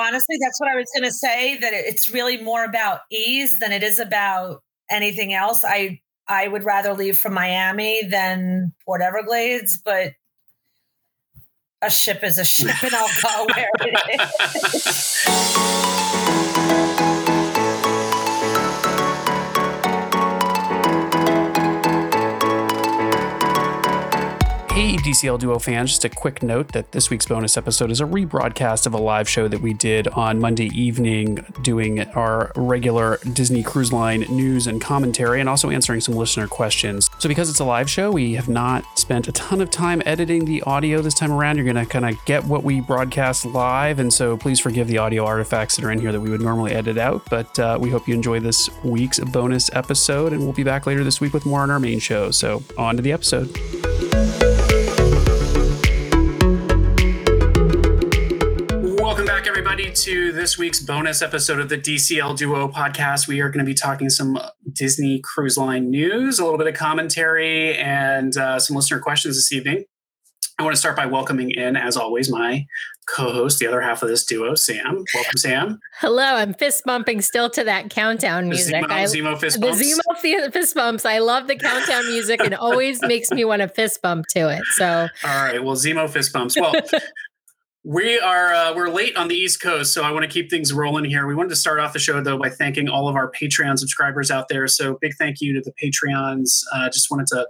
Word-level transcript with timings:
honestly, 0.00 0.36
that's 0.40 0.60
what 0.60 0.70
I 0.70 0.76
was 0.76 0.88
going 0.94 1.08
to 1.08 1.14
say. 1.14 1.56
That 1.58 1.72
it's 1.72 2.08
really 2.10 2.42
more 2.42 2.64
about 2.64 3.00
ease 3.10 3.58
than 3.58 3.72
it 3.72 3.82
is 3.82 3.98
about 3.98 4.62
anything 4.90 5.32
else. 5.32 5.64
I 5.64 6.00
I 6.28 6.48
would 6.48 6.64
rather 6.64 6.94
leave 6.94 7.18
from 7.18 7.34
Miami 7.34 8.02
than 8.08 8.72
Port 8.84 9.02
Everglades, 9.02 9.80
but 9.84 10.12
a 11.82 11.90
ship 11.90 12.22
is 12.22 12.38
a 12.38 12.44
ship, 12.44 12.82
and 12.82 12.94
I'll 12.94 13.08
go 13.22 13.46
where 13.54 13.70
it 13.80 14.74
is. 14.74 15.76
Hey, 24.80 24.96
DCL 24.96 25.40
Duo 25.40 25.58
fans, 25.58 25.90
just 25.90 26.06
a 26.06 26.08
quick 26.08 26.42
note 26.42 26.72
that 26.72 26.92
this 26.92 27.10
week's 27.10 27.26
bonus 27.26 27.58
episode 27.58 27.90
is 27.90 28.00
a 28.00 28.06
rebroadcast 28.06 28.86
of 28.86 28.94
a 28.94 28.96
live 28.96 29.28
show 29.28 29.46
that 29.46 29.60
we 29.60 29.74
did 29.74 30.08
on 30.08 30.40
Monday 30.40 30.68
evening, 30.68 31.44
doing 31.60 32.00
our 32.14 32.50
regular 32.56 33.18
Disney 33.34 33.62
Cruise 33.62 33.92
Line 33.92 34.20
news 34.30 34.66
and 34.66 34.80
commentary, 34.80 35.38
and 35.38 35.50
also 35.50 35.68
answering 35.68 36.00
some 36.00 36.16
listener 36.16 36.48
questions. 36.48 37.10
So, 37.18 37.28
because 37.28 37.50
it's 37.50 37.60
a 37.60 37.64
live 37.66 37.90
show, 37.90 38.10
we 38.10 38.32
have 38.36 38.48
not 38.48 38.82
spent 38.98 39.28
a 39.28 39.32
ton 39.32 39.60
of 39.60 39.70
time 39.70 40.00
editing 40.06 40.46
the 40.46 40.62
audio 40.62 41.02
this 41.02 41.12
time 41.12 41.30
around. 41.30 41.58
You're 41.58 41.70
going 41.70 41.76
to 41.76 41.84
kind 41.84 42.06
of 42.06 42.16
get 42.24 42.42
what 42.44 42.64
we 42.64 42.80
broadcast 42.80 43.44
live, 43.44 43.98
and 43.98 44.10
so 44.10 44.38
please 44.38 44.60
forgive 44.60 44.88
the 44.88 44.96
audio 44.96 45.26
artifacts 45.26 45.76
that 45.76 45.84
are 45.84 45.90
in 45.90 46.00
here 46.00 46.10
that 46.10 46.22
we 46.22 46.30
would 46.30 46.40
normally 46.40 46.72
edit 46.72 46.96
out. 46.96 47.28
But 47.28 47.58
uh, 47.58 47.76
we 47.78 47.90
hope 47.90 48.08
you 48.08 48.14
enjoy 48.14 48.40
this 48.40 48.70
week's 48.82 49.20
bonus 49.20 49.68
episode, 49.74 50.32
and 50.32 50.42
we'll 50.42 50.54
be 50.54 50.64
back 50.64 50.86
later 50.86 51.04
this 51.04 51.20
week 51.20 51.34
with 51.34 51.44
more 51.44 51.60
on 51.60 51.70
our 51.70 51.80
main 51.80 51.98
show. 51.98 52.30
So, 52.30 52.62
on 52.78 52.96
to 52.96 53.02
the 53.02 53.12
episode. 53.12 54.49
Everybody, 59.90 60.12
to 60.12 60.32
this 60.32 60.56
week's 60.56 60.80
bonus 60.80 61.20
episode 61.20 61.58
of 61.58 61.68
the 61.68 61.76
DCL 61.76 62.36
Duo 62.36 62.68
podcast. 62.68 63.26
We 63.26 63.40
are 63.40 63.48
going 63.48 63.64
to 63.64 63.68
be 63.68 63.74
talking 63.74 64.08
some 64.08 64.38
Disney 64.72 65.20
Cruise 65.20 65.56
Line 65.56 65.90
news, 65.90 66.38
a 66.38 66.44
little 66.44 66.58
bit 66.58 66.68
of 66.68 66.74
commentary, 66.74 67.76
and 67.76 68.36
uh, 68.36 68.60
some 68.60 68.76
listener 68.76 69.00
questions 69.00 69.36
this 69.36 69.52
evening. 69.52 69.84
I 70.58 70.62
want 70.62 70.74
to 70.74 70.78
start 70.78 70.94
by 70.94 71.06
welcoming 71.06 71.50
in, 71.50 71.76
as 71.76 71.96
always, 71.96 72.30
my 72.30 72.66
co-host, 73.08 73.58
the 73.58 73.66
other 73.66 73.80
half 73.80 74.02
of 74.02 74.08
this 74.08 74.24
duo, 74.24 74.54
Sam. 74.54 75.04
Welcome, 75.14 75.36
Sam. 75.36 75.80
Hello. 75.98 76.22
I'm 76.22 76.54
fist 76.54 76.84
bumping 76.84 77.22
still 77.22 77.50
to 77.50 77.64
that 77.64 77.90
countdown 77.90 78.48
music. 78.48 78.82
The 78.82 78.86
Zemo, 78.86 78.92
I, 78.92 79.04
Zemo 79.04 79.40
fist 79.40 79.60
bumps. 79.60 79.78
The 79.78 80.02
Zemo 80.18 80.52
fist 80.52 80.74
bumps. 80.74 81.04
I 81.04 81.18
love 81.18 81.48
the 81.48 81.56
countdown 81.56 82.06
music 82.06 82.40
and 82.44 82.54
always 82.54 83.00
makes 83.02 83.30
me 83.30 83.44
want 83.44 83.62
to 83.62 83.68
fist 83.68 84.02
bump 84.02 84.26
to 84.34 84.50
it. 84.50 84.62
So, 84.76 85.08
all 85.24 85.42
right. 85.42 85.64
Well, 85.64 85.76
Zemo 85.76 86.08
fist 86.08 86.32
bumps. 86.32 86.56
Well. 86.60 86.74
We 87.82 88.20
are 88.20 88.52
uh, 88.52 88.74
we're 88.74 88.90
late 88.90 89.16
on 89.16 89.28
the 89.28 89.34
East 89.34 89.62
Coast, 89.62 89.94
so 89.94 90.02
I 90.02 90.10
want 90.10 90.22
to 90.24 90.28
keep 90.28 90.50
things 90.50 90.70
rolling 90.70 91.06
here. 91.06 91.26
We 91.26 91.34
wanted 91.34 91.48
to 91.50 91.56
start 91.56 91.80
off 91.80 91.94
the 91.94 91.98
show 91.98 92.22
though 92.22 92.36
by 92.36 92.50
thanking 92.50 92.90
all 92.90 93.08
of 93.08 93.16
our 93.16 93.30
Patreon 93.30 93.78
subscribers 93.78 94.30
out 94.30 94.48
there. 94.48 94.68
So 94.68 94.98
big 95.00 95.14
thank 95.18 95.40
you 95.40 95.54
to 95.54 95.62
the 95.62 95.72
Patreons. 95.82 96.62
Uh, 96.74 96.90
just 96.90 97.10
wanted 97.10 97.26
to 97.28 97.48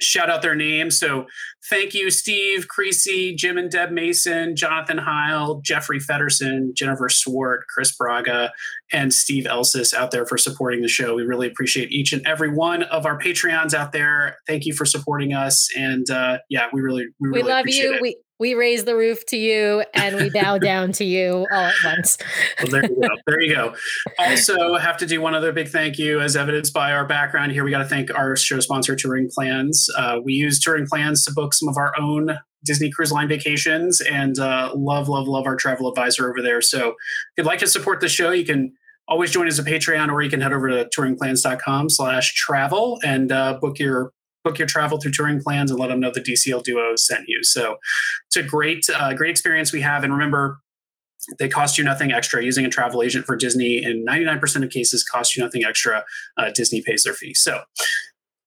shout 0.00 0.28
out 0.28 0.42
their 0.42 0.54
names. 0.54 0.98
So 0.98 1.26
thank 1.70 1.94
you, 1.94 2.10
Steve 2.10 2.68
Creasy, 2.68 3.34
Jim 3.34 3.56
and 3.56 3.70
Deb 3.70 3.90
Mason, 3.90 4.56
Jonathan 4.56 4.98
Heil, 4.98 5.60
Jeffrey 5.64 6.00
Fedderson, 6.00 6.74
Jennifer 6.74 7.08
Swart, 7.08 7.60
Chris 7.72 7.96
Braga, 7.96 8.52
and 8.92 9.14
Steve 9.14 9.44
Elsis 9.44 9.94
out 9.94 10.10
there 10.10 10.26
for 10.26 10.36
supporting 10.36 10.82
the 10.82 10.88
show. 10.88 11.14
We 11.14 11.22
really 11.22 11.46
appreciate 11.46 11.90
each 11.92 12.12
and 12.12 12.26
every 12.26 12.52
one 12.52 12.82
of 12.84 13.06
our 13.06 13.18
Patreons 13.18 13.74
out 13.74 13.92
there. 13.92 14.38
Thank 14.46 14.66
you 14.66 14.74
for 14.74 14.84
supporting 14.84 15.32
us. 15.32 15.68
And 15.76 16.10
uh, 16.10 16.38
yeah, 16.50 16.66
we 16.72 16.80
really, 16.80 17.06
we, 17.20 17.28
really 17.28 17.42
we 17.44 17.48
love 17.48 17.68
you. 17.68 17.94
It. 17.94 18.02
We 18.02 18.16
we 18.38 18.54
raise 18.54 18.84
the 18.84 18.96
roof 18.96 19.24
to 19.26 19.36
you 19.36 19.84
and 19.94 20.16
we 20.16 20.30
bow 20.30 20.58
down 20.58 20.92
to 20.92 21.04
you 21.04 21.46
all 21.50 21.58
at 21.58 21.74
once. 21.84 22.18
well, 22.62 22.70
there 22.70 22.84
you 22.84 23.00
go. 23.00 23.08
There 23.26 23.40
you 23.40 23.54
go. 23.54 23.74
Also, 24.18 24.76
have 24.76 24.96
to 24.98 25.06
do 25.06 25.20
one 25.20 25.34
other 25.34 25.52
big 25.52 25.68
thank 25.68 25.98
you, 25.98 26.20
as 26.20 26.36
evidenced 26.36 26.72
by 26.72 26.92
our 26.92 27.06
background 27.06 27.52
here. 27.52 27.64
We 27.64 27.70
got 27.70 27.78
to 27.78 27.86
thank 27.86 28.14
our 28.14 28.36
show 28.36 28.60
sponsor, 28.60 28.94
Touring 28.96 29.30
Plans. 29.32 29.88
Uh, 29.96 30.20
we 30.22 30.34
use 30.34 30.60
Touring 30.60 30.86
Plans 30.86 31.24
to 31.24 31.32
book 31.32 31.54
some 31.54 31.68
of 31.68 31.76
our 31.76 31.92
own 31.98 32.38
Disney 32.64 32.90
Cruise 32.90 33.12
Line 33.12 33.28
vacations, 33.28 34.00
and 34.00 34.38
uh, 34.38 34.72
love, 34.74 35.08
love, 35.08 35.28
love 35.28 35.46
our 35.46 35.56
travel 35.56 35.88
advisor 35.88 36.28
over 36.28 36.42
there. 36.42 36.60
So, 36.60 36.90
if 36.90 36.94
you'd 37.38 37.46
like 37.46 37.60
to 37.60 37.66
support 37.66 38.00
the 38.00 38.08
show, 38.08 38.32
you 38.32 38.44
can 38.44 38.72
always 39.08 39.30
join 39.30 39.46
as 39.46 39.58
a 39.58 39.62
Patreon, 39.62 40.10
or 40.10 40.20
you 40.20 40.30
can 40.30 40.40
head 40.40 40.52
over 40.52 40.68
to 40.68 40.88
touringplans.com/travel 40.96 42.98
and 43.04 43.32
uh, 43.32 43.58
book 43.60 43.78
your 43.78 44.12
book 44.46 44.58
your 44.58 44.68
travel 44.68 44.98
through 44.98 45.10
touring 45.10 45.40
plans 45.42 45.70
and 45.70 45.80
let 45.80 45.88
them 45.88 45.98
know 45.98 46.12
the 46.12 46.20
DCL 46.20 46.62
Duo 46.62 46.94
sent 46.94 47.24
you. 47.26 47.42
So 47.42 47.76
it's 48.28 48.36
a 48.36 48.42
great, 48.42 48.86
uh, 48.94 49.12
great 49.14 49.30
experience 49.30 49.72
we 49.72 49.80
have. 49.80 50.04
And 50.04 50.12
remember, 50.12 50.60
they 51.40 51.48
cost 51.48 51.76
you 51.76 51.82
nothing 51.84 52.12
extra. 52.12 52.44
Using 52.44 52.64
a 52.64 52.68
travel 52.68 53.02
agent 53.02 53.26
for 53.26 53.34
Disney 53.34 53.82
in 53.82 54.04
99% 54.04 54.62
of 54.62 54.70
cases 54.70 55.02
cost 55.02 55.36
you 55.36 55.42
nothing 55.42 55.64
extra. 55.64 56.04
Uh, 56.36 56.50
Disney 56.54 56.80
pays 56.80 57.02
their 57.02 57.14
fee. 57.14 57.34
So 57.34 57.62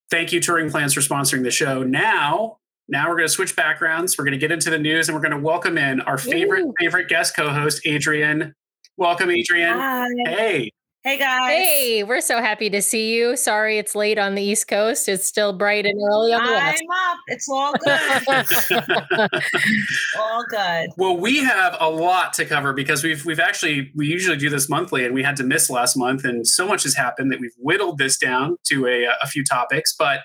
thank 0.09 0.31
you, 0.31 0.39
Touring 0.39 0.69
Plans, 0.69 0.93
for 0.93 1.01
sponsoring 1.01 1.43
the 1.43 1.51
show. 1.51 1.83
Now, 1.83 2.59
now 2.87 3.09
we're 3.09 3.17
going 3.17 3.27
to 3.27 3.33
switch 3.33 3.55
backgrounds. 3.55 4.17
We're 4.17 4.23
going 4.23 4.31
to 4.31 4.39
get 4.39 4.51
into 4.51 4.69
the 4.69 4.79
news 4.79 5.09
and 5.09 5.16
we're 5.16 5.21
going 5.21 5.37
to 5.37 5.43
welcome 5.43 5.77
in 5.77 5.99
our 6.01 6.17
favorite, 6.17 6.63
Ooh. 6.66 6.73
favorite 6.79 7.09
guest 7.09 7.35
co-host, 7.35 7.81
Adrian. 7.85 8.53
Welcome, 8.97 9.29
Adrian. 9.29 9.77
Hi. 9.77 10.07
Hey. 10.25 10.71
Hey 11.05 11.17
guys. 11.17 11.53
Hey, 11.53 12.03
we're 12.03 12.19
so 12.19 12.41
happy 12.41 12.69
to 12.71 12.81
see 12.81 13.15
you. 13.15 13.37
Sorry 13.37 13.77
it's 13.77 13.95
late 13.95 14.17
on 14.17 14.35
the 14.35 14.43
East 14.43 14.67
Coast. 14.67 15.07
It's 15.07 15.25
still 15.25 15.53
bright 15.53 15.85
and 15.85 15.97
early 15.97 16.33
on 16.33 16.45
the 16.45 16.51
West. 16.51 16.83
I'm 16.91 17.11
up. 17.11 17.17
It's 17.27 17.47
all 17.47 17.73
good. 19.21 19.41
all 20.19 20.43
good. 20.49 20.89
Well, 20.97 21.15
we 21.15 21.37
have 21.37 21.77
a 21.79 21.89
lot 21.89 22.33
to 22.33 22.43
cover 22.43 22.73
because 22.73 23.01
we've 23.01 23.23
we've 23.25 23.39
actually 23.39 23.93
we 23.95 24.07
usually 24.07 24.35
do 24.35 24.49
this 24.49 24.67
monthly 24.67 25.05
and 25.05 25.15
we 25.15 25.23
had 25.23 25.37
to 25.37 25.45
miss 25.45 25.69
last 25.69 25.95
month 25.95 26.25
and 26.25 26.45
so 26.45 26.67
much 26.67 26.83
has 26.83 26.95
happened 26.95 27.31
that 27.31 27.39
we've 27.39 27.55
whittled 27.57 27.97
this 27.97 28.17
down 28.17 28.57
to 28.66 28.85
a, 28.85 29.05
a 29.21 29.27
few 29.27 29.45
topics. 29.45 29.95
But 29.97 30.19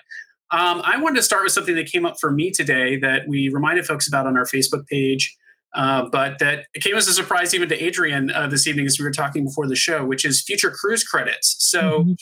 um, 0.51 0.81
I 0.83 0.99
wanted 0.99 1.15
to 1.15 1.23
start 1.23 1.43
with 1.43 1.53
something 1.53 1.75
that 1.75 1.85
came 1.85 2.05
up 2.05 2.15
for 2.19 2.31
me 2.31 2.51
today 2.51 2.99
that 2.99 3.29
we 3.29 3.47
reminded 3.47 3.85
folks 3.85 4.09
about 4.09 4.27
on 4.27 4.35
our 4.35 4.45
Facebook 4.45 4.85
page. 4.87 5.37
Uh, 5.75 6.07
but 6.09 6.39
that 6.39 6.65
it 6.73 6.81
came 6.81 6.95
as 6.95 7.07
a 7.07 7.13
surprise 7.13 7.53
even 7.53 7.67
to 7.67 7.83
Adrian 7.83 8.31
uh, 8.31 8.47
this 8.47 8.65
evening 8.65 8.85
as 8.85 8.97
we 8.97 9.03
were 9.03 9.11
talking 9.11 9.45
before 9.45 9.67
the 9.67 9.75
show, 9.75 10.05
which 10.05 10.23
is 10.23 10.41
future 10.41 10.71
cruise 10.71 11.03
credits. 11.03 11.55
So 11.59 11.99
mm-hmm. 11.99 12.13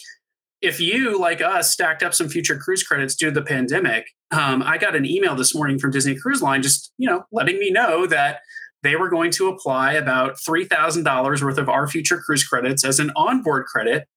if 0.61 0.79
you, 0.79 1.19
like 1.19 1.41
us, 1.41 1.71
stacked 1.71 2.01
up 2.01 2.13
some 2.13 2.29
future 2.29 2.57
cruise 2.57 2.83
credits 2.83 3.15
due 3.15 3.27
to 3.27 3.31
the 3.31 3.43
pandemic, 3.43 4.07
um, 4.31 4.63
I 4.63 4.79
got 4.79 4.95
an 4.95 5.05
email 5.05 5.35
this 5.35 5.53
morning 5.53 5.77
from 5.77 5.91
Disney 5.91 6.15
Cruise 6.15 6.41
Line 6.41 6.63
just, 6.63 6.91
you 6.97 7.07
know, 7.07 7.25
letting 7.31 7.59
me 7.59 7.69
know 7.69 8.07
that 8.07 8.39
they 8.81 8.95
were 8.95 9.09
going 9.09 9.31
to 9.31 9.47
apply 9.47 9.93
about 9.93 10.37
$3,000 10.37 11.41
worth 11.43 11.57
of 11.57 11.69
our 11.69 11.87
future 11.87 12.17
cruise 12.17 12.43
credits 12.43 12.83
as 12.83 12.99
an 12.99 13.11
onboard 13.15 13.65
credit 13.65 14.07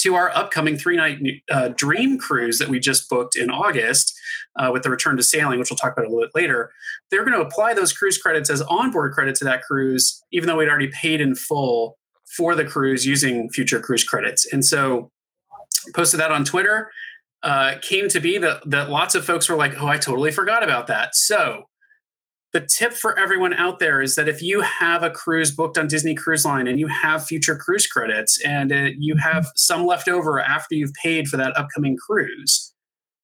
to 0.00 0.14
our 0.14 0.30
upcoming 0.36 0.76
three 0.76 0.96
night 0.96 1.18
uh, 1.50 1.68
dream 1.68 2.18
cruise 2.18 2.58
that 2.58 2.68
we 2.68 2.78
just 2.78 3.08
booked 3.08 3.36
in 3.36 3.50
August 3.50 4.18
uh, 4.58 4.70
with 4.72 4.82
the 4.82 4.90
return 4.90 5.16
to 5.16 5.22
sailing, 5.22 5.58
which 5.58 5.70
we'll 5.70 5.76
talk 5.76 5.92
about 5.92 6.06
a 6.06 6.08
little 6.08 6.24
bit 6.24 6.34
later. 6.34 6.72
They're 7.10 7.24
going 7.24 7.38
to 7.38 7.44
apply 7.44 7.74
those 7.74 7.92
cruise 7.92 8.18
credits 8.18 8.50
as 8.50 8.62
onboard 8.62 9.12
credit 9.12 9.34
to 9.36 9.44
that 9.44 9.62
cruise, 9.62 10.22
even 10.32 10.46
though 10.46 10.56
we'd 10.56 10.68
already 10.68 10.88
paid 10.88 11.20
in 11.20 11.34
full 11.34 11.98
for 12.36 12.54
the 12.54 12.64
cruise 12.64 13.06
using 13.06 13.48
future 13.50 13.80
cruise 13.80 14.04
credits. 14.04 14.50
And 14.52 14.64
so, 14.64 15.10
posted 15.94 16.20
that 16.20 16.32
on 16.32 16.44
Twitter. 16.44 16.90
Uh, 17.42 17.74
came 17.80 18.08
to 18.08 18.18
be 18.18 18.38
that 18.38 18.68
that 18.68 18.90
lots 18.90 19.14
of 19.14 19.24
folks 19.24 19.48
were 19.48 19.56
like, 19.56 19.80
"Oh, 19.80 19.86
I 19.86 19.98
totally 19.98 20.32
forgot 20.32 20.64
about 20.64 20.88
that." 20.88 21.14
So 21.14 21.68
the 22.56 22.66
tip 22.66 22.94
for 22.94 23.18
everyone 23.18 23.52
out 23.52 23.80
there 23.80 24.00
is 24.00 24.14
that 24.14 24.30
if 24.30 24.40
you 24.40 24.62
have 24.62 25.02
a 25.02 25.10
cruise 25.10 25.50
booked 25.50 25.76
on 25.76 25.86
Disney 25.86 26.14
Cruise 26.14 26.46
Line 26.46 26.66
and 26.66 26.80
you 26.80 26.86
have 26.86 27.26
future 27.26 27.54
cruise 27.54 27.86
credits 27.86 28.40
and 28.46 28.72
uh, 28.72 28.88
you 28.96 29.14
mm-hmm. 29.14 29.30
have 29.30 29.48
some 29.56 29.84
left 29.84 30.08
over 30.08 30.40
after 30.40 30.74
you've 30.74 30.94
paid 30.94 31.28
for 31.28 31.36
that 31.36 31.54
upcoming 31.54 31.98
cruise, 31.98 32.72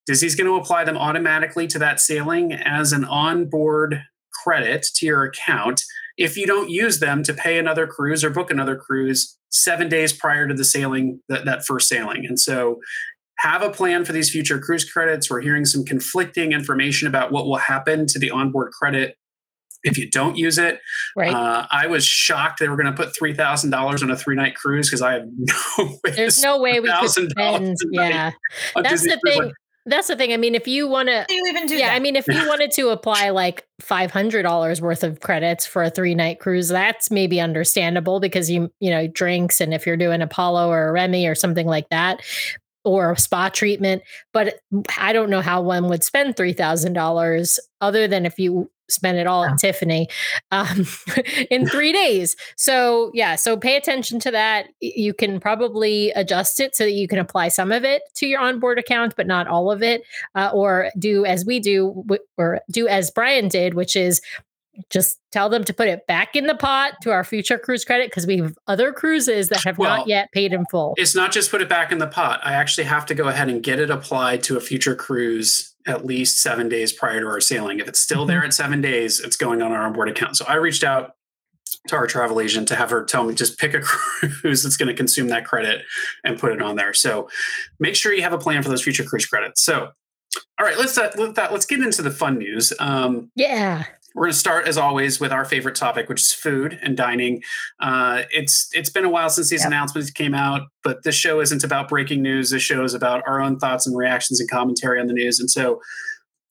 Disney's 0.04 0.34
going 0.34 0.48
to 0.48 0.60
apply 0.60 0.84
them 0.84 0.98
automatically 0.98 1.66
to 1.68 1.78
that 1.78 1.98
sailing 1.98 2.52
as 2.52 2.92
an 2.92 3.06
onboard 3.06 4.02
credit 4.44 4.86
to 4.96 5.06
your 5.06 5.24
account 5.24 5.80
if 6.18 6.36
you 6.36 6.46
don't 6.46 6.68
use 6.68 7.00
them 7.00 7.22
to 7.22 7.32
pay 7.32 7.58
another 7.58 7.86
cruise 7.86 8.22
or 8.22 8.28
book 8.28 8.50
another 8.50 8.76
cruise 8.76 9.38
seven 9.48 9.88
days 9.88 10.12
prior 10.12 10.46
to 10.46 10.52
the 10.52 10.64
sailing 10.64 11.20
that, 11.30 11.46
that 11.46 11.64
first 11.64 11.88
sailing 11.88 12.26
and 12.26 12.38
so 12.38 12.78
have 13.42 13.62
a 13.62 13.70
plan 13.70 14.04
for 14.04 14.12
these 14.12 14.30
future 14.30 14.60
cruise 14.60 14.88
credits. 14.88 15.28
We're 15.28 15.40
hearing 15.40 15.64
some 15.64 15.84
conflicting 15.84 16.52
information 16.52 17.08
about 17.08 17.32
what 17.32 17.46
will 17.46 17.56
happen 17.56 18.06
to 18.06 18.18
the 18.18 18.30
onboard 18.30 18.70
credit 18.70 19.16
if 19.84 19.98
you 19.98 20.08
don't 20.10 20.36
use 20.36 20.58
it. 20.58 20.80
Right. 21.16 21.34
Uh, 21.34 21.66
I 21.70 21.86
was 21.86 22.04
shocked 22.04 22.60
they 22.60 22.68
were 22.68 22.76
going 22.76 22.86
to 22.86 22.92
put 22.92 23.14
three 23.14 23.34
thousand 23.34 23.70
dollars 23.70 24.02
on 24.02 24.10
a 24.10 24.16
three 24.16 24.36
night 24.36 24.54
cruise 24.54 24.88
because 24.88 25.02
I 25.02 25.14
have 25.14 25.28
no 25.78 25.98
way. 26.04 26.10
There's 26.14 26.42
no 26.42 26.58
way 26.60 26.80
we 26.80 26.90
could 26.90 27.10
spend. 27.10 27.76
Yeah, 27.90 28.32
that's 28.74 29.02
Disney 29.02 29.14
the 29.14 29.20
thing. 29.24 29.52
That's 29.84 30.06
the 30.06 30.14
thing. 30.14 30.32
I 30.32 30.36
mean, 30.36 30.54
if 30.54 30.68
you 30.68 30.86
want 30.86 31.08
to, 31.08 31.26
you 31.28 31.44
even 31.48 31.66
do 31.66 31.76
yeah. 31.76 31.88
That? 31.88 31.96
I 31.96 31.98
mean, 31.98 32.14
if 32.14 32.28
you 32.28 32.34
wanted 32.48 32.70
to 32.72 32.90
apply 32.90 33.30
like 33.30 33.66
five 33.80 34.12
hundred 34.12 34.44
dollars 34.44 34.80
worth 34.80 35.02
of 35.02 35.20
credits 35.20 35.66
for 35.66 35.82
a 35.82 35.90
three 35.90 36.14
night 36.14 36.38
cruise, 36.38 36.68
that's 36.68 37.10
maybe 37.10 37.40
understandable 37.40 38.20
because 38.20 38.48
you 38.48 38.70
you 38.78 38.90
know 38.90 39.08
drinks 39.08 39.60
and 39.60 39.74
if 39.74 39.86
you're 39.86 39.96
doing 39.96 40.22
a 40.22 40.28
Palo 40.28 40.68
or 40.68 40.88
a 40.88 40.92
Remy 40.92 41.26
or 41.26 41.34
something 41.34 41.66
like 41.66 41.88
that. 41.90 42.22
Or 42.84 43.12
a 43.12 43.18
spa 43.18 43.48
treatment. 43.48 44.02
But 44.32 44.60
I 44.98 45.12
don't 45.12 45.30
know 45.30 45.40
how 45.40 45.62
one 45.62 45.88
would 45.88 46.04
spend 46.04 46.36
$3,000 46.36 47.58
other 47.80 48.08
than 48.08 48.26
if 48.26 48.38
you 48.38 48.70
spend 48.92 49.18
it 49.18 49.26
all 49.26 49.44
at 49.44 49.58
Tiffany 49.58 50.08
um, 50.50 50.86
in 51.50 51.66
three 51.68 51.92
days. 51.92 52.36
So, 52.56 53.10
yeah, 53.14 53.36
so 53.36 53.56
pay 53.56 53.76
attention 53.76 54.20
to 54.20 54.30
that. 54.30 54.68
You 54.80 55.14
can 55.14 55.40
probably 55.40 56.10
adjust 56.10 56.60
it 56.60 56.76
so 56.76 56.84
that 56.84 56.92
you 56.92 57.08
can 57.08 57.18
apply 57.18 57.48
some 57.48 57.72
of 57.72 57.84
it 57.84 58.02
to 58.16 58.26
your 58.26 58.40
onboard 58.40 58.78
account, 58.78 59.14
but 59.16 59.26
not 59.26 59.48
all 59.48 59.70
of 59.70 59.82
it. 59.82 60.02
Uh, 60.34 60.50
or 60.52 60.90
do 60.98 61.24
as 61.24 61.44
we 61.44 61.58
do, 61.58 62.04
or 62.36 62.60
do 62.70 62.86
as 62.86 63.10
Brian 63.10 63.48
did, 63.48 63.74
which 63.74 63.96
is 63.96 64.20
just 64.90 65.18
tell 65.30 65.48
them 65.48 65.64
to 65.64 65.72
put 65.72 65.88
it 65.88 66.06
back 66.06 66.34
in 66.34 66.46
the 66.46 66.54
pot 66.54 66.94
to 67.02 67.10
our 67.10 67.24
future 67.24 67.58
cruise 67.58 67.84
credit 67.84 68.10
because 68.10 68.26
we 68.26 68.38
have 68.38 68.56
other 68.66 68.92
cruises 68.92 69.48
that 69.48 69.62
have 69.64 69.78
well, 69.78 69.98
not 69.98 70.06
yet 70.06 70.30
paid 70.32 70.52
in 70.52 70.64
full. 70.70 70.94
It's 70.96 71.14
not 71.14 71.32
just 71.32 71.50
put 71.50 71.60
it 71.60 71.68
back 71.68 71.92
in 71.92 71.98
the 71.98 72.06
pot. 72.06 72.40
I 72.42 72.54
actually 72.54 72.84
have 72.84 73.06
to 73.06 73.14
go 73.14 73.28
ahead 73.28 73.48
and 73.48 73.62
get 73.62 73.78
it 73.78 73.90
applied 73.90 74.42
to 74.44 74.56
a 74.56 74.60
future 74.60 74.94
cruise 74.94 75.74
at 75.86 76.04
least 76.04 76.40
seven 76.40 76.68
days 76.68 76.92
prior 76.92 77.20
to 77.20 77.26
our 77.26 77.40
sailing. 77.40 77.80
If 77.80 77.88
it's 77.88 78.00
still 78.00 78.20
mm-hmm. 78.20 78.28
there 78.28 78.44
at 78.44 78.54
seven 78.54 78.80
days, 78.80 79.20
it's 79.20 79.36
going 79.36 79.62
on 79.62 79.72
our 79.72 79.82
onboard 79.82 80.08
account. 80.08 80.36
So 80.36 80.44
I 80.46 80.54
reached 80.54 80.84
out 80.84 81.16
to 81.88 81.96
our 81.96 82.06
travel 82.06 82.40
agent 82.40 82.68
to 82.68 82.76
have 82.76 82.90
her 82.90 83.04
tell 83.04 83.24
me 83.24 83.34
just 83.34 83.58
pick 83.58 83.74
a 83.74 83.80
cruise 83.80 84.62
that's 84.62 84.76
going 84.76 84.88
to 84.88 84.94
consume 84.94 85.28
that 85.28 85.44
credit 85.44 85.82
and 86.24 86.38
put 86.38 86.52
it 86.52 86.62
on 86.62 86.76
there. 86.76 86.94
So 86.94 87.28
make 87.80 87.96
sure 87.96 88.12
you 88.12 88.22
have 88.22 88.32
a 88.32 88.38
plan 88.38 88.62
for 88.62 88.68
those 88.68 88.82
future 88.82 89.04
cruise 89.04 89.26
credits. 89.26 89.62
So 89.62 89.90
all 90.58 90.66
right, 90.66 90.78
let's 90.78 90.96
uh, 90.96 91.10
let's 91.50 91.66
get 91.66 91.80
into 91.80 92.02
the 92.02 92.10
fun 92.10 92.38
news. 92.38 92.72
Um, 92.78 93.30
yeah, 93.34 93.84
we're 94.14 94.24
going 94.24 94.32
to 94.32 94.38
start, 94.38 94.66
as 94.66 94.76
always, 94.76 95.20
with 95.20 95.32
our 95.32 95.44
favorite 95.44 95.74
topic, 95.74 96.08
which 96.08 96.20
is 96.20 96.32
food 96.32 96.78
and 96.82 96.96
dining. 96.96 97.42
Uh, 97.80 98.22
it's 98.30 98.68
it's 98.72 98.90
been 98.90 99.04
a 99.04 99.08
while 99.08 99.30
since 99.30 99.48
these 99.48 99.60
yep. 99.60 99.68
announcements 99.68 100.10
came 100.10 100.34
out, 100.34 100.68
but 100.82 101.02
this 101.04 101.14
show 101.14 101.40
isn't 101.40 101.64
about 101.64 101.88
breaking 101.88 102.22
news. 102.22 102.50
This 102.50 102.62
show 102.62 102.84
is 102.84 102.94
about 102.94 103.22
our 103.26 103.40
own 103.40 103.58
thoughts 103.58 103.86
and 103.86 103.96
reactions 103.96 104.40
and 104.40 104.50
commentary 104.50 105.00
on 105.00 105.06
the 105.06 105.14
news. 105.14 105.40
And 105.40 105.50
so, 105.50 105.80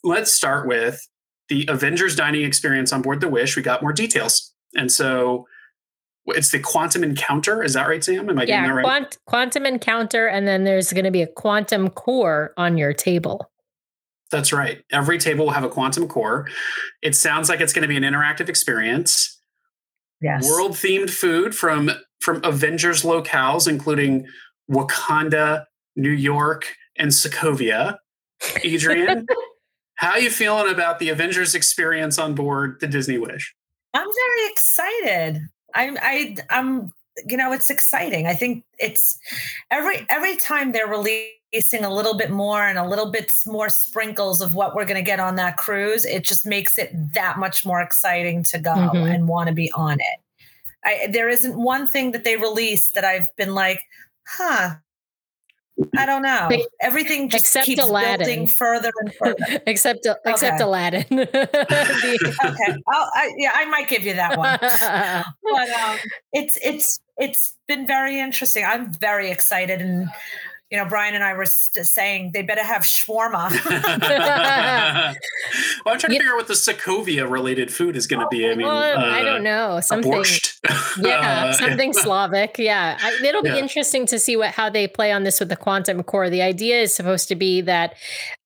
let's 0.04 0.32
start 0.32 0.68
with 0.68 1.08
the 1.50 1.66
Avengers 1.68 2.16
dining 2.16 2.44
experience 2.44 2.92
on 2.92 3.02
board 3.02 3.22
the 3.22 3.30
Wish. 3.30 3.56
We 3.56 3.62
got 3.62 3.82
more 3.82 3.94
details, 3.94 4.54
and 4.76 4.92
so 4.92 5.46
it's 6.28 6.52
the 6.52 6.60
quantum 6.60 7.04
encounter. 7.04 7.64
Is 7.64 7.74
that 7.74 7.88
right, 7.88 8.04
Sam? 8.04 8.30
Am 8.30 8.40
I 8.40 8.44
yeah, 8.44 8.48
getting 8.48 8.70
that 8.70 8.76
right? 8.76 8.86
Quant- 8.86 9.18
quantum 9.26 9.66
encounter, 9.66 10.28
and 10.28 10.48
then 10.48 10.64
there's 10.64 10.94
going 10.94 11.06
to 11.06 11.12
be 11.12 11.22
a 11.22 11.28
quantum 11.28 11.90
core 11.90 12.54
on 12.58 12.78
your 12.78 12.94
table. 12.94 13.51
That's 14.32 14.54
right. 14.54 14.84
Every 14.92 15.18
table 15.18 15.46
will 15.46 15.54
have 15.54 15.64
a 15.64 15.70
quantum 15.70 16.08
core. 16.08 16.48
It 17.02 17.16
sounds 17.16 17.50
like 17.50 17.62
it's 17.62 17.74
going 17.74 17.84
to 17.84 17.88
be 17.88 17.98
an 17.98 18.04
interactive 18.04 18.50
experience. 18.50 19.40
Yes. 20.22 20.48
World 20.48 20.72
themed 20.74 21.10
food 21.10 21.54
from 21.54 21.92
from 22.22 22.42
Avengers 22.44 23.02
locales, 23.04 23.68
including 23.68 24.28
Wakanda, 24.70 25.66
New 25.96 26.12
York, 26.12 26.76
and 26.98 27.10
Sokovia. 27.10 27.98
Adrian, 28.64 29.26
how 29.96 30.12
are 30.12 30.20
you 30.20 30.30
feeling 30.30 30.72
about 30.72 31.00
the 31.00 31.10
Avengers 31.10 31.56
experience 31.56 32.18
on 32.20 32.36
board 32.36 32.78
the 32.80 32.88
Disney 32.88 33.18
Wish? 33.18 33.54
I'm 33.94 34.08
very 34.08 34.52
excited. 34.52 35.42
I'm 35.74 35.98
I 36.02 36.38
I'm 36.50 36.92
you 37.28 37.38
know 37.38 37.52
it's 37.52 37.70
exciting. 37.70 38.28
I 38.28 38.36
think 38.36 38.64
it's 38.80 39.20
every 39.70 40.06
every 40.10 40.38
time 40.38 40.72
they're 40.72 40.88
releasing 40.88 41.41
a 41.54 41.94
little 41.94 42.16
bit 42.16 42.30
more 42.30 42.66
and 42.68 42.78
a 42.78 42.88
little 42.88 43.12
bit 43.12 43.32
more 43.46 43.70
sprinkles 43.70 44.42
of 44.42 44.56
what 44.56 44.76
we're 44.76 44.86
going 44.86 45.04
to 45.04 45.06
get 45.06 45.20
on 45.20 45.36
that 45.36 45.58
cruise, 45.58 46.06
it 46.06 46.24
just 46.24 46.46
makes 46.46 46.78
it 46.78 46.92
that 47.14 47.38
much 47.38 47.66
more 47.66 47.82
exciting 47.82 48.44
to 48.44 48.60
go 48.60 48.72
mm-hmm. 48.72 48.98
and 48.98 49.28
want 49.28 49.50
to 49.50 49.54
be 49.54 49.72
on 49.74 50.00
it. 50.00 50.20
I, 50.84 51.08
there 51.12 51.30
isn't 51.30 51.56
one 51.56 51.88
thing 51.88 52.12
that 52.12 52.24
they 52.24 52.38
released 52.38 52.96
that 52.96 53.04
I've 53.04 53.36
been 53.36 53.54
like, 53.54 53.82
huh, 54.26 54.76
I 55.98 56.06
don't 56.06 56.22
know. 56.22 56.50
Everything 56.80 57.30
just 57.30 57.46
except 57.46 57.66
keeps 57.66 57.82
Aladdin. 57.82 58.18
building 58.20 58.48
further 58.48 58.92
and 59.00 59.14
further. 59.16 59.62
except 59.68 60.06
okay. 60.06 60.20
except 60.26 60.62
Aladdin. 60.62 61.06
okay. 61.12 61.32
I, 62.44 63.34
yeah, 63.38 63.52
I 63.54 63.66
might 63.66 63.88
give 63.88 64.04
you 64.04 64.14
that 64.14 64.38
one. 64.38 64.58
but 64.62 65.70
um, 65.70 65.98
it's 66.34 66.58
it's 66.62 67.00
it's 67.18 67.58
been 67.68 67.88
very 67.88 68.20
interesting. 68.20 68.64
I'm 68.66 68.92
very 68.94 69.32
excited 69.32 69.82
and 69.82 70.08
you 70.72 70.78
know, 70.78 70.86
Brian 70.86 71.16
and 71.16 71.24
I 71.24 71.34
were 71.34 71.46
saying 71.46 72.32
they 72.34 72.44
better 72.44 72.64
have 72.64 72.84
shawarma. 72.84 73.52
well, 75.86 75.94
I'm 75.94 76.00
trying 76.00 76.00
to 76.00 76.08
figure 76.08 76.32
out 76.32 76.38
what 76.38 76.48
the 76.48 76.54
Sokovia 76.54 77.30
related 77.30 77.74
food 77.74 77.98
is 77.98 78.08
going 78.08 78.22
to 78.22 78.28
be. 78.32 78.50
I 78.50 78.56
mean, 78.56 78.66
well, 78.66 78.98
uh, 78.98 79.06
I 79.06 79.22
don't 79.22 79.44
know. 79.44 79.82
Something, 79.82 80.14
yeah, 81.00 81.48
uh, 81.48 81.54
something 81.54 81.92
Slavic. 81.92 82.58
Yeah, 82.58 82.98
I, 83.02 83.20
it'll 83.22 83.44
be 83.44 83.50
yeah. 83.50 83.58
interesting 83.58 84.06
to 84.06 84.18
see 84.18 84.38
what 84.38 84.52
how 84.52 84.70
they 84.70 84.88
play 84.88 85.12
on 85.12 85.24
this 85.24 85.42
with 85.42 85.50
the 85.50 85.58
quantum 85.58 86.04
core. 86.04 86.30
The 86.30 86.42
idea 86.42 86.82
is 86.82 86.96
supposed 86.96 87.28
to 87.28 87.36
be 87.36 87.60
that 87.62 87.96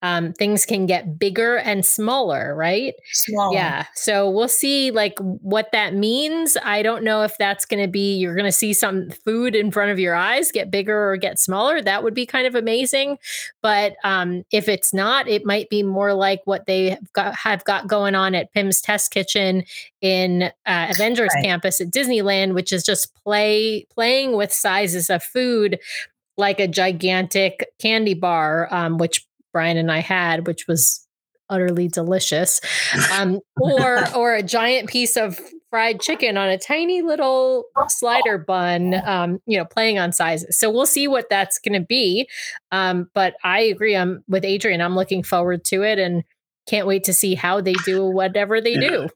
um, 0.02 0.34
things 0.34 0.66
can 0.66 0.88
get 0.88 1.20
bigger 1.20 1.58
and 1.58 1.86
smaller, 1.86 2.56
right? 2.56 2.96
Smaller. 3.12 3.54
Yeah. 3.54 3.86
So 3.94 4.32
we'll 4.32 4.48
see, 4.48 4.90
like 4.90 5.20
what 5.20 5.72
that 5.74 5.94
means. 5.94 6.58
I 6.64 6.82
don't 6.82 7.04
know 7.04 7.22
if 7.22 7.38
that's 7.38 7.66
going 7.66 7.84
to 7.84 7.88
be 7.88 8.18
you're 8.18 8.36
going 8.36 8.46
to 8.46 8.52
see 8.52 8.74
some 8.74 9.12
food 9.12 9.54
in 9.54 9.70
front 9.70 9.92
of 9.92 10.00
your 10.00 10.16
eyes 10.16 10.52
get 10.52 10.72
bigger 10.72 11.12
or 11.12 11.18
get 11.18 11.40
smaller. 11.40 11.84
That 11.84 12.02
would 12.02 12.15
be 12.16 12.26
kind 12.26 12.48
of 12.48 12.56
amazing. 12.56 13.18
But 13.62 13.96
um, 14.04 14.44
if 14.52 14.68
it's 14.68 14.94
not, 14.94 15.28
it 15.28 15.46
might 15.46 15.70
be 15.70 15.84
more 15.84 16.14
like 16.14 16.42
what 16.46 16.66
they 16.66 16.92
have 16.92 17.14
got, 17.14 17.36
have 17.36 17.64
got 17.66 17.88
going 17.88 18.16
on 18.16 18.34
at 18.34 18.52
Pym's 18.54 18.82
Test 18.82 19.12
Kitchen 19.12 19.64
in 20.02 20.44
uh, 20.66 20.88
Avengers 20.90 21.30
right. 21.36 21.44
Campus 21.44 21.82
at 21.82 21.92
Disneyland, 21.92 22.54
which 22.54 22.74
is 22.74 22.84
just 22.84 23.14
play 23.24 23.86
playing 23.94 24.36
with 24.36 24.52
sizes 24.52 25.10
of 25.10 25.24
food 25.24 25.80
like 26.38 26.60
a 26.60 26.68
gigantic 26.68 27.68
candy 27.80 28.14
bar, 28.14 28.68
um, 28.74 28.98
which 28.98 29.26
Brian 29.54 29.78
and 29.78 29.92
I 29.92 30.00
had, 30.00 30.48
which 30.48 30.68
was 30.68 31.08
utterly 31.50 31.88
delicious, 31.88 32.60
um, 33.14 33.40
or 33.62 34.04
or 34.16 34.34
a 34.34 34.44
giant 34.44 34.90
piece 34.90 35.16
of 35.16 35.40
fried 35.76 36.00
chicken 36.00 36.38
on 36.38 36.48
a 36.48 36.58
tiny 36.58 37.02
little 37.02 37.66
slider 37.90 38.38
bun, 38.38 38.94
um, 39.06 39.42
you 39.46 39.58
know, 39.58 39.66
playing 39.66 40.00
on 40.00 40.14
sizes. 40.14 40.58
So 40.58 40.72
we'll 40.72 40.86
see 40.86 41.06
what 41.06 41.30
that's 41.30 41.60
going 41.60 41.78
to 41.78 41.86
be. 41.86 42.30
Um, 42.72 43.10
but 43.14 43.34
I 43.44 43.60
agree. 43.60 43.94
I'm 43.94 44.24
with 44.30 44.46
Adrian. 44.46 44.80
I'm 44.80 44.96
looking 44.96 45.22
forward 45.22 45.66
to 45.66 45.84
it 45.84 46.00
and 46.00 46.24
can't 46.66 46.88
wait 46.88 47.04
to 47.04 47.14
see 47.14 47.36
how 47.36 47.60
they 47.60 47.74
do 47.84 48.06
whatever 48.06 48.62
they 48.62 48.76
yeah. 48.76 48.90
do. 48.90 49.10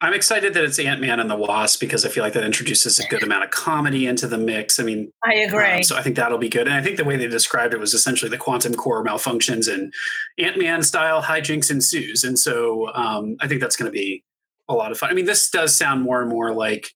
I'm 0.00 0.14
excited 0.14 0.54
that 0.54 0.62
it's 0.62 0.78
Ant 0.78 1.00
Man 1.00 1.18
and 1.18 1.28
the 1.28 1.34
Wasp 1.34 1.80
because 1.80 2.06
I 2.06 2.10
feel 2.10 2.22
like 2.22 2.34
that 2.34 2.44
introduces 2.44 3.00
a 3.00 3.08
good 3.08 3.24
amount 3.24 3.42
of 3.42 3.50
comedy 3.50 4.06
into 4.06 4.28
the 4.28 4.38
mix. 4.38 4.78
I 4.78 4.84
mean, 4.84 5.10
I 5.24 5.34
agree. 5.34 5.64
Um, 5.64 5.82
so 5.82 5.96
I 5.96 6.02
think 6.02 6.14
that'll 6.14 6.38
be 6.38 6.48
good. 6.48 6.68
And 6.68 6.76
I 6.76 6.82
think 6.82 6.96
the 6.96 7.04
way 7.04 7.16
they 7.16 7.26
described 7.26 7.74
it 7.74 7.80
was 7.80 7.92
essentially 7.92 8.28
the 8.28 8.38
quantum 8.38 8.74
core 8.74 9.04
malfunctions 9.04 9.72
and 9.72 9.92
Ant 10.38 10.58
Man 10.58 10.84
style 10.84 11.22
hijinks 11.22 11.72
ensues. 11.72 12.22
And 12.22 12.38
so 12.38 12.94
um, 12.94 13.36
I 13.40 13.48
think 13.48 13.60
that's 13.60 13.76
going 13.76 13.90
to 13.90 13.92
be 13.92 14.22
a 14.68 14.74
lot 14.74 14.92
of 14.92 14.98
fun. 14.98 15.10
I 15.10 15.14
mean, 15.14 15.26
this 15.26 15.50
does 15.50 15.76
sound 15.76 16.02
more 16.02 16.20
and 16.20 16.30
more 16.30 16.52
like 16.52 16.90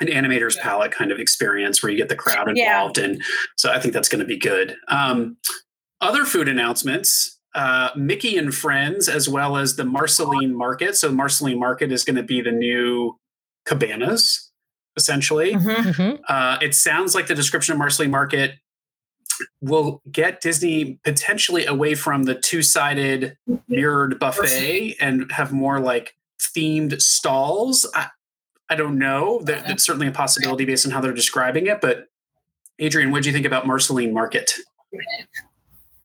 an 0.00 0.08
Animator's 0.08 0.56
Palate 0.56 0.92
kind 0.92 1.10
of 1.10 1.18
experience 1.18 1.82
where 1.82 1.90
you 1.90 1.98
get 1.98 2.08
the 2.08 2.16
crowd 2.16 2.48
involved. 2.48 2.98
Yeah. 2.98 3.04
And 3.04 3.22
so 3.56 3.72
I 3.72 3.80
think 3.80 3.94
that's 3.94 4.08
going 4.08 4.20
to 4.20 4.26
be 4.26 4.36
good. 4.36 4.76
Um, 4.88 5.36
other 6.00 6.24
food 6.24 6.48
announcements 6.48 7.38
uh, 7.54 7.90
Mickey 7.96 8.36
and 8.36 8.54
Friends, 8.54 9.08
as 9.08 9.28
well 9.28 9.56
as 9.56 9.76
the 9.76 9.84
Marceline 9.84 10.54
Market. 10.54 10.96
So 10.96 11.10
Marceline 11.10 11.58
Market 11.58 11.90
is 11.90 12.04
going 12.04 12.16
to 12.16 12.22
be 12.22 12.40
the 12.40 12.52
new 12.52 13.18
cabanas, 13.64 14.50
essentially. 14.96 15.54
Mm-hmm. 15.54 15.88
mm-hmm. 15.88 16.22
Uh, 16.28 16.58
it 16.60 16.74
sounds 16.74 17.14
like 17.14 17.26
the 17.26 17.34
description 17.34 17.72
of 17.72 17.78
Marceline 17.78 18.10
Market 18.10 18.54
will 19.60 20.02
get 20.10 20.40
Disney 20.40 20.98
potentially 21.04 21.64
away 21.64 21.94
from 21.94 22.24
the 22.24 22.34
two-sided 22.34 23.36
mirrored 23.68 24.18
buffet 24.18 24.96
and 25.00 25.30
have 25.32 25.52
more 25.52 25.80
like 25.80 26.14
themed 26.40 27.00
stalls. 27.00 27.86
I, 27.94 28.08
I 28.68 28.76
don't 28.76 28.98
know. 28.98 29.40
That, 29.44 29.66
that's 29.66 29.84
certainly 29.84 30.06
a 30.06 30.12
possibility 30.12 30.64
based 30.64 30.86
on 30.86 30.92
how 30.92 31.00
they're 31.00 31.12
describing 31.12 31.66
it. 31.66 31.80
But 31.80 32.08
Adrian, 32.78 33.10
what 33.10 33.22
do 33.22 33.28
you 33.28 33.32
think 33.32 33.46
about 33.46 33.66
Marceline 33.66 34.12
Market? 34.12 34.52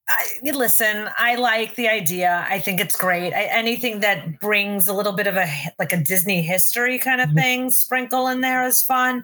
I, 0.10 0.40
listen, 0.44 1.10
I 1.18 1.36
like 1.36 1.76
the 1.76 1.88
idea. 1.88 2.46
I 2.50 2.60
think 2.60 2.80
it's 2.80 2.96
great. 2.96 3.34
I, 3.34 3.44
anything 3.44 4.02
that 4.02 4.40
brings 4.40 4.88
a 4.88 4.94
little 4.94 5.14
bit 5.14 5.28
of 5.28 5.38
a 5.38 5.48
like 5.80 5.94
a 5.94 5.98
Disney 5.98 6.42
history 6.42 7.00
kind 7.00 7.22
of 7.22 7.30
mm-hmm. 7.30 7.38
thing 7.38 7.72
sprinkle 7.72 8.28
in 8.28 8.42
there 8.42 8.66
is 8.66 8.82
fun. 8.82 9.24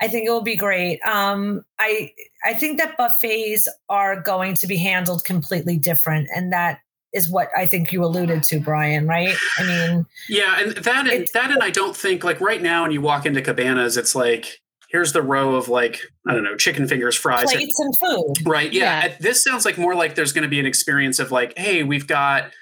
I 0.00 0.08
think 0.08 0.26
it 0.26 0.30
will 0.30 0.42
be 0.42 0.56
great. 0.56 1.00
Um, 1.02 1.64
I 1.78 2.12
I 2.44 2.54
think 2.54 2.78
that 2.78 2.96
buffets 2.96 3.68
are 3.88 4.20
going 4.20 4.54
to 4.54 4.66
be 4.66 4.76
handled 4.76 5.24
completely 5.24 5.78
different, 5.78 6.28
and 6.34 6.52
that 6.52 6.80
is 7.12 7.30
what 7.30 7.48
I 7.56 7.66
think 7.66 7.92
you 7.92 8.04
alluded 8.04 8.42
to, 8.44 8.60
Brian. 8.60 9.06
Right? 9.06 9.34
I 9.58 9.64
mean, 9.64 10.06
yeah, 10.28 10.60
and 10.60 10.72
that 10.72 11.06
and 11.08 11.28
that 11.34 11.50
and 11.50 11.62
I 11.62 11.70
don't 11.70 11.96
think 11.96 12.24
like 12.24 12.40
right 12.40 12.62
now 12.62 12.82
when 12.82 12.92
you 12.92 13.00
walk 13.00 13.26
into 13.26 13.42
cabanas, 13.42 13.96
it's 13.96 14.14
like 14.14 14.60
here's 14.88 15.12
the 15.12 15.22
row 15.22 15.54
of 15.54 15.68
like 15.68 16.00
I 16.26 16.34
don't 16.34 16.44
know 16.44 16.56
chicken 16.56 16.86
fingers, 16.86 17.16
fries, 17.16 17.52
plates, 17.52 17.78
and 17.78 17.94
food. 17.98 18.48
Right? 18.48 18.72
Yeah. 18.72 19.06
yeah. 19.06 19.16
This 19.20 19.42
sounds 19.42 19.64
like 19.64 19.78
more 19.78 19.94
like 19.94 20.14
there's 20.14 20.32
going 20.32 20.42
to 20.42 20.48
be 20.48 20.60
an 20.60 20.66
experience 20.66 21.18
of 21.18 21.30
like, 21.30 21.56
hey, 21.56 21.82
we've 21.82 22.06
got 22.06 22.52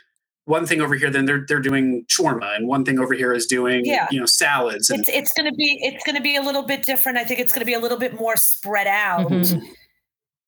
one 0.48 0.66
thing 0.66 0.80
over 0.80 0.94
here, 0.94 1.10
then 1.10 1.26
they're 1.26 1.44
they're 1.46 1.60
doing 1.60 2.04
shawarma, 2.06 2.56
and 2.56 2.66
one 2.66 2.84
thing 2.84 2.98
over 2.98 3.12
here 3.12 3.32
is 3.32 3.46
doing 3.46 3.84
yeah. 3.84 4.08
you 4.10 4.18
know 4.18 4.26
salads. 4.26 4.88
And- 4.88 5.00
it's 5.00 5.08
it's 5.08 5.32
going 5.34 5.50
to 5.50 5.54
be 5.54 5.78
it's 5.82 6.04
going 6.04 6.16
to 6.16 6.22
be 6.22 6.36
a 6.36 6.42
little 6.42 6.62
bit 6.62 6.82
different. 6.82 7.18
I 7.18 7.24
think 7.24 7.38
it's 7.40 7.52
going 7.52 7.60
to 7.60 7.66
be 7.66 7.74
a 7.74 7.80
little 7.80 7.98
bit 7.98 8.14
more 8.14 8.36
spread 8.36 8.86
out. 8.86 9.30
Mm-hmm. 9.30 9.64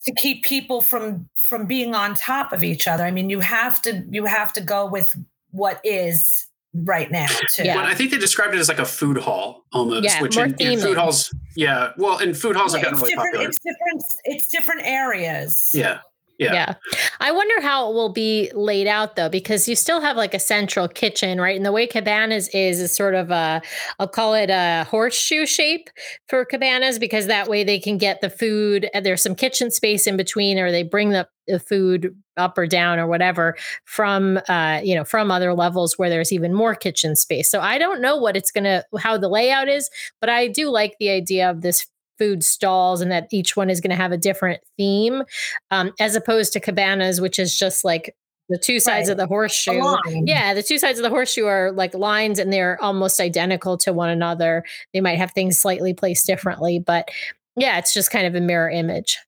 To 0.05 0.15
keep 0.15 0.43
people 0.45 0.81
from 0.81 1.29
from 1.37 1.67
being 1.67 1.95
on 1.95 2.15
top 2.15 2.53
of 2.53 2.65
each 2.65 2.89
other. 2.89 3.05
I 3.05 3.11
mean, 3.11 3.31
you 3.31 3.41
have 3.41 3.83
to 3.83 4.05
you 4.11 4.25
have 4.25 4.53
to 4.55 4.61
go 4.61 4.87
with 4.87 5.15
what 5.51 5.81
is 5.85 6.49
right 6.75 7.11
now 7.11 7.27
too. 7.53 7.65
But 7.65 7.87
I 7.87 7.95
think 7.95 8.11
they 8.11 8.19
described 8.19 8.55
it 8.55 8.59
as 8.59 8.69
like 8.69 8.79
a 8.79 8.85
food 8.85 9.19
hall 9.19 9.65
almost, 9.73 10.05
Yeah, 10.05 10.23
which 10.23 10.37
more 10.37 10.47
in, 10.47 10.55
in 10.61 10.81
food 10.81 10.97
halls, 10.97 11.35
yeah. 11.57 11.93
Well, 11.97 12.19
and 12.19 12.37
food 12.37 12.57
halls 12.57 12.75
have 12.75 12.83
gotten 12.83 12.99
it's 12.99 13.03
really 13.03 13.15
different. 13.15 13.33
popular. 13.33 13.49
It's 13.49 13.59
different. 13.59 14.05
It's 14.25 14.49
different 14.49 14.83
areas. 14.85 15.71
Yeah, 15.75 16.01
yeah, 16.41 16.53
Yeah. 16.55 16.75
I 17.21 17.33
wonder 17.33 17.61
how 17.61 17.91
it 17.91 17.95
will 17.95 18.09
be 18.13 18.51
laid 18.55 18.87
out 18.87 19.17
though, 19.17 19.29
because 19.29 19.69
you 19.69 19.77
still 19.77 20.01
have 20.01 20.17
like 20.17 20.35
a 20.35 20.39
central 20.41 20.89
kitchen, 20.89 21.41
right? 21.41 21.57
And 21.57 21.67
the 21.67 21.73
way 21.73 21.87
cabanas 21.87 22.49
is 22.49 22.81
is 22.81 22.95
sort 22.95 23.15
of 23.15 23.31
a, 23.31 23.63
I'll 23.99 24.09
call 24.09 24.35
it 24.35 24.51
a 24.51 24.85
horseshoe 24.91 25.47
shape 25.47 25.91
for 26.29 26.45
cabanas, 26.45 26.99
because 26.99 27.27
that 27.27 27.49
way 27.49 27.65
they 27.65 27.79
can 27.79 27.99
get 27.99 28.21
the 28.21 28.31
food 28.31 28.89
and 28.95 29.05
there's 29.05 29.23
some 29.23 29.35
kitchen 29.35 29.71
space 29.71 30.07
in 30.07 30.17
between, 30.17 30.59
or 30.59 30.71
they 30.73 30.83
bring 30.83 31.11
the, 31.11 31.29
the 31.47 31.61
food 31.61 32.15
up 32.37 32.57
or 32.57 32.67
down 32.67 32.99
or 32.99 33.07
whatever 33.07 33.57
from 33.85 34.39
uh 34.49 34.81
you 34.83 34.95
know 34.95 35.05
from 35.05 35.31
other 35.31 35.53
levels 35.53 35.99
where 35.99 36.09
there's 36.09 36.33
even 36.33 36.55
more 36.55 36.75
kitchen 36.75 37.15
space 37.15 37.51
so 37.51 37.61
i 37.61 37.77
don't 37.77 38.01
know 38.01 38.17
what 38.17 38.37
it's 38.37 38.51
gonna 38.51 38.83
how 38.99 39.19
the 39.19 39.29
layout 39.29 39.69
is 39.69 39.91
but 40.21 40.31
i 40.31 40.47
do 40.49 40.71
like 40.71 40.95
the 41.01 41.11
idea 41.11 41.51
of 41.51 41.61
this 41.61 41.87
food 42.21 42.45
stalls 42.45 43.01
and 43.01 43.11
that 43.11 43.27
each 43.33 43.57
one 43.57 43.69
is 43.71 43.81
going 43.81 43.91
to 43.91 43.97
have 43.97 44.13
a 44.13 44.17
different 44.19 44.61
theme 44.77 45.25
um, 45.73 45.91
as 45.99 46.15
opposed 46.15 46.53
to 46.53 46.61
cabanas 46.61 47.21
which 47.21 47.39
is 47.39 47.59
just 47.59 47.85
like 47.85 48.15
the 48.51 48.59
two 48.59 48.79
sides 48.81 49.09
Right. 49.09 49.13
of 49.13 49.17
the 49.19 49.27
horseshoe. 49.27 49.81
yeah 50.27 50.53
the 50.55 50.63
two 50.63 50.77
sides 50.79 50.99
of 50.99 51.03
the 51.03 51.09
horseshoe 51.09 51.47
are 51.47 51.73
like 51.73 51.95
lines 51.95 52.39
and 52.39 52.53
they're 52.53 52.77
almost 52.83 53.21
identical 53.21 53.79
to 53.79 53.93
one 53.93 54.11
another. 54.11 54.65
They 54.93 55.01
might 55.01 55.19
have 55.19 55.31
things 55.33 55.57
slightly 55.59 55.95
placed 55.95 56.27
differently 56.27 56.79
but 56.79 57.09
yeah 57.57 57.79
it's 57.79 57.95
just 57.95 58.11
kind 58.11 58.27
of 58.27 58.35
a 58.35 58.41
mirror 58.41 58.69
image. 58.69 59.19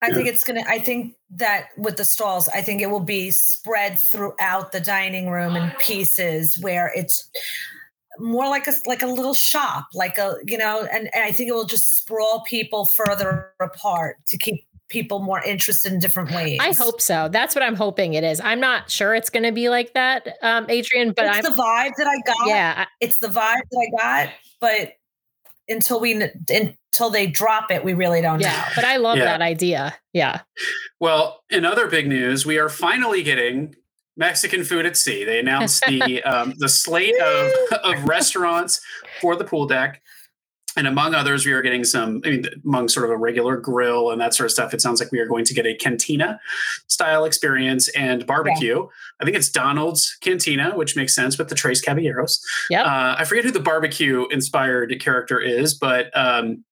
I 0.00 0.10
think 0.12 0.26
it's 0.26 0.42
gonna. 0.42 0.62
I 0.66 0.78
think 0.78 1.16
that 1.30 1.68
with 1.76 1.96
the 1.98 2.04
stalls, 2.06 2.48
I 2.48 2.62
think 2.62 2.80
it 2.80 2.86
will 2.88 3.00
be 3.00 3.30
spread 3.30 3.98
throughout 3.98 4.72
the 4.72 4.80
dining 4.80 5.28
room 5.28 5.54
in 5.54 5.70
pieces 5.78 6.56
where 6.62 6.90
it's 6.96 7.28
more 8.18 8.48
like 8.48 8.66
a 8.68 8.72
like 8.86 9.02
a 9.02 9.06
little 9.06 9.34
shop, 9.34 9.86
like 9.94 10.18
a 10.18 10.36
you 10.46 10.58
know, 10.58 10.86
and, 10.90 11.08
and 11.14 11.24
I 11.24 11.32
think 11.32 11.48
it 11.48 11.52
will 11.54 11.64
just 11.66 11.96
sprawl 11.96 12.42
people 12.46 12.86
further 12.86 13.52
apart 13.60 14.16
to 14.28 14.38
keep 14.38 14.64
people 14.88 15.18
more 15.20 15.42
interested 15.42 15.92
in 15.92 15.98
different 15.98 16.30
ways. 16.30 16.58
I 16.60 16.72
hope 16.72 17.00
so. 17.00 17.28
That's 17.28 17.54
what 17.54 17.62
I'm 17.64 17.74
hoping 17.74 18.14
it 18.14 18.22
is. 18.22 18.40
I'm 18.40 18.60
not 18.60 18.90
sure 18.90 19.14
it's 19.14 19.30
going 19.30 19.42
to 19.42 19.50
be 19.52 19.68
like 19.70 19.94
that, 19.94 20.36
um, 20.42 20.66
Adrian, 20.68 21.12
but 21.12 21.24
it's 21.24 21.38
I'm 21.38 21.42
the 21.56 21.62
vibe 21.62 21.92
that 21.96 22.06
I 22.06 22.16
got. 22.26 22.46
yeah, 22.46 22.74
I- 22.78 22.86
it's 23.00 23.18
the 23.18 23.28
vibe 23.28 23.62
that 23.70 23.88
I 23.98 24.24
got, 24.26 24.34
but 24.60 24.92
until 25.68 25.98
we 26.00 26.12
until 26.50 27.10
they 27.10 27.26
drop 27.26 27.70
it, 27.70 27.82
we 27.82 27.94
really 27.94 28.20
don't 28.20 28.40
know. 28.40 28.46
yeah. 28.46 28.68
But 28.76 28.84
I 28.84 28.98
love 28.98 29.16
Yeah. 29.16 29.24
that 29.24 29.40
idea. 29.42 29.94
Yeah, 30.12 30.42
Well, 31.00 31.42
in 31.50 31.64
other 31.64 31.88
big 31.88 32.06
news, 32.06 32.46
we 32.46 32.58
are 32.58 32.68
finally 32.68 33.22
getting 33.22 33.74
Mexican 34.16 34.64
food 34.64 34.86
at 34.86 34.96
sea. 34.96 35.24
They 35.24 35.40
announced 35.40 35.82
the 35.86 36.22
um, 36.24 36.54
the 36.58 36.68
slate 36.68 37.18
of, 37.20 37.52
of 37.82 38.04
restaurants 38.04 38.80
for 39.20 39.36
the 39.36 39.44
pool 39.44 39.66
deck. 39.66 40.02
And 40.76 40.86
among 40.88 41.14
others, 41.14 41.46
we 41.46 41.52
are 41.52 41.62
getting 41.62 41.84
some, 41.84 42.20
I 42.24 42.30
mean, 42.30 42.46
among 42.64 42.88
sort 42.88 43.04
of 43.04 43.12
a 43.12 43.16
regular 43.16 43.56
grill 43.56 44.10
and 44.10 44.20
that 44.20 44.34
sort 44.34 44.46
of 44.46 44.50
stuff, 44.50 44.74
it 44.74 44.80
sounds 44.80 45.00
like 45.00 45.12
we 45.12 45.20
are 45.20 45.26
going 45.26 45.44
to 45.44 45.54
get 45.54 45.66
a 45.66 45.74
cantina 45.74 46.40
style 46.88 47.24
experience 47.24 47.88
and 47.90 48.26
barbecue. 48.26 48.84
I 49.20 49.24
think 49.24 49.36
it's 49.36 49.50
Donald's 49.50 50.16
Cantina, 50.20 50.76
which 50.76 50.96
makes 50.96 51.14
sense 51.14 51.38
with 51.38 51.48
the 51.48 51.54
Tres 51.54 51.80
Caballeros. 51.80 52.44
Yep. 52.70 52.86
Uh, 52.86 53.14
I 53.18 53.24
forget 53.24 53.44
who 53.44 53.52
the 53.52 53.60
barbecue 53.60 54.26
inspired 54.32 54.98
character 55.00 55.38
is, 55.38 55.74
but 55.74 56.10
um, 56.16 56.64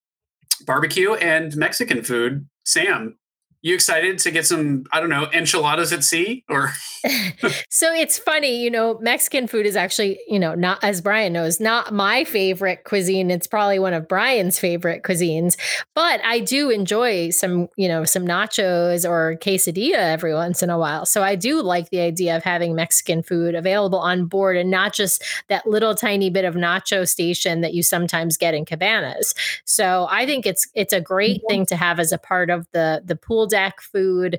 barbecue 0.67 1.15
and 1.15 1.57
Mexican 1.57 2.03
food. 2.03 2.49
Sam, 2.65 3.17
you 3.63 3.75
excited 3.75 4.19
to 4.19 4.31
get 4.31 4.45
some, 4.47 4.85
I 4.93 5.01
don't 5.01 5.09
know, 5.09 5.29
enchiladas 5.33 5.93
at 5.93 6.05
sea? 6.05 6.45
Or 6.49 6.73
so 7.69 7.93
it's 7.93 8.19
funny, 8.19 8.63
you 8.63 8.71
know, 8.71 8.99
Mexican 9.01 9.47
food 9.49 9.67
is 9.67 9.75
actually, 9.77 10.21
you 10.29 10.39
know, 10.39 10.55
not 10.55 10.83
as 10.85 11.01
Brian 11.01 11.33
knows, 11.33 11.59
not 11.61 11.93
my 11.93 12.25
favorite 12.25 12.85
cuisine. 12.85 13.31
It's 13.31 13.47
probably 13.47 13.79
one 13.79 13.93
of 13.95 14.07
Brian's 14.09 14.59
favorite 14.59 15.03
cuisines, 15.03 15.57
but 15.95 16.21
I 16.25 16.39
do 16.41 16.71
enjoy 16.71 17.31
some, 17.31 17.69
you 17.77 17.89
know, 17.89 18.05
some 18.05 18.25
nachos 18.25 19.09
or 19.09 19.37
quesadilla 19.41 19.95
every 19.99 20.35
once 20.35 20.63
in 20.63 20.71
a 20.71 20.79
while. 20.79 21.07
So 21.07 21.23
I 21.23 21.35
do 21.35 21.61
like 21.63 21.91
the 21.91 22.01
idea 22.01 22.37
of 22.37 22.45
having 22.45 22.75
Mexican 22.75 23.23
food 23.23 23.55
available 23.55 23.99
on 23.99 24.27
board 24.27 24.57
and 24.57 24.71
not 24.71 24.93
just 24.93 25.25
that 25.49 25.67
little 25.67 25.95
tiny 25.95 26.31
bit 26.31 26.45
of 26.45 26.55
nacho 26.55 27.09
station 27.09 27.61
that 27.63 27.75
you 27.75 27.83
sometimes 27.83 28.37
get 28.37 28.55
in 28.55 28.65
cabanas. 28.65 29.35
So 29.65 30.07
I 30.11 30.27
think 30.27 30.47
it's 30.47 30.69
it's 30.75 30.93
a 30.93 31.01
great 31.01 31.41
Mhm. 31.43 31.49
thing 31.49 31.67
to 31.67 31.77
have 31.77 31.99
as 31.99 32.13
a 32.13 32.19
part 32.19 32.51
of 32.51 32.67
the 32.73 33.03
the 33.05 33.17
pool 33.17 33.47
deck 33.53 33.81
food. 33.81 34.39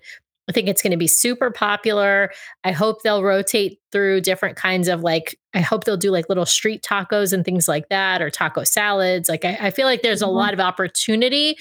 I 0.50 0.51
think 0.51 0.67
it's 0.67 0.82
going 0.82 0.91
to 0.91 0.98
be 0.98 1.08
super 1.08 1.51
popular. 1.51 2.29
I 2.65 2.74
hope 2.74 3.01
they'll 3.01 3.24
rotate 3.24 3.79
through 3.93 4.20
different 4.22 4.58
kinds 4.58 4.89
of 4.89 5.01
like, 5.01 5.39
I 5.53 5.62
hope 5.62 5.86
they'll 5.86 5.96
do 5.96 6.12
like 6.12 6.27
little 6.27 6.46
street 6.46 6.84
tacos 6.84 7.32
and 7.32 7.46
things 7.46 7.70
like 7.70 7.88
that 7.88 8.22
or 8.22 8.29
taco 8.29 8.65
salads. 8.65 9.29
Like, 9.29 9.46
I, 9.46 9.58
I 9.62 9.72
feel 9.72 9.86
like 9.86 10.01
there's 10.01 10.22
a 10.22 10.25
Mhm. 10.25 10.34
lot 10.34 10.53
of 10.53 10.60
opportunity 10.60 11.55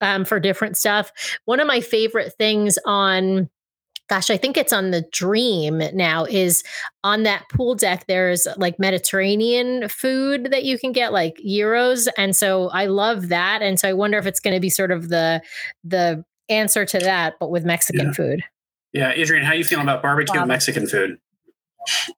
um, 0.00 0.24
for 0.24 0.40
different 0.40 0.78
stuff. 0.78 1.12
One 1.44 1.60
of 1.60 1.66
my 1.66 1.80
favorite 1.82 2.32
things 2.38 2.78
on, 2.86 3.50
gosh, 4.08 4.30
I 4.30 4.38
think 4.38 4.56
it's 4.56 4.72
on 4.72 4.90
the 4.90 5.04
Dream 5.12 5.82
now, 5.92 6.24
is 6.24 6.62
on 7.04 7.24
that 7.24 7.44
pool 7.52 7.74
deck, 7.74 8.06
there's 8.08 8.46
like 8.56 8.78
Mediterranean 8.78 9.88
food 9.88 10.50
that 10.50 10.64
you 10.64 10.78
can 10.78 10.92
get, 10.92 11.12
like 11.12 11.36
gyros. 11.46 12.08
And 12.16 12.34
so 12.34 12.70
I 12.70 12.86
love 12.86 13.28
that. 13.28 13.60
And 13.60 13.78
so 13.78 13.88
I 13.88 13.92
wonder 13.92 14.16
if 14.18 14.26
it's 14.26 14.40
going 14.40 14.54
to 14.54 14.60
be 14.60 14.70
sort 14.70 14.92
of 14.92 15.10
the, 15.10 15.42
the, 15.84 16.24
answer 16.48 16.84
to 16.84 16.98
that 16.98 17.34
but 17.40 17.50
with 17.50 17.64
mexican 17.64 18.06
Yeah. 18.06 18.12
food 18.12 18.44
yeah, 18.92 19.10
Adrian, 19.10 19.44
how 19.44 19.54
you 19.54 19.64
feeling 19.64 19.86
about 19.86 20.02
barbecue 20.02 20.34
and 20.34 20.42
Um, 20.42 20.48
Mexican 20.50 20.86
food? 20.86 21.18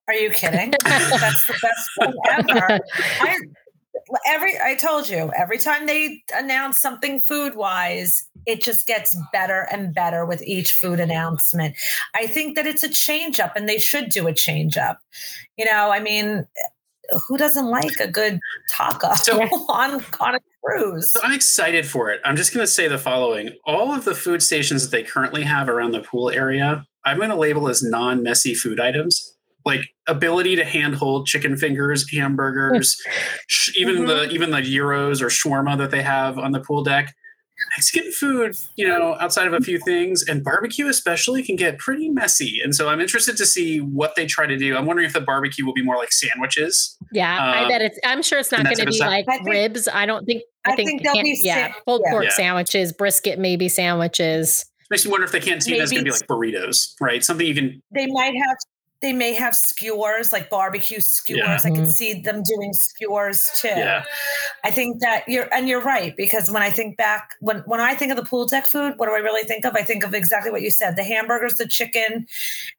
Are 0.08 0.12
you 0.12 0.28
kidding? 0.28 0.72
That's 0.84 1.46
the 1.46 1.58
best 1.62 1.88
thing 1.98 2.12
ever. 2.30 2.80
I, 3.22 3.38
every 4.26 4.60
I 4.60 4.74
told 4.74 5.08
you, 5.08 5.32
every 5.34 5.56
time 5.56 5.86
they 5.86 6.22
announce 6.34 6.78
something 6.78 7.18
food 7.18 7.54
wise, 7.56 8.28
it 8.44 8.62
just 8.62 8.86
gets 8.86 9.16
better 9.32 9.66
and 9.72 9.94
better 9.94 10.26
with 10.26 10.42
each 10.42 10.70
food 10.72 11.00
announcement. 11.00 11.74
I 12.14 12.26
think 12.26 12.56
that 12.56 12.66
it's 12.66 12.84
a 12.84 12.90
change 12.90 13.40
up 13.40 13.56
and 13.56 13.66
they 13.66 13.78
should 13.78 14.10
do 14.10 14.26
a 14.26 14.34
change 14.34 14.76
up. 14.76 14.98
You 15.56 15.64
know, 15.64 15.90
I 15.90 15.98
mean, 16.00 16.46
who 17.26 17.38
doesn't 17.38 17.66
like 17.70 17.98
a 18.00 18.08
good 18.08 18.38
taco 18.68 19.14
So- 19.14 19.40
on 19.70 20.04
on 20.20 20.34
a 20.34 20.40
cruise? 20.66 21.10
So 21.12 21.20
I'm 21.22 21.32
excited 21.32 21.86
for 21.86 22.10
it. 22.10 22.20
I'm 22.24 22.36
just 22.36 22.52
going 22.52 22.64
to 22.64 22.70
say 22.70 22.88
the 22.88 22.98
following 22.98 23.50
all 23.64 23.92
of 23.92 24.04
the 24.04 24.14
food 24.14 24.42
stations 24.42 24.82
that 24.82 24.90
they 24.90 25.02
currently 25.02 25.44
have 25.44 25.68
around 25.68 25.92
the 25.92 26.00
pool 26.00 26.30
area, 26.30 26.84
I'm 27.04 27.18
going 27.18 27.30
to 27.30 27.36
label 27.36 27.68
as 27.68 27.82
non 27.82 28.22
messy 28.22 28.54
food 28.54 28.80
items. 28.80 29.32
Like 29.64 29.80
ability 30.06 30.54
to 30.56 30.64
handhold 30.64 31.26
chicken 31.26 31.56
fingers, 31.56 32.08
hamburgers, 32.12 33.00
even 33.76 33.96
mm-hmm. 33.96 34.06
the 34.06 34.30
even 34.30 34.50
the 34.50 34.62
gyros 34.62 35.20
or 35.20 35.26
shawarma 35.26 35.76
that 35.78 35.90
they 35.90 36.02
have 36.02 36.38
on 36.38 36.52
the 36.52 36.60
pool 36.60 36.84
deck. 36.84 37.12
Mexican 37.76 38.12
food, 38.12 38.54
you 38.76 38.86
know, 38.86 39.16
outside 39.20 39.46
of 39.46 39.54
a 39.54 39.60
few 39.60 39.78
things, 39.78 40.22
and 40.28 40.44
barbecue 40.44 40.88
especially 40.88 41.42
can 41.42 41.56
get 41.56 41.78
pretty 41.78 42.08
messy. 42.10 42.60
And 42.62 42.74
so 42.74 42.88
I'm 42.88 43.00
interested 43.00 43.36
to 43.38 43.46
see 43.46 43.78
what 43.80 44.14
they 44.14 44.26
try 44.26 44.46
to 44.46 44.56
do. 44.56 44.76
I'm 44.76 44.84
wondering 44.86 45.06
if 45.06 45.12
the 45.14 45.20
barbecue 45.22 45.64
will 45.64 45.72
be 45.72 45.82
more 45.82 45.96
like 45.96 46.12
sandwiches. 46.12 46.96
Yeah, 47.12 47.38
I 47.38 47.62
Um, 47.62 47.68
bet 47.68 47.80
it's. 47.82 47.98
I'm 48.04 48.22
sure 48.22 48.38
it's 48.38 48.52
not 48.52 48.64
going 48.64 48.76
to 48.76 48.84
be 48.86 48.98
like 48.98 49.24
I 49.28 49.36
think- 49.38 49.48
ribs. 49.48 49.88
I 49.88 50.04
don't 50.06 50.24
think. 50.26 50.42
I, 50.66 50.72
I 50.72 50.76
think, 50.76 50.88
think 50.88 51.02
they'll 51.02 51.22
be 51.22 51.38
yeah, 51.42 51.68
sa- 51.72 51.78
pulled 51.86 52.02
yeah. 52.04 52.10
pork 52.10 52.24
Yeah. 52.24 52.30
sandwiches, 52.30 52.92
brisket 52.92 53.38
maybe 53.38 53.68
sandwiches. 53.68 54.64
Makes 54.90 55.04
me 55.04 55.10
wonder 55.12 55.24
if 55.24 55.32
the 55.32 55.40
cantina 55.40 55.82
is 55.82 55.90
going 55.90 56.04
to 56.04 56.10
be 56.10 56.10
like 56.12 56.26
burritos, 56.28 56.92
right? 57.00 57.24
Something 57.24 57.46
you 57.46 57.54
can 57.54 57.82
They 57.92 58.06
might 58.06 58.34
have 58.36 58.56
they 59.02 59.12
may 59.12 59.34
have 59.34 59.54
skewers 59.54 60.32
like 60.32 60.48
barbecue 60.50 61.00
skewers. 61.00 61.40
Yeah. 61.64 61.70
I 61.70 61.70
could 61.74 61.84
Mhm. 61.86 61.92
see 61.92 62.14
them 62.20 62.42
doing 62.42 62.72
skewers 62.72 63.50
too. 63.60 63.68
Yeah. 63.68 64.04
I 64.64 64.70
think 64.70 65.00
that 65.00 65.28
you're 65.28 65.52
and 65.52 65.68
you're 65.68 65.82
right 65.82 66.16
because 66.16 66.50
when 66.50 66.62
I 66.62 66.70
think 66.70 66.96
back 66.96 67.30
when 67.40 67.58
when 67.66 67.80
I 67.80 67.94
think 67.94 68.10
of 68.10 68.16
the 68.16 68.24
pool 68.24 68.46
deck 68.46 68.66
food, 68.66 68.94
what 68.96 69.06
do 69.06 69.12
I 69.14 69.18
really 69.18 69.44
think 69.44 69.64
of? 69.66 69.74
I 69.76 69.82
think 69.82 70.04
of 70.04 70.14
exactly 70.14 70.50
what 70.50 70.62
you 70.62 70.70
said: 70.70 70.96
the 70.96 71.04
hamburgers, 71.04 71.54
the 71.56 71.66
chicken, 71.68 72.26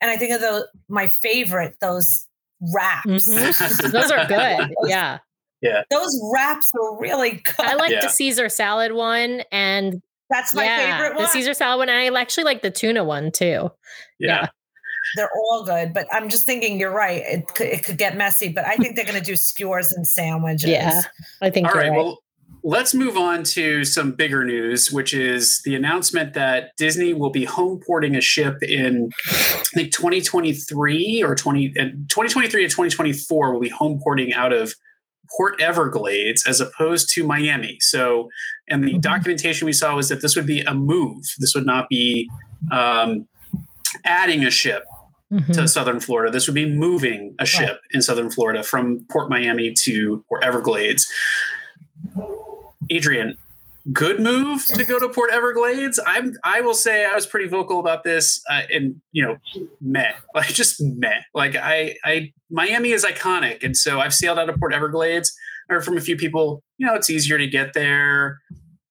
and 0.02 0.12
I 0.12 0.18
think 0.18 0.34
of 0.34 0.42
the 0.42 0.68
my 0.90 1.08
favorite 1.08 1.76
those 1.82 2.26
wraps. 2.74 3.06
Mhm. 3.28 3.92
Those 3.92 4.12
are 4.12 4.26
good. 4.26 4.74
Yeah, 4.88 5.20
Yeah. 5.62 5.84
Those 5.92 6.20
wraps 6.34 6.72
are 6.76 6.98
really 7.00 7.42
good. 7.44 7.60
I 7.66 7.76
like 7.76 7.92
Yeah. 7.92 8.02
the 8.02 8.10
Caesar 8.10 8.50
salad 8.50 8.94
one, 8.94 9.44
and 9.52 10.02
That's 10.30 10.54
my 10.56 10.64
yeah, 10.66 10.98
favorite 10.98 11.20
the. 11.20 11.28
Caesar 11.28 11.54
salad 11.54 11.78
one. 11.80 11.90
And 11.90 12.16
I 12.16 12.20
actually 12.22 12.44
like 12.46 12.62
the 12.64 12.72
tuna 12.72 13.04
one 13.04 13.32
too. 13.32 13.72
yeah. 14.20 14.48
Yeah. 15.16 15.24
They're 15.24 15.30
all 15.36 15.64
good, 15.64 15.94
but 15.94 16.08
I'm 16.12 16.30
just 16.30 16.44
thinking 16.44 16.80
you're 16.80 16.94
right. 16.94 17.24
It 17.26 17.48
could, 17.48 17.68
it 17.68 17.84
could 17.84 17.98
get 17.98 18.18
messy, 18.18 18.50
but 18.50 18.66
I 18.66 18.76
think 18.76 18.96
they're 18.96 19.06
going 19.06 19.20
to 19.20 19.24
do 19.24 19.36
skewers 19.36 19.92
and 19.94 20.08
sandwiches. 20.08 20.70
Yeah, 20.70 21.02
I 21.42 21.50
think. 21.50 21.68
All 21.68 21.74
right, 21.74 21.84
right. 21.84 21.90
right. 21.90 21.98
Well, 21.98 22.20
let's 22.64 22.94
move 22.94 23.18
on 23.18 23.44
to 23.44 23.86
some 23.86 24.12
bigger 24.12 24.44
news, 24.44 24.92
which 24.92 25.14
is 25.14 25.62
the 25.64 25.76
announcement 25.76 26.34
that 26.34 26.72
Disney 26.78 27.14
will 27.14 27.30
be 27.30 27.46
home 27.46 27.80
porting 27.86 28.16
a 28.16 28.22
ship 28.22 28.62
in, 28.62 29.12
I 29.30 29.64
think, 29.74 29.94
2023 29.94 31.24
or 31.24 31.36
20, 31.36 31.68
uh, 31.80 31.84
2023 31.84 32.64
to 32.64 32.68
2024 32.68 33.54
will 33.54 33.60
be 33.60 33.70
home 33.70 34.00
porting 34.04 34.34
out 34.34 34.54
of 34.54 34.74
Port 35.36 35.62
Everglades 35.62 36.46
as 36.48 36.62
opposed 36.62 37.10
to 37.14 37.26
Miami. 37.26 37.78
So, 37.80 38.30
and 38.68 38.84
the 38.84 38.92
mm-hmm. 38.92 39.00
documentation 39.00 39.66
we 39.66 39.74
saw 39.74 39.96
was 39.96 40.10
that 40.10 40.22
this 40.22 40.36
would 40.36 40.46
be 40.46 40.62
a 40.62 40.74
move. 40.74 41.24
This 41.40 41.54
would 41.54 41.66
not 41.66 41.90
be 41.90 42.30
um, 42.72 43.28
adding 44.06 44.46
a 44.46 44.52
ship 44.52 44.84
mm-hmm. 45.31 45.51
to 45.51 45.67
southern 45.67 46.00
Florida. 46.00 46.31
This 46.31 46.48
would 46.48 46.55
be 46.55 46.69
moving 46.69 47.36
a 47.39 47.46
ship 47.46 47.69
right. 47.69 47.79
in 47.91 48.01
southern 48.01 48.29
Florida 48.29 48.63
from 48.63 49.05
Port 49.10 49.29
Miami 49.29 49.74
to 49.74 50.24
Port 50.29 50.43
Everglades. 50.43 51.12
Adrian, 52.89 53.38
good 53.91 54.19
move 54.19 54.65
to 54.65 54.84
go 54.84 55.00
to 55.00 55.10
Port 55.10 55.31
Everglades. 55.31 56.00
I'm 56.05 56.34
I 56.43 56.62
will 56.62 56.74
say 56.74 57.05
I 57.05 57.13
was 57.13 57.25
pretty 57.25 57.48
vocal 57.48 57.79
about 57.79 58.03
this 58.03 58.41
uh, 58.50 58.63
and 58.72 59.01
you 59.12 59.24
know 59.24 59.38
meh 59.81 60.12
like 60.36 60.48
just 60.48 60.81
meh 60.81 61.22
like 61.34 61.55
I 61.55 61.96
I 62.03 62.34
Miami 62.50 62.91
is 62.91 63.05
iconic 63.05 63.63
and 63.63 63.75
so 63.75 64.00
I've 64.00 64.13
sailed 64.13 64.39
out 64.39 64.50
of 64.50 64.60
Port 64.60 64.74
Everglades. 64.74 65.36
I 65.69 65.74
heard 65.74 65.86
from 65.86 65.98
a 65.98 66.01
few 66.01 66.15
people 66.15 66.63
you 66.77 66.86
know 66.86 66.96
it's 66.96 67.10
easier 67.10 67.38
to 67.38 67.48
get 67.48 67.74
there. 67.74 68.39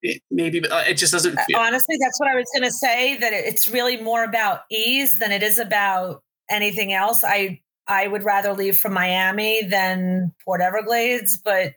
It, 0.02 0.22
maybe 0.30 0.60
but 0.60 0.70
uh, 0.70 0.84
it 0.86 0.94
just 0.94 1.10
doesn't 1.10 1.36
feel- 1.40 1.58
honestly 1.58 1.96
that's 1.98 2.20
what 2.20 2.28
i 2.28 2.36
was 2.36 2.44
going 2.54 2.68
to 2.68 2.70
say 2.70 3.16
that 3.16 3.32
it's 3.32 3.66
really 3.66 3.96
more 3.96 4.24
about 4.24 4.60
ease 4.70 5.18
than 5.18 5.32
it 5.32 5.42
is 5.42 5.58
about 5.58 6.22
anything 6.50 6.92
else 6.92 7.24
i 7.24 7.60
i 7.88 8.06
would 8.06 8.22
rather 8.22 8.52
leave 8.52 8.78
from 8.78 8.92
miami 8.92 9.62
than 9.68 10.32
port 10.44 10.60
everglades 10.60 11.40
but 11.44 11.72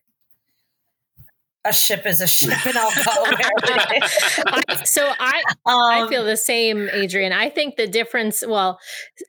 a 1.65 1.73
ship 1.73 2.05
is 2.05 2.21
a 2.21 2.27
ship 2.27 2.65
and 2.65 2.77
I'll 2.77 2.91
go 2.91 4.85
so 4.85 5.11
I 5.19 5.43
um, 5.65 5.75
I 5.75 6.07
feel 6.07 6.23
the 6.23 6.37
same, 6.37 6.89
Adrian. 6.93 7.33
I 7.33 7.49
think 7.49 7.75
the 7.75 7.85
difference, 7.85 8.43
well, 8.47 8.79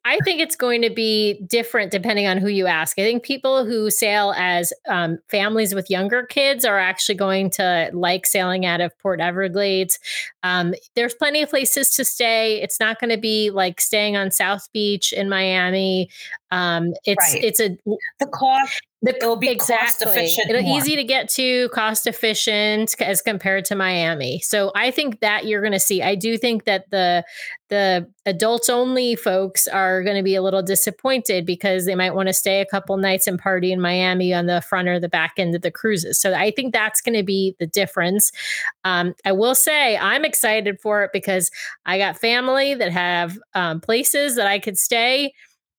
I 0.05 0.19
think 0.25 0.41
it's 0.41 0.55
going 0.55 0.83
to 0.83 0.91
be 0.91 1.43
different 1.49 1.91
depending 1.91 2.27
on 2.27 2.39
who 2.39 2.49
you 2.49 2.67
ask. 2.67 2.99
I 2.99 3.03
think 3.03 3.25
people 3.25 3.65
who 3.65 3.91
sail 3.91 4.33
as 4.37 4.73
um, 4.89 5.19
families 5.29 5.75
with 5.75 5.91
younger 5.91 6.25
kids 6.25 6.65
are 6.65 6.79
actually 6.79 7.17
going 7.17 7.51
to 7.51 7.91
like 7.93 8.27
sailing 8.27 8.65
out 8.65 8.81
of 8.81 8.97
Port 8.99 9.21
Everglades. 9.21 9.99
Um, 10.45 10.75
there's 10.95 11.15
plenty 11.15 11.43
of 11.43 11.51
places 11.51 11.91
to 11.93 12.05
stay. 12.05 12.63
It's 12.63 12.79
not 12.79 13.01
going 13.01 13.11
to 13.11 13.19
be 13.19 13.51
like 13.51 13.81
staying 13.81 14.17
on 14.17 14.31
South 14.31 14.69
Beach 14.73 15.13
in 15.13 15.29
Miami. 15.29 16.09
Um, 16.51 16.93
it's 17.05 17.35
right. 17.35 17.45
it's 17.45 17.61
a 17.61 17.79
the 18.19 18.27
cost 18.27 18.83
the, 19.03 19.17
It'll 19.17 19.37
be 19.37 19.49
exactly. 19.49 19.87
cost 19.87 20.03
efficient. 20.03 20.51
It'll 20.51 20.63
more. 20.63 20.77
easy 20.77 20.95
to 20.95 21.05
get 21.05 21.31
to, 21.31 21.71
cost 21.71 22.07
efficient 22.07 22.95
as 23.01 23.23
compared 23.23 23.65
to 23.67 23.75
Miami. 23.75 24.41
So 24.41 24.73
I 24.75 24.91
think 24.91 25.21
that 25.21 25.47
you're 25.47 25.63
going 25.63 25.73
to 25.73 25.81
see. 25.81 26.03
I 26.03 26.15
do 26.15 26.37
think 26.37 26.65
that 26.65 26.91
the 26.91 27.25
the 27.71 28.07
adults 28.27 28.69
only 28.69 29.15
folks 29.15 29.67
are 29.69 30.03
going 30.03 30.17
to 30.17 30.23
be 30.23 30.35
a 30.35 30.43
little 30.43 30.61
disappointed 30.61 31.47
because 31.47 31.87
they 31.87 31.95
might 31.95 32.15
want 32.15 32.27
to 32.27 32.33
stay 32.33 32.61
a 32.61 32.67
couple 32.67 32.97
nights 32.97 33.27
and 33.27 33.39
party 33.39 33.73
in 33.73 33.81
Miami 33.81 34.35
on 34.35 34.47
the 34.47 34.61
front 34.61 34.89
or 34.89 34.99
the 34.99 35.09
back 35.09 35.35
end 35.39 35.55
of 35.55 35.63
the 35.63 35.71
cruises. 35.71 36.21
So 36.21 36.35
I 36.35 36.51
think 36.51 36.75
that's 36.75 37.01
going 37.01 37.17
to 37.17 37.23
be 37.23 37.55
the 37.59 37.67
difference. 37.67 38.33
Um, 38.85 39.15
I 39.25 39.33
will 39.33 39.55
say 39.55 39.97
I'm 39.97 40.25
excited 40.25 40.81
for 40.81 41.05
it 41.05 41.11
because 41.13 41.51
I 41.87 41.97
got 41.97 42.19
family 42.19 42.75
that 42.75 42.91
have 42.91 43.39
um, 43.55 43.81
places 43.81 44.35
that 44.35 44.49
I 44.49 44.59
could 44.59 44.77
stay 44.77 45.33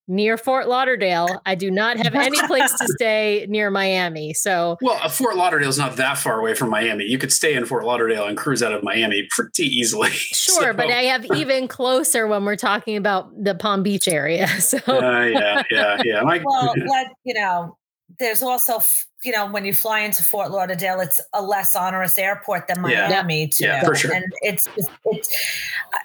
near 0.07 0.37
Fort 0.37 0.67
Lauderdale. 0.67 1.41
I 1.45 1.55
do 1.55 1.71
not 1.71 1.97
have 1.97 2.15
any 2.15 2.39
place 2.47 2.71
to 2.79 2.87
stay 2.95 3.45
near 3.49 3.71
Miami. 3.71 4.33
So, 4.33 4.77
well, 4.81 4.99
uh, 5.01 5.09
Fort 5.09 5.35
Lauderdale 5.35 5.69
is 5.69 5.77
not 5.77 5.95
that 5.97 6.17
far 6.17 6.39
away 6.39 6.53
from 6.53 6.69
Miami. 6.69 7.05
You 7.05 7.17
could 7.17 7.31
stay 7.31 7.53
in 7.53 7.65
Fort 7.65 7.85
Lauderdale 7.85 8.25
and 8.25 8.37
cruise 8.37 8.61
out 8.61 8.73
of 8.73 8.83
Miami 8.83 9.27
pretty 9.31 9.65
easily. 9.65 10.09
Sure, 10.09 10.71
so. 10.71 10.73
but 10.73 10.89
I 10.89 11.03
have 11.03 11.25
even 11.35 11.67
closer 11.67 12.27
when 12.27 12.45
we're 12.45 12.55
talking 12.55 12.97
about 12.97 13.31
the 13.41 13.55
Palm 13.55 13.83
Beach 13.83 14.07
area. 14.07 14.47
So, 14.61 14.77
uh, 14.87 15.25
yeah, 15.25 15.63
yeah, 15.71 16.01
yeah. 16.03 16.21
My, 16.21 16.39
well, 16.43 16.73
but 16.75 17.07
you 17.23 17.33
know, 17.33 17.77
there's 18.19 18.43
also 18.43 18.81
you 19.23 19.31
know 19.31 19.49
when 19.49 19.65
you 19.65 19.73
fly 19.73 20.01
into 20.01 20.23
Fort 20.23 20.51
Lauderdale, 20.51 20.99
it's 20.99 21.19
a 21.33 21.41
less 21.41 21.75
onerous 21.75 22.17
airport 22.17 22.67
than 22.67 22.81
Miami 22.81 23.41
yeah. 23.41 23.47
too. 23.47 23.65
Yeah, 23.65 23.83
for 23.83 23.95
sure. 23.95 24.13
And 24.13 24.25
it's 24.41 24.67
it's, 24.77 24.89
it's 25.05 25.35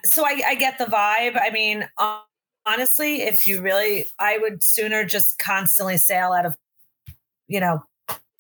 so 0.05 0.25
I, 0.25 0.41
I, 0.49 0.55
get 0.55 0.79
the 0.79 0.87
vibe. 0.87 1.41
I 1.41 1.51
mean. 1.53 1.87
Honestly, 2.67 3.23
if 3.23 3.47
you 3.47 3.61
really, 3.61 4.07
I 4.19 4.39
would 4.39 4.63
sooner 4.63 5.05
just 5.05 5.39
constantly 5.39 5.97
sail 5.99 6.33
out 6.33 6.47
of, 6.47 6.57
you 7.47 7.61
know, 7.61 7.85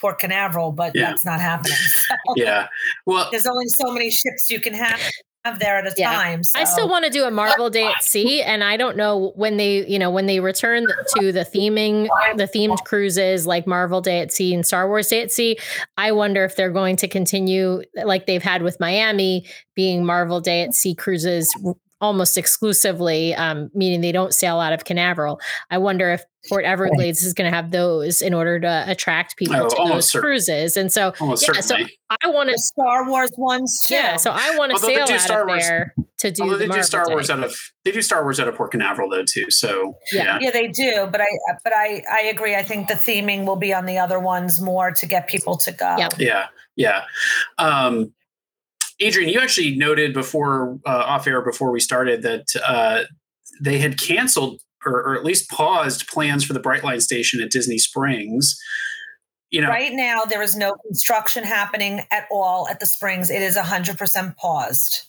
Port 0.00 0.18
Canaveral, 0.18 0.72
but 0.72 0.92
yeah. 0.94 1.10
that's 1.10 1.24
not 1.24 1.40
happening. 1.40 1.76
So 2.06 2.14
yeah. 2.36 2.68
Well, 3.04 3.28
there's 3.30 3.46
only 3.46 3.66
so 3.68 3.90
many 3.90 4.10
ships 4.10 4.50
you 4.50 4.60
can 4.60 4.74
have 4.74 5.00
there 5.60 5.78
at 5.78 5.86
a 5.86 5.94
yeah. 5.96 6.12
time. 6.12 6.44
So. 6.44 6.58
I 6.58 6.64
still 6.64 6.88
want 6.88 7.04
to 7.04 7.10
do 7.10 7.24
a 7.24 7.30
Marvel 7.30 7.70
Day 7.70 7.86
at 7.86 8.02
Sea, 8.02 8.42
and 8.42 8.62
I 8.62 8.76
don't 8.76 8.96
know 8.96 9.32
when 9.36 9.56
they, 9.56 9.86
you 9.86 9.98
know, 9.98 10.10
when 10.10 10.26
they 10.26 10.40
return 10.40 10.86
to 11.16 11.32
the 11.32 11.44
theming, 11.44 12.08
the 12.36 12.44
themed 12.44 12.84
cruises 12.84 13.46
like 13.46 13.66
Marvel 13.66 14.00
Day 14.00 14.20
at 14.20 14.32
Sea 14.32 14.54
and 14.54 14.66
Star 14.66 14.88
Wars 14.88 15.08
Day 15.08 15.22
at 15.22 15.32
Sea. 15.32 15.58
I 15.96 16.12
wonder 16.12 16.44
if 16.44 16.56
they're 16.56 16.70
going 16.70 16.96
to 16.96 17.08
continue 17.08 17.82
like 18.04 18.26
they've 18.26 18.42
had 18.42 18.62
with 18.62 18.80
Miami, 18.80 19.44
being 19.74 20.04
Marvel 20.04 20.40
Day 20.40 20.62
at 20.62 20.74
Sea 20.74 20.94
cruises 20.94 21.54
almost 22.00 22.36
exclusively, 22.36 23.34
um, 23.34 23.70
meaning 23.74 24.00
they 24.00 24.12
don't 24.12 24.34
sail 24.34 24.60
out 24.60 24.72
of 24.72 24.84
Canaveral. 24.84 25.40
I 25.70 25.78
wonder 25.78 26.10
if 26.12 26.24
Port 26.48 26.64
Everglades 26.64 27.22
is 27.22 27.32
going 27.32 27.50
to 27.50 27.54
have 27.54 27.70
those 27.70 28.22
in 28.22 28.34
order 28.34 28.60
to 28.60 28.84
attract 28.86 29.36
people 29.36 29.56
oh, 29.56 29.68
to 29.68 29.92
those 29.92 30.12
cruises. 30.12 30.76
And 30.76 30.92
so, 30.92 31.12
almost 31.20 31.46
yeah, 31.46 31.60
certainly. 31.60 31.86
so 31.86 32.16
I 32.22 32.30
want 32.30 32.50
to 32.50 32.58
Star 32.58 33.08
Wars 33.08 33.32
ones 33.36 33.84
too. 33.86 33.94
Yeah, 33.94 34.16
so 34.16 34.30
I 34.32 34.56
want 34.56 34.72
to 34.72 34.78
sail 34.78 35.02
out 35.02 35.20
Star 35.20 35.42
of 35.42 35.48
Wars, 35.48 35.66
there 35.66 35.94
to 36.18 36.30
do. 36.30 36.42
Although 36.42 36.58
they 36.58 36.68
the 36.68 36.74
do 36.74 36.82
Star 36.82 37.04
Day. 37.06 37.12
Wars 37.12 37.30
out 37.30 37.42
of 37.42 37.56
they 37.84 37.92
do 37.92 38.02
Star 38.02 38.22
Wars 38.22 38.40
out 38.40 38.48
of 38.48 38.54
Port 38.54 38.70
Canaveral 38.70 39.10
though 39.10 39.24
too. 39.24 39.50
So 39.50 39.96
yeah. 40.12 40.24
yeah, 40.24 40.38
yeah, 40.42 40.50
they 40.50 40.68
do. 40.68 41.08
But 41.10 41.20
I 41.20 41.26
but 41.64 41.72
I 41.74 42.02
I 42.10 42.20
agree. 42.22 42.54
I 42.54 42.62
think 42.62 42.88
the 42.88 42.94
theming 42.94 43.44
will 43.44 43.56
be 43.56 43.72
on 43.72 43.86
the 43.86 43.98
other 43.98 44.20
ones 44.20 44.60
more 44.60 44.92
to 44.92 45.06
get 45.06 45.28
people 45.28 45.56
to 45.58 45.72
go. 45.72 45.96
Yeah, 45.98 46.08
yeah, 46.18 46.46
yeah. 46.76 47.02
Um, 47.58 48.12
Adrian, 49.00 49.28
you 49.28 49.40
actually 49.40 49.76
noted 49.76 50.14
before 50.14 50.78
uh, 50.86 51.04
off 51.06 51.26
air 51.26 51.42
before 51.42 51.70
we 51.70 51.80
started 51.80 52.22
that 52.22 52.46
uh, 52.66 53.02
they 53.60 53.78
had 53.78 54.00
canceled 54.00 54.60
or, 54.84 55.02
or, 55.02 55.16
at 55.16 55.24
least 55.24 55.50
paused 55.50 56.06
plans 56.08 56.44
for 56.44 56.52
the 56.52 56.60
Brightline 56.60 57.02
station 57.02 57.40
at 57.42 57.50
Disney 57.50 57.76
Springs. 57.76 58.58
You 59.50 59.60
know, 59.60 59.68
right 59.68 59.92
now 59.92 60.24
there 60.24 60.42
is 60.42 60.56
no 60.56 60.74
construction 60.86 61.44
happening 61.44 62.02
at 62.10 62.26
all 62.30 62.68
at 62.68 62.80
the 62.80 62.86
Springs. 62.86 63.30
It 63.30 63.42
is 63.42 63.56
hundred 63.56 63.98
percent 63.98 64.36
paused. 64.36 65.02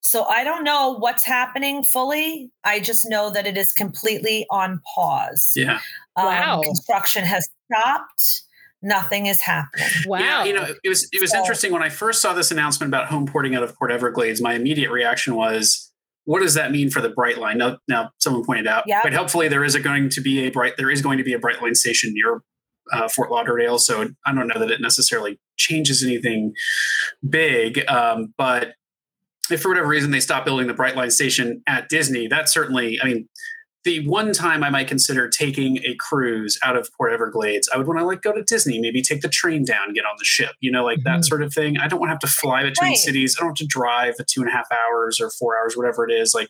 So 0.00 0.24
I 0.24 0.42
don't 0.42 0.64
know 0.64 0.96
what's 0.98 1.24
happening 1.24 1.84
fully. 1.84 2.50
I 2.64 2.80
just 2.80 3.08
know 3.08 3.30
that 3.30 3.46
it 3.46 3.56
is 3.56 3.72
completely 3.72 4.46
on 4.50 4.80
pause. 4.94 5.52
Yeah. 5.54 5.78
Um, 6.16 6.26
wow. 6.26 6.60
Construction 6.62 7.24
has 7.24 7.48
stopped 7.70 8.42
nothing 8.82 9.26
is 9.26 9.40
happening. 9.40 9.86
Wow. 10.06 10.18
Yeah, 10.18 10.44
you 10.44 10.52
know, 10.52 10.66
it 10.82 10.88
was 10.88 11.08
it 11.12 11.20
was 11.20 11.30
so, 11.30 11.38
interesting 11.38 11.72
when 11.72 11.82
I 11.82 11.88
first 11.88 12.20
saw 12.20 12.32
this 12.32 12.50
announcement 12.50 12.90
about 12.90 13.06
home 13.06 13.26
porting 13.26 13.54
out 13.54 13.62
of 13.62 13.76
Port 13.76 13.90
Everglades. 13.90 14.40
My 14.40 14.54
immediate 14.54 14.90
reaction 14.90 15.34
was, 15.34 15.90
what 16.24 16.40
does 16.40 16.54
that 16.54 16.70
mean 16.70 16.90
for 16.90 17.00
the 17.00 17.10
Brightline? 17.10 17.56
Now, 17.56 17.78
now 17.88 18.10
someone 18.18 18.44
pointed 18.44 18.66
out, 18.66 18.84
yep. 18.86 19.02
but 19.02 19.12
hopefully 19.12 19.48
there 19.48 19.64
is 19.64 19.74
a 19.74 19.80
going 19.80 20.08
to 20.10 20.20
be 20.20 20.46
a 20.46 20.50
bright 20.50 20.76
there 20.76 20.90
is 20.90 21.02
going 21.02 21.18
to 21.18 21.24
be 21.24 21.32
a 21.32 21.38
Brightline 21.38 21.76
station 21.76 22.12
near 22.12 22.42
uh, 22.92 23.08
Fort 23.08 23.30
Lauderdale. 23.30 23.78
So 23.78 24.08
I 24.26 24.34
don't 24.34 24.48
know 24.48 24.58
that 24.58 24.70
it 24.70 24.80
necessarily 24.80 25.38
changes 25.56 26.02
anything 26.02 26.52
big, 27.28 27.88
um, 27.88 28.34
but 28.36 28.74
if 29.50 29.62
for 29.62 29.68
whatever 29.68 29.88
reason 29.88 30.10
they 30.10 30.20
stop 30.20 30.44
building 30.44 30.66
the 30.66 30.74
Brightline 30.74 31.12
station 31.12 31.62
at 31.66 31.88
Disney, 31.88 32.26
that 32.28 32.48
certainly, 32.48 32.98
I 33.02 33.06
mean, 33.06 33.28
the 33.84 34.06
one 34.06 34.32
time 34.32 34.62
I 34.62 34.70
might 34.70 34.86
consider 34.86 35.28
taking 35.28 35.78
a 35.78 35.94
cruise 35.96 36.58
out 36.62 36.76
of 36.76 36.92
Port 36.94 37.12
Everglades, 37.12 37.68
I 37.72 37.78
would 37.78 37.86
want 37.86 37.98
to 37.98 38.04
like 38.04 38.22
go 38.22 38.32
to 38.32 38.42
Disney, 38.42 38.80
maybe 38.80 39.02
take 39.02 39.22
the 39.22 39.28
train 39.28 39.64
down, 39.64 39.92
get 39.92 40.04
on 40.04 40.14
the 40.18 40.24
ship, 40.24 40.54
you 40.60 40.70
know, 40.70 40.84
like 40.84 40.98
mm-hmm. 40.98 41.16
that 41.16 41.24
sort 41.24 41.42
of 41.42 41.52
thing. 41.52 41.78
I 41.78 41.88
don't 41.88 41.98
want 41.98 42.10
to 42.10 42.14
have 42.14 42.20
to 42.20 42.26
fly 42.26 42.62
between 42.62 42.90
right. 42.90 42.96
cities. 42.96 43.36
I 43.36 43.42
don't 43.42 43.50
have 43.50 43.56
to 43.56 43.66
drive 43.66 44.16
the 44.16 44.24
two 44.24 44.40
and 44.40 44.48
a 44.48 44.52
half 44.52 44.68
hours 44.70 45.20
or 45.20 45.30
four 45.30 45.58
hours, 45.58 45.76
whatever 45.76 46.08
it 46.08 46.12
is. 46.12 46.34
Like, 46.34 46.48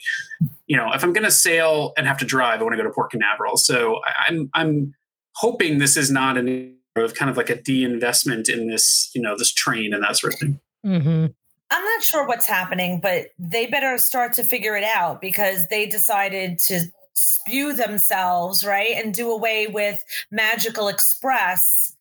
you 0.67 0.77
know, 0.77 0.93
if 0.93 1.03
I'm 1.03 1.13
going 1.13 1.25
to 1.25 1.31
sail 1.31 1.93
and 1.97 2.07
have 2.07 2.19
to 2.19 2.27
drive, 2.27 2.61
I 2.61 2.65
want 2.65 2.75
to 2.75 2.83
go 2.83 2.89
to 2.89 2.95
Port 2.95 3.11
Canaveral. 3.11 3.57
So 3.57 4.01
I, 4.05 4.27
I'm 4.29 4.51
I'm 4.55 4.95
hoping 5.37 5.79
this 5.79 5.97
is 5.97 6.11
not 6.11 6.37
an 6.37 6.77
of 6.97 7.15
kind 7.15 7.31
of 7.31 7.39
like 7.39 7.49
a 7.49 7.61
de-investment 7.61 8.51
in 8.51 8.69
this, 8.69 9.11
you 9.15 9.23
know, 9.23 9.37
this 9.37 9.51
train 9.51 9.95
and 9.95 10.03
that 10.03 10.17
sort 10.17 10.35
of 10.35 10.41
thing. 10.41 10.61
Mm-hmm. 10.85 11.27
I'm 11.71 11.85
not 11.85 12.03
sure 12.03 12.27
what's 12.27 12.47
happening, 12.47 13.01
but 13.01 13.29
they 13.39 13.65
better 13.67 13.97
start 13.97 14.35
to 14.35 14.45
figure 14.45 14.77
it 14.77 14.85
out 14.85 15.23
because 15.23 15.67
they 15.69 15.87
decided 15.87 16.59
to 16.67 16.83
spew 17.15 17.73
themselves, 17.73 18.65
right? 18.65 18.93
And 18.97 19.15
do 19.15 19.31
away 19.31 19.67
with 19.67 20.05
Magical 20.31 20.89
Express 20.89 21.97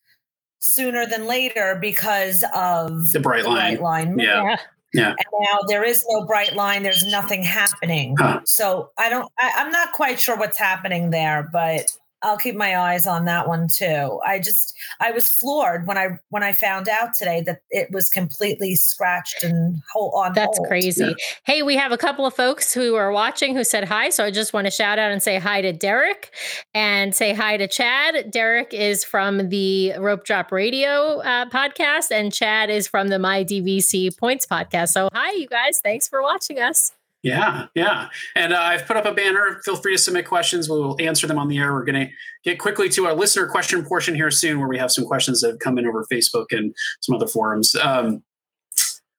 sooner 0.60 1.06
than 1.06 1.26
later 1.26 1.78
because 1.82 2.44
of 2.56 3.12
the 3.12 3.20
bright 3.20 3.44
the 3.44 3.50
line. 3.50 3.78
Bright 3.78 3.82
line. 3.82 4.20
Yeah. 4.20 4.44
yeah. 4.44 4.58
Yeah. 4.94 5.10
And 5.10 5.26
now 5.40 5.60
there 5.68 5.86
is 5.86 6.06
no 6.10 6.26
bright 6.26 6.54
line. 6.54 6.84
There's 6.84 7.06
nothing 7.06 7.44
happening. 7.44 8.16
Huh. 8.20 8.42
So 8.46 8.92
I 8.98 9.10
don't. 9.10 9.32
I, 9.40 9.54
I'm 9.56 9.72
not 9.72 9.94
quite 9.94 10.20
sure 10.20 10.36
what's 10.36 10.58
happening 10.58 11.12
there, 11.12 11.50
but 11.52 11.86
I'll 12.24 12.38
keep 12.38 12.56
my 12.56 12.78
eyes 12.78 13.08
on 13.08 13.26
that 13.26 13.48
one 13.48 13.68
too. 13.68 14.20
I 14.26 14.40
just 14.40 14.76
I 15.00 15.12
was 15.12 15.28
floored 15.28 15.88
when 15.88 15.98
I 15.98 16.20
when 16.30 16.44
I 16.44 16.54
found 16.54 16.88
out 16.88 17.14
today 17.18 17.42
that 17.48 17.62
it 17.72 17.90
was 17.92 18.10
completely 18.10 18.76
scratched 18.76 19.44
and 19.44 19.82
whole 19.92 20.12
on. 20.16 20.34
That's 20.34 20.58
hold. 20.58 20.68
crazy. 20.68 21.06
Yeah. 21.06 21.14
Hey, 21.44 21.64
we 21.64 21.76
have 21.78 21.92
a 21.92 21.98
couple 21.98 22.26
of 22.26 22.36
folks 22.36 22.74
who 22.74 22.96
are 22.96 23.12
watching 23.12 23.56
who 23.56 23.64
said 23.64 23.86
hi, 23.86 24.10
so 24.10 24.24
I 24.24 24.32
just 24.32 24.54
want 24.54 24.66
to 24.66 24.72
shout 24.72 25.00
out 25.00 25.12
and 25.12 25.22
say 25.22 25.40
hi 25.40 25.62
to 25.62 25.74
Derek 25.74 26.32
and 26.74 27.16
say 27.16 27.34
hi 27.34 27.58
to 27.58 27.68
Chad. 27.68 28.30
Derek 28.32 28.74
is 28.74 29.04
from 29.04 29.50
the 29.50 29.94
Rope 29.98 30.24
Drop 30.24 30.52
Radio 30.52 31.20
uh, 31.22 31.50
podcast, 31.50 32.12
and 32.12 32.32
Chad 32.32 32.70
is 32.70 32.88
from 32.88 33.08
the 33.08 33.18
My 33.18 33.44
DVC 33.44 34.16
Points 34.16 34.46
podcast. 34.46 34.90
So 34.90 35.10
hi, 35.12 35.32
you 35.32 35.48
guys. 35.48 35.80
Thanks 35.80 36.08
for 36.08 36.22
watching 36.22 36.60
us. 36.60 36.92
Yeah, 37.24 37.68
yeah. 37.76 38.08
And 38.36 38.52
uh, 38.52 38.60
I've 38.60 38.88
put 38.88 38.98
up 38.98 39.06
a 39.06 39.14
banner. 39.14 39.62
Feel 39.64 39.76
free 39.76 39.94
to 39.94 39.98
submit 39.98 40.26
questions. 40.26 40.68
We'll 40.68 40.96
answer 41.00 41.28
them 41.28 41.38
on 41.38 41.50
the 41.50 41.60
air. 41.60 41.72
We're 41.72 41.86
going 41.86 42.08
to 42.08 42.12
get 42.44 42.58
quickly 42.58 42.90
to 42.90 43.06
our 43.06 43.14
listener 43.14 43.48
question 43.48 43.86
portion 43.86 44.16
here 44.16 44.32
soon, 44.32 44.60
where 44.60 44.68
we 44.68 44.80
have 44.80 44.92
some 44.92 45.06
questions 45.06 45.42
that 45.42 45.52
have 45.52 45.60
come 45.60 45.78
in 45.78 45.86
over 45.86 46.06
Facebook 46.12 46.48
and 46.50 46.74
some 47.02 47.16
other 47.16 47.28
forums. 47.28 47.76
Um, 47.76 48.24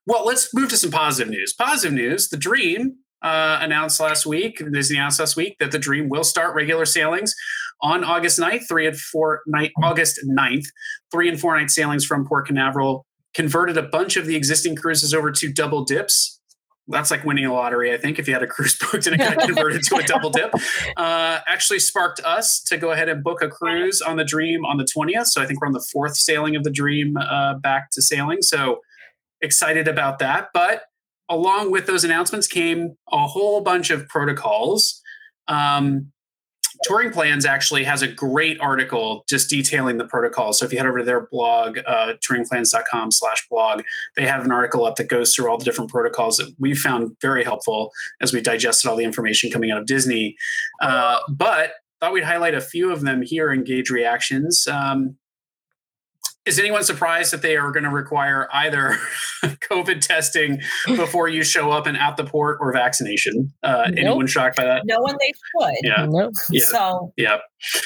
well, 0.06 0.26
let's 0.26 0.52
move 0.52 0.68
to 0.70 0.76
some 0.76 0.90
positive 0.90 1.30
news. 1.30 1.52
Positive 1.52 1.92
news 1.92 2.28
the 2.28 2.36
Dream 2.36 2.96
uh, 3.22 3.58
announced 3.60 4.00
last 4.00 4.26
week, 4.26 4.60
Disney 4.72 4.96
announced 4.96 5.20
last 5.20 5.36
week 5.36 5.56
that 5.60 5.70
the 5.70 5.78
Dream 5.78 6.08
will 6.08 6.24
start 6.24 6.56
regular 6.56 6.84
sailings 6.84 7.32
on 7.82 8.02
August 8.02 8.38
9th, 8.38 8.66
three 8.68 8.86
and 8.86 8.98
four 8.98 9.42
night, 9.46 9.70
August 9.80 10.18
9th, 10.28 10.64
three 11.12 11.28
and 11.28 11.38
four 11.38 11.56
night 11.56 11.70
sailings 11.70 12.04
from 12.04 12.26
Port 12.26 12.48
Canaveral. 12.48 13.06
Converted 13.32 13.78
a 13.78 13.82
bunch 13.82 14.16
of 14.16 14.26
the 14.26 14.36
existing 14.36 14.76
cruises 14.76 15.14
over 15.14 15.30
to 15.30 15.52
double 15.52 15.84
dips 15.84 16.40
that's 16.88 17.10
like 17.10 17.24
winning 17.24 17.44
a 17.44 17.52
lottery, 17.52 17.92
I 17.92 17.96
think, 17.96 18.18
if 18.18 18.26
you 18.26 18.34
had 18.34 18.42
a 18.42 18.46
cruise 18.46 18.76
booked 18.92 19.06
and 19.06 19.14
it 19.14 19.18
got 19.18 19.38
converted 19.46 19.82
to 19.84 19.96
a 19.96 20.02
double 20.02 20.30
dip. 20.30 20.52
Uh, 20.96 21.40
actually 21.46 21.78
sparked 21.78 22.20
us 22.24 22.60
to 22.64 22.76
go 22.76 22.90
ahead 22.90 23.08
and 23.08 23.22
book 23.22 23.42
a 23.42 23.48
cruise 23.48 24.00
on 24.00 24.16
the 24.16 24.24
Dream 24.24 24.64
on 24.64 24.78
the 24.78 24.84
20th. 24.84 25.26
So 25.26 25.42
I 25.42 25.46
think 25.46 25.60
we're 25.60 25.68
on 25.68 25.72
the 25.72 25.86
fourth 25.92 26.16
sailing 26.16 26.56
of 26.56 26.64
the 26.64 26.70
Dream 26.70 27.16
uh, 27.16 27.54
back 27.54 27.90
to 27.92 28.02
sailing. 28.02 28.42
So 28.42 28.80
excited 29.40 29.88
about 29.88 30.18
that. 30.18 30.48
But 30.52 30.84
along 31.28 31.70
with 31.70 31.86
those 31.86 32.04
announcements 32.04 32.46
came 32.46 32.96
a 33.10 33.26
whole 33.26 33.60
bunch 33.62 33.90
of 33.90 34.08
protocols. 34.08 35.00
Um, 35.48 36.12
Touring 36.84 37.12
Plans 37.12 37.44
actually 37.44 37.84
has 37.84 38.02
a 38.02 38.08
great 38.08 38.60
article 38.60 39.24
just 39.28 39.48
detailing 39.48 39.98
the 39.98 40.04
protocol. 40.04 40.52
So 40.52 40.64
if 40.64 40.72
you 40.72 40.78
head 40.78 40.86
over 40.86 40.98
to 40.98 41.04
their 41.04 41.26
blog, 41.26 41.78
uh, 41.86 42.14
touringplans.com 42.26 43.10
slash 43.10 43.46
blog, 43.48 43.82
they 44.16 44.26
have 44.26 44.44
an 44.44 44.52
article 44.52 44.84
up 44.84 44.96
that 44.96 45.08
goes 45.08 45.34
through 45.34 45.48
all 45.48 45.58
the 45.58 45.64
different 45.64 45.90
protocols 45.90 46.36
that 46.38 46.54
we 46.58 46.74
found 46.74 47.16
very 47.20 47.44
helpful 47.44 47.92
as 48.20 48.32
we 48.32 48.40
digested 48.40 48.90
all 48.90 48.96
the 48.96 49.04
information 49.04 49.50
coming 49.50 49.70
out 49.70 49.78
of 49.78 49.86
Disney. 49.86 50.36
Uh, 50.80 51.18
but 51.30 51.72
thought 52.02 52.12
we'd 52.12 52.24
highlight 52.24 52.54
a 52.54 52.60
few 52.60 52.90
of 52.90 53.02
them 53.02 53.22
here 53.22 53.52
in 53.52 53.62
Gauge 53.62 53.88
Reactions. 53.88 54.66
Um, 54.66 55.16
is 56.44 56.58
anyone 56.58 56.82
surprised 56.82 57.32
that 57.32 57.42
they 57.42 57.56
are 57.56 57.70
going 57.70 57.84
to 57.84 57.90
require 57.90 58.48
either 58.52 58.98
COVID 59.42 60.00
testing 60.00 60.60
before 60.86 61.28
you 61.28 61.44
show 61.44 61.70
up 61.70 61.86
and 61.86 61.96
at 61.96 62.16
the 62.16 62.24
port 62.24 62.58
or 62.60 62.72
vaccination? 62.72 63.52
Uh, 63.62 63.84
nope. 63.86 63.98
Anyone 63.98 64.26
shocked 64.26 64.56
by 64.56 64.64
that? 64.64 64.82
No 64.84 65.00
one 65.00 65.16
they 65.20 65.32
should. 65.32 65.74
Yeah. 65.84 66.06
Nope. 66.08 66.34
yeah. 66.50 66.64
So 66.64 67.12
yeah. 67.16 67.38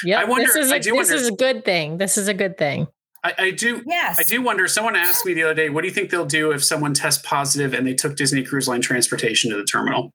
Yeah. 0.03 0.21
I 0.21 0.23
wonder. 0.23 0.47
This 0.47 0.55
is 0.55 0.71
a, 0.71 0.79
this 0.79 0.91
wonder, 0.91 1.13
is 1.13 1.27
a 1.27 1.35
good 1.35 1.65
thing. 1.65 1.97
This 1.97 2.17
is 2.17 2.27
a 2.27 2.33
good 2.33 2.57
thing. 2.57 2.87
I, 3.23 3.33
I, 3.37 3.51
do. 3.51 3.83
Yes. 3.85 4.19
I 4.19 4.23
do 4.23 4.41
wonder. 4.41 4.67
Someone 4.67 4.95
asked 4.95 5.25
me 5.25 5.33
the 5.33 5.43
other 5.43 5.53
day, 5.53 5.69
"What 5.69 5.81
do 5.81 5.87
you 5.87 5.93
think 5.93 6.09
they'll 6.09 6.25
do 6.25 6.51
if 6.51 6.63
someone 6.63 6.93
tests 6.93 7.23
positive 7.25 7.73
and 7.73 7.85
they 7.85 7.93
took 7.93 8.15
Disney 8.15 8.43
Cruise 8.43 8.67
Line 8.67 8.81
transportation 8.81 9.51
to 9.51 9.57
the 9.57 9.65
terminal?" 9.65 10.11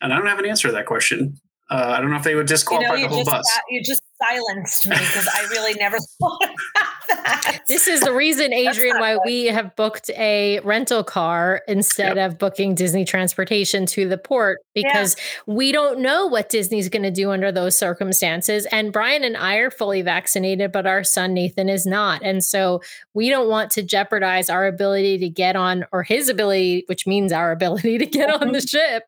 And 0.00 0.12
I 0.12 0.16
don't 0.16 0.26
have 0.26 0.38
an 0.38 0.46
answer 0.46 0.68
to 0.68 0.72
that 0.72 0.86
question. 0.86 1.38
Uh, 1.70 1.94
I 1.96 2.00
don't 2.00 2.10
know 2.10 2.16
if 2.16 2.24
they 2.24 2.34
would 2.34 2.48
disqualify 2.48 2.96
you 2.96 3.02
know, 3.02 3.08
the 3.08 3.14
whole 3.14 3.24
just, 3.24 3.30
bus. 3.30 3.60
you 3.70 3.82
just 3.82 4.02
silenced 4.20 4.88
me 4.88 4.96
because 4.96 5.28
I 5.32 5.42
really 5.50 5.74
never 5.74 5.98
thought 6.20 6.42
about 6.42 7.24
that. 7.24 7.60
This 7.68 7.86
is 7.86 8.00
the 8.00 8.12
reason, 8.12 8.52
Adrian, 8.52 8.98
why 8.98 9.14
good. 9.14 9.22
we 9.24 9.44
have 9.46 9.76
booked 9.76 10.10
a 10.10 10.58
rental 10.60 11.04
car 11.04 11.62
instead 11.68 12.16
yep. 12.16 12.32
of 12.32 12.38
booking 12.38 12.74
Disney 12.74 13.04
transportation 13.04 13.86
to 13.86 14.08
the 14.08 14.18
port 14.18 14.58
because 14.74 15.14
yeah. 15.16 15.54
we 15.54 15.70
don't 15.70 16.00
know 16.00 16.26
what 16.26 16.48
Disney's 16.48 16.88
going 16.88 17.04
to 17.04 17.10
do 17.10 17.30
under 17.30 17.52
those 17.52 17.76
circumstances. 17.76 18.66
And 18.72 18.92
Brian 18.92 19.22
and 19.22 19.36
I 19.36 19.56
are 19.56 19.70
fully 19.70 20.02
vaccinated, 20.02 20.72
but 20.72 20.86
our 20.86 21.04
son 21.04 21.34
Nathan 21.34 21.68
is 21.68 21.86
not. 21.86 22.20
And 22.24 22.42
so 22.42 22.82
we 23.14 23.28
don't 23.28 23.48
want 23.48 23.70
to 23.72 23.82
jeopardize 23.82 24.50
our 24.50 24.66
ability 24.66 25.18
to 25.18 25.28
get 25.28 25.54
on 25.54 25.84
or 25.92 26.02
his 26.02 26.28
ability, 26.28 26.82
which 26.86 27.06
means 27.06 27.32
our 27.32 27.52
ability 27.60 27.98
to 27.98 28.06
get 28.06 28.28
on 28.28 28.52
the 28.52 28.58
mm-hmm. 28.58 28.66
ship 28.66 29.04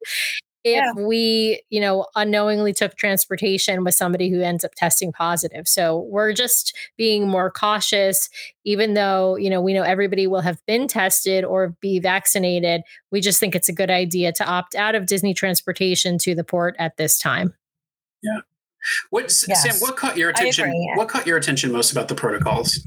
if 0.64 0.82
yeah. 0.84 0.92
we, 1.02 1.62
you 1.70 1.80
know, 1.80 2.06
unknowingly 2.14 2.72
took 2.72 2.96
transportation 2.96 3.82
with 3.84 3.94
somebody 3.94 4.30
who 4.30 4.40
ends 4.40 4.64
up 4.64 4.74
testing 4.76 5.12
positive. 5.12 5.66
So 5.66 5.98
we're 6.08 6.32
just 6.32 6.76
being 6.96 7.28
more 7.28 7.50
cautious, 7.50 8.28
even 8.64 8.94
though, 8.94 9.36
you 9.36 9.50
know, 9.50 9.60
we 9.60 9.74
know 9.74 9.82
everybody 9.82 10.26
will 10.26 10.40
have 10.40 10.64
been 10.66 10.86
tested 10.86 11.44
or 11.44 11.76
be 11.80 11.98
vaccinated. 11.98 12.82
We 13.10 13.20
just 13.20 13.40
think 13.40 13.54
it's 13.54 13.68
a 13.68 13.72
good 13.72 13.90
idea 13.90 14.32
to 14.32 14.44
opt 14.44 14.74
out 14.74 14.94
of 14.94 15.06
Disney 15.06 15.34
transportation 15.34 16.16
to 16.18 16.34
the 16.34 16.44
port 16.44 16.76
at 16.78 16.96
this 16.96 17.18
time. 17.18 17.54
Yeah. 18.22 18.40
What 19.10 19.24
yes. 19.46 19.62
Sam, 19.62 19.74
what 19.76 19.96
caught 19.96 20.16
your 20.16 20.30
attention? 20.30 20.64
Agree, 20.64 20.88
yeah. 20.90 20.96
What 20.96 21.08
caught 21.08 21.26
your 21.26 21.36
attention 21.36 21.72
most 21.72 21.92
about 21.92 22.08
the 22.08 22.14
protocols? 22.14 22.84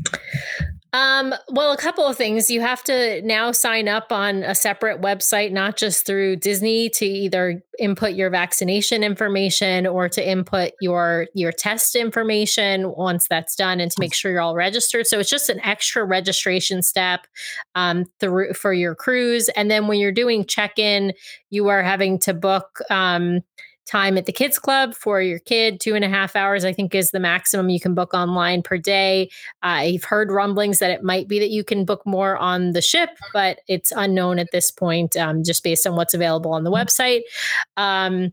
Um, 0.96 1.36
well, 1.50 1.74
a 1.74 1.78
couple 1.78 2.08
of 2.08 2.16
things. 2.16 2.50
You 2.50 2.62
have 2.62 2.82
to 2.86 3.22
now 3.22 3.52
sign 3.52 3.90
up 3.90 4.14
on 4.14 4.44
a 4.44 4.56
separate 4.56 5.02
website, 5.02 5.52
not 5.52 5.76
just 5.76 6.06
through 6.06 6.38
Disney, 6.38 6.90
to 6.92 7.06
either 7.06 7.62
input 7.78 8.14
your 8.14 8.30
vaccination 8.30 9.04
information 9.04 9.86
or 9.88 10.08
to 10.08 10.26
input 10.26 10.72
your 10.80 11.28
your 11.34 11.52
test 11.52 11.98
information 11.98 12.94
once 12.96 13.28
that's 13.28 13.58
done, 13.58 13.82
and 13.82 13.92
to 13.92 14.00
make 14.00 14.14
sure 14.14 14.32
you're 14.32 14.40
all 14.40 14.56
registered. 14.56 15.06
So 15.06 15.20
it's 15.20 15.30
just 15.30 15.50
an 15.50 15.60
extra 15.66 16.06
registration 16.06 16.82
step 16.82 17.28
um, 17.76 18.06
through 18.22 18.54
for 18.54 18.72
your 18.72 18.96
cruise. 18.96 19.50
And 19.50 19.70
then 19.70 19.88
when 19.88 20.00
you're 20.00 20.14
doing 20.14 20.46
check 20.46 20.80
in, 20.80 21.12
you 21.50 21.68
are 21.68 21.84
having 21.84 22.20
to 22.20 22.34
book. 22.34 22.80
Um, 22.90 23.42
time 23.86 24.18
at 24.18 24.26
the 24.26 24.32
kids 24.32 24.58
club 24.58 24.94
for 24.94 25.22
your 25.22 25.40
kid 25.40 25.80
two 25.80 25.96
and 25.96 26.04
a 26.04 26.10
half 26.10 26.36
hours 26.36 26.66
i 26.66 26.74
think 26.74 26.96
is 26.96 27.12
the 27.12 27.20
maximum 27.20 27.70
you 27.70 27.80
can 27.80 27.94
book 27.94 28.14
online 28.14 28.62
per 28.62 28.78
day 28.78 29.30
uh, 29.64 29.86
i've 29.86 30.04
heard 30.04 30.32
rumblings 30.32 30.80
that 30.80 30.92
it 30.92 31.04
might 31.04 31.28
be 31.28 31.40
that 31.40 31.50
you 31.50 31.64
can 31.64 31.86
book 31.86 32.06
more 32.06 32.38
on 32.38 32.72
the 32.72 32.82
ship 32.82 33.10
but 33.34 33.60
it's 33.68 33.92
unknown 33.96 34.40
at 34.40 34.52
this 34.52 34.72
point 34.72 35.16
um, 35.18 35.44
just 35.44 35.64
based 35.64 35.86
on 35.86 35.96
what's 35.96 36.14
available 36.14 36.52
on 36.52 36.64
the 36.64 36.72
mm-hmm. 36.72 36.84
website 36.84 37.22
um, 37.78 38.32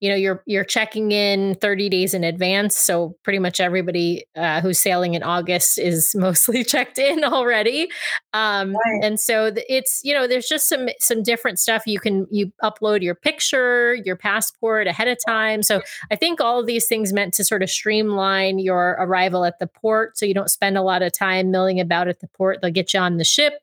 you 0.00 0.08
know 0.08 0.16
you're 0.16 0.42
you're 0.46 0.64
checking 0.64 1.12
in 1.12 1.54
30 1.56 1.88
days 1.88 2.14
in 2.14 2.24
advance. 2.24 2.76
So 2.76 3.16
pretty 3.22 3.38
much 3.38 3.60
everybody 3.60 4.24
uh, 4.36 4.60
who's 4.60 4.78
sailing 4.78 5.14
in 5.14 5.22
august 5.22 5.78
is 5.78 6.12
mostly 6.16 6.64
checked 6.64 6.98
in 6.98 7.22
already. 7.22 7.88
Um, 8.32 8.72
right. 8.72 9.04
and 9.04 9.20
so 9.20 9.52
it's 9.68 10.00
you 10.02 10.14
know 10.14 10.26
there's 10.26 10.48
just 10.48 10.68
some 10.68 10.88
some 10.98 11.22
different 11.22 11.58
stuff. 11.58 11.86
You 11.86 12.00
can 12.00 12.26
you 12.30 12.52
upload 12.62 13.02
your 13.02 13.14
picture 13.14 13.94
your 14.04 14.16
passport 14.16 14.86
ahead 14.86 15.08
of 15.08 15.18
time. 15.26 15.62
So 15.62 15.82
i 16.10 16.16
think 16.16 16.40
all 16.40 16.60
of 16.60 16.66
these 16.66 16.86
things 16.86 17.12
meant 17.12 17.34
to 17.34 17.44
sort 17.44 17.62
of 17.62 17.70
streamline 17.70 18.58
your 18.58 18.96
arrival 18.98 19.44
at 19.44 19.58
the 19.58 19.66
port 19.66 20.16
so 20.16 20.24
you 20.26 20.34
don't 20.34 20.50
spend 20.50 20.76
a 20.76 20.82
lot 20.82 21.02
of 21.02 21.12
time 21.12 21.50
milling 21.50 21.80
about 21.80 22.08
at 22.08 22.20
the 22.20 22.28
port. 22.28 22.60
They'll 22.60 22.70
get 22.70 22.94
you 22.94 23.00
on 23.00 23.16
the 23.18 23.24
ship 23.24 23.54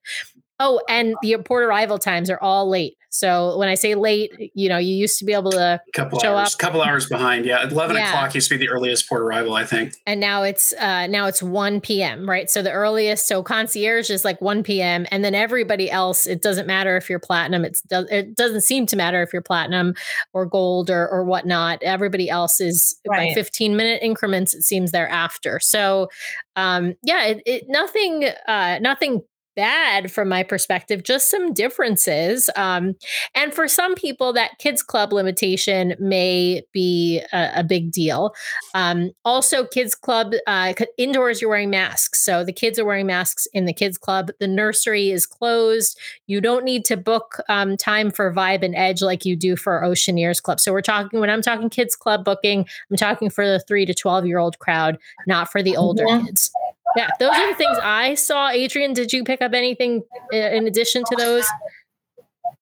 Oh, 0.59 0.81
and 0.89 1.15
the 1.21 1.37
port 1.45 1.63
arrival 1.63 1.99
times 1.99 2.29
are 2.29 2.39
all 2.41 2.67
late. 2.67 2.95
So 3.09 3.57
when 3.57 3.69
I 3.69 3.75
say 3.75 3.95
late, 3.95 4.51
you 4.53 4.69
know, 4.69 4.77
you 4.77 4.93
used 4.93 5.17
to 5.19 5.25
be 5.25 5.33
able 5.33 5.51
to 5.51 5.79
couple 5.93 6.19
show 6.19 6.35
hours, 6.35 6.53
up. 6.53 6.59
couple 6.59 6.81
hours 6.81 7.07
behind. 7.07 7.45
Yeah, 7.45 7.67
eleven 7.67 7.95
yeah. 7.95 8.09
o'clock 8.09 8.35
used 8.35 8.49
to 8.49 8.57
be 8.57 8.65
the 8.65 8.69
earliest 8.69 9.07
port 9.07 9.21
arrival, 9.21 9.55
I 9.55 9.65
think. 9.65 9.93
And 10.05 10.19
now 10.19 10.43
it's 10.43 10.73
uh, 10.73 11.07
now 11.07 11.25
it's 11.25 11.41
one 11.41 11.79
p.m. 11.79 12.29
Right, 12.29 12.49
so 12.49 12.61
the 12.61 12.71
earliest. 12.71 13.27
So 13.27 13.41
concierge 13.41 14.09
is 14.09 14.25
like 14.25 14.41
one 14.41 14.61
p.m. 14.61 15.07
and 15.09 15.23
then 15.23 15.33
everybody 15.33 15.89
else. 15.89 16.27
It 16.27 16.41
doesn't 16.41 16.67
matter 16.67 16.97
if 16.97 17.09
you're 17.09 17.19
platinum. 17.19 17.63
It's 17.63 17.81
it 17.89 18.35
doesn't 18.35 18.61
seem 18.61 18.85
to 18.87 18.95
matter 18.95 19.23
if 19.23 19.31
you're 19.31 19.41
platinum 19.41 19.93
or 20.33 20.45
gold 20.45 20.89
or 20.89 21.07
or 21.07 21.23
whatnot. 21.23 21.81
Everybody 21.83 22.29
else 22.29 22.59
is 22.59 22.99
right. 23.07 23.29
by 23.29 23.33
fifteen 23.33 23.77
minute 23.77 23.99
increments. 24.03 24.53
It 24.53 24.63
seems 24.63 24.91
thereafter. 24.91 25.59
So 25.59 26.09
um, 26.55 26.95
yeah, 27.03 27.23
it, 27.25 27.41
it 27.45 27.63
nothing 27.67 28.29
uh, 28.47 28.79
nothing 28.81 29.21
bad 29.57 30.11
from 30.11 30.29
my 30.29 30.43
perspective, 30.43 31.03
just 31.03 31.29
some 31.29 31.51
differences. 31.51 32.49
Um, 32.55 32.95
and 33.35 33.53
for 33.53 33.67
some 33.67 33.95
people, 33.95 34.31
that 34.33 34.59
kids 34.59 34.83
club 34.83 35.11
limitation 35.11 35.95
may 35.99 36.61
be 36.71 37.21
a, 37.33 37.51
a 37.55 37.63
big 37.63 37.91
deal. 37.91 38.33
Um, 38.75 39.11
also, 39.25 39.65
kids 39.65 39.95
club 39.95 40.33
uh, 40.45 40.73
indoors, 40.97 41.41
you're 41.41 41.49
wearing 41.49 41.71
masks. 41.71 42.23
So 42.23 42.45
the 42.45 42.53
kids 42.53 42.77
are 42.77 42.85
wearing 42.85 43.07
masks 43.07 43.47
in 43.51 43.65
the 43.65 43.73
kids 43.73 43.97
club. 43.97 44.29
The 44.39 44.47
nursery 44.47 45.09
is 45.09 45.25
closed. 45.25 45.99
You 46.27 46.39
don't 46.39 46.63
need 46.63 46.85
to 46.85 46.95
book 46.95 47.41
um, 47.49 47.75
time 47.75 48.11
for 48.11 48.31
Vibe 48.31 48.63
and 48.63 48.75
Edge 48.75 49.01
like 49.01 49.25
you 49.25 49.35
do 49.35 49.55
for 49.55 49.81
Oceaneers 49.81 50.41
Club. 50.41 50.59
So 50.59 50.71
we're 50.71 50.81
talking, 50.81 51.19
when 51.19 51.31
I'm 51.31 51.41
talking 51.41 51.69
kids 51.69 51.95
club 51.95 52.23
booking, 52.23 52.67
I'm 52.91 52.97
talking 52.97 53.31
for 53.31 53.47
the 53.47 53.59
three 53.61 53.87
to 53.87 53.93
12 53.93 54.27
year 54.27 54.37
old 54.37 54.59
crowd, 54.59 54.99
not 55.25 55.51
for 55.51 55.63
the 55.63 55.75
older 55.75 56.05
yeah. 56.07 56.21
kids. 56.23 56.51
Yeah, 56.97 57.10
those 57.19 57.36
are 57.36 57.47
the 57.51 57.55
things 57.55 57.77
I 57.81 58.15
saw. 58.15 58.49
Adrian, 58.49 58.93
did 58.93 59.13
you 59.13 59.23
pick 59.23 59.41
up 59.41 59.53
anything 59.53 60.03
in 60.31 60.65
addition 60.65 61.03
to 61.05 61.15
those? 61.15 61.45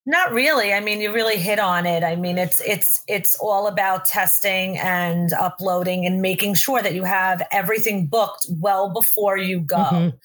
Not 0.05 0.33
really. 0.33 0.73
I 0.73 0.81
mean, 0.81 1.01
you 1.01 1.11
really 1.11 1.37
hit 1.37 1.57
on 1.57 1.87
it. 1.87 2.03
I 2.03 2.15
mean, 2.15 2.37
it's 2.37 2.61
it's 2.61 3.03
it's 3.07 3.35
all 3.39 3.65
about 3.65 4.05
testing 4.05 4.77
and 4.77 5.33
uploading 5.33 6.05
and 6.05 6.21
making 6.21 6.55
sure 6.55 6.81
that 6.83 6.93
you 6.93 7.03
have 7.03 7.41
everything 7.51 8.05
booked 8.05 8.45
well 8.59 8.89
before 8.89 9.37
you 9.37 9.61
go. 9.61 9.77
Mm-hmm. 9.77 10.17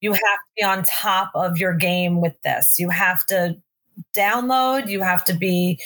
You 0.00 0.12
have 0.12 0.20
to 0.20 0.50
be 0.56 0.64
on 0.64 0.82
top 0.82 1.30
of 1.34 1.56
your 1.56 1.72
game 1.72 2.20
with 2.20 2.34
this. 2.42 2.78
You 2.78 2.90
have 2.90 3.24
to 3.26 3.56
download, 4.14 4.88
you 4.88 5.00
have 5.00 5.24
to 5.26 5.34
be 5.34 5.80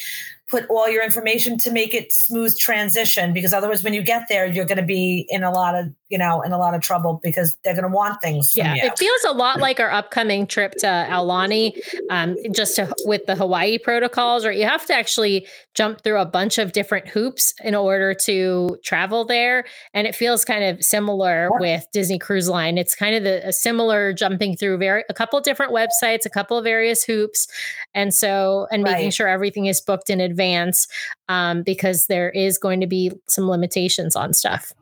put 0.48 0.66
all 0.70 0.88
your 0.88 1.04
information 1.04 1.58
to 1.58 1.70
make 1.70 1.94
it 1.94 2.12
smooth 2.12 2.56
transition 2.56 3.32
because 3.32 3.52
otherwise 3.52 3.82
when 3.82 3.94
you 3.94 4.02
get 4.02 4.26
there 4.28 4.46
you're 4.46 4.64
going 4.64 4.78
to 4.78 4.84
be 4.84 5.26
in 5.28 5.42
a 5.42 5.50
lot 5.50 5.74
of 5.74 5.86
you 6.08 6.18
know 6.18 6.40
in 6.42 6.52
a 6.52 6.58
lot 6.58 6.74
of 6.74 6.80
trouble 6.80 7.20
because 7.22 7.56
they're 7.64 7.74
going 7.74 7.82
to 7.82 7.88
want 7.88 8.20
things 8.20 8.56
yeah. 8.56 8.74
it 8.76 8.98
feels 8.98 9.24
a 9.24 9.32
lot 9.32 9.60
like 9.60 9.80
our 9.80 9.90
upcoming 9.90 10.46
trip 10.46 10.72
to 10.72 10.86
aulani 10.86 11.76
um, 12.10 12.36
just 12.52 12.76
to, 12.76 12.92
with 13.04 13.26
the 13.26 13.34
hawaii 13.34 13.78
protocols 13.78 14.44
or 14.44 14.52
you 14.52 14.64
have 14.64 14.86
to 14.86 14.94
actually 14.94 15.46
jump 15.74 16.02
through 16.02 16.18
a 16.18 16.26
bunch 16.26 16.58
of 16.58 16.72
different 16.72 17.08
hoops 17.08 17.52
in 17.62 17.74
order 17.74 18.14
to 18.14 18.78
travel 18.82 19.24
there 19.24 19.64
and 19.94 20.06
it 20.06 20.14
feels 20.14 20.44
kind 20.44 20.64
of 20.64 20.82
similar 20.82 21.48
yeah. 21.52 21.60
with 21.60 21.86
disney 21.92 22.18
cruise 22.18 22.48
line. 22.48 22.78
It's 22.78 22.94
kind 22.94 23.14
of 23.14 23.24
the, 23.24 23.46
a 23.46 23.52
similar 23.52 24.12
jumping 24.12 24.56
through 24.56 24.78
very 24.78 25.04
a 25.08 25.14
couple 25.14 25.40
different 25.40 25.72
websites 25.72 26.24
a 26.24 26.30
couple 26.30 26.56
of 26.56 26.64
various 26.64 27.04
hoops 27.04 27.46
and 27.94 28.14
so 28.14 28.66
and 28.70 28.84
right. 28.84 28.92
making 28.92 29.10
sure 29.10 29.28
everything 29.28 29.66
is 29.66 29.80
booked 29.80 30.10
in 30.10 30.20
advance 30.20 30.88
um, 31.28 31.62
because 31.62 32.06
there 32.06 32.30
is 32.30 32.58
going 32.58 32.80
to 32.80 32.86
be 32.86 33.12
some 33.26 33.48
limitations 33.48 34.16
on 34.16 34.32
stuff 34.32 34.72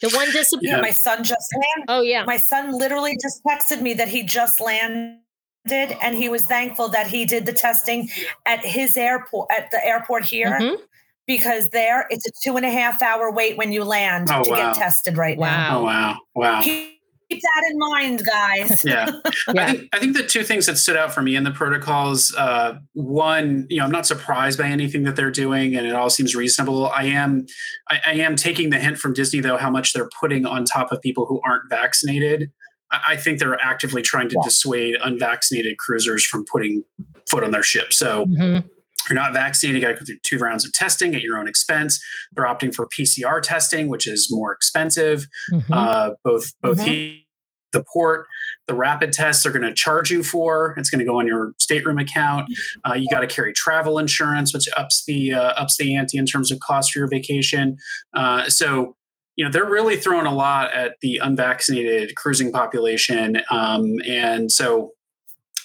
the 0.00 0.10
one 0.10 0.30
discipline. 0.32 0.70
Yeah. 0.70 0.80
My 0.80 0.90
son 0.90 1.24
just 1.24 1.46
landed. 1.54 1.86
Oh 1.88 2.02
yeah. 2.02 2.24
My 2.24 2.36
son 2.36 2.72
literally 2.72 3.16
just 3.20 3.42
texted 3.44 3.82
me 3.82 3.94
that 3.94 4.08
he 4.08 4.22
just 4.22 4.60
landed 4.60 5.18
and 5.64 6.14
he 6.14 6.28
was 6.28 6.44
thankful 6.44 6.88
that 6.88 7.06
he 7.06 7.24
did 7.24 7.46
the 7.46 7.52
testing 7.52 8.08
at 8.44 8.64
his 8.64 8.96
airport 8.96 9.48
at 9.56 9.70
the 9.70 9.84
airport 9.84 10.24
here. 10.24 10.58
Mm-hmm. 10.60 10.82
Because 11.26 11.70
there, 11.70 12.06
it's 12.08 12.24
a 12.24 12.30
two 12.44 12.56
and 12.56 12.64
a 12.64 12.70
half 12.70 13.02
hour 13.02 13.32
wait 13.32 13.56
when 13.56 13.72
you 13.72 13.82
land 13.82 14.28
oh, 14.30 14.44
to 14.44 14.50
wow. 14.50 14.56
get 14.56 14.74
tested 14.76 15.16
right 15.16 15.36
wow. 15.36 15.48
now. 15.48 15.78
Oh 15.78 15.82
wow! 15.82 16.18
Wow! 16.36 16.62
He, 16.62 16.95
keep 17.30 17.42
that 17.42 17.70
in 17.70 17.78
mind, 17.78 18.22
guys. 18.24 18.84
yeah. 18.84 19.10
yeah. 19.54 19.66
I, 19.66 19.72
think, 19.72 19.88
I 19.92 19.98
think 19.98 20.16
the 20.16 20.22
two 20.22 20.42
things 20.42 20.66
that 20.66 20.78
stood 20.78 20.96
out 20.96 21.12
for 21.12 21.22
me 21.22 21.36
in 21.36 21.44
the 21.44 21.50
protocols 21.50 22.34
uh, 22.36 22.78
one, 22.92 23.66
you 23.68 23.78
know, 23.78 23.84
I'm 23.84 23.90
not 23.90 24.06
surprised 24.06 24.58
by 24.58 24.66
anything 24.66 25.04
that 25.04 25.16
they're 25.16 25.30
doing 25.30 25.76
and 25.76 25.86
it 25.86 25.94
all 25.94 26.10
seems 26.10 26.34
reasonable. 26.34 26.88
I 26.88 27.04
am, 27.04 27.46
I, 27.90 28.00
I 28.06 28.12
am 28.14 28.36
taking 28.36 28.70
the 28.70 28.78
hint 28.78 28.98
from 28.98 29.12
Disney, 29.12 29.40
though, 29.40 29.56
how 29.56 29.70
much 29.70 29.92
they're 29.92 30.10
putting 30.20 30.46
on 30.46 30.64
top 30.64 30.92
of 30.92 31.00
people 31.00 31.26
who 31.26 31.40
aren't 31.44 31.68
vaccinated. 31.68 32.50
I, 32.90 33.00
I 33.08 33.16
think 33.16 33.38
they're 33.38 33.60
actively 33.60 34.02
trying 34.02 34.28
to 34.28 34.36
yeah. 34.36 34.44
dissuade 34.44 34.96
unvaccinated 35.02 35.78
cruisers 35.78 36.24
from 36.24 36.44
putting 36.50 36.84
foot 37.28 37.44
on 37.44 37.50
their 37.50 37.62
ship. 37.62 37.92
So, 37.92 38.26
mm-hmm 38.26 38.66
you're 39.08 39.18
not 39.18 39.32
vaccinated, 39.32 39.80
you 39.80 39.86
got 39.86 39.94
to 39.94 39.98
go 40.00 40.04
through 40.04 40.18
two 40.22 40.38
rounds 40.38 40.64
of 40.64 40.72
testing 40.72 41.14
at 41.14 41.22
your 41.22 41.38
own 41.38 41.48
expense. 41.48 42.02
They're 42.32 42.46
opting 42.46 42.74
for 42.74 42.88
PCR 42.88 43.40
testing, 43.42 43.88
which 43.88 44.06
is 44.06 44.28
more 44.30 44.52
expensive. 44.52 45.26
Mm-hmm. 45.52 45.72
Uh, 45.72 46.10
both 46.24 46.52
both 46.62 46.78
mm-hmm. 46.78 46.88
he, 46.88 47.26
the 47.72 47.84
port, 47.92 48.26
the 48.66 48.74
rapid 48.74 49.12
tests 49.12 49.44
are 49.46 49.50
going 49.50 49.62
to 49.62 49.74
charge 49.74 50.10
you 50.10 50.22
for. 50.22 50.74
It's 50.76 50.90
going 50.90 50.98
to 51.00 51.04
go 51.04 51.18
on 51.18 51.26
your 51.26 51.52
stateroom 51.58 51.98
account. 51.98 52.50
Uh, 52.88 52.94
you 52.94 53.06
got 53.10 53.20
to 53.20 53.26
carry 53.26 53.52
travel 53.52 53.98
insurance, 53.98 54.52
which 54.52 54.68
ups 54.76 55.04
the 55.06 55.34
uh, 55.34 55.52
ups 55.52 55.76
the 55.76 55.94
ante 55.94 56.18
in 56.18 56.26
terms 56.26 56.50
of 56.50 56.60
cost 56.60 56.92
for 56.92 57.00
your 57.00 57.08
vacation. 57.08 57.76
Uh, 58.14 58.48
so 58.48 58.96
you 59.36 59.44
know 59.44 59.50
they're 59.50 59.68
really 59.68 59.96
throwing 59.96 60.26
a 60.26 60.34
lot 60.34 60.72
at 60.72 60.96
the 61.02 61.18
unvaccinated 61.22 62.16
cruising 62.16 62.50
population, 62.50 63.42
um, 63.50 63.96
and 64.06 64.50
so 64.50 64.92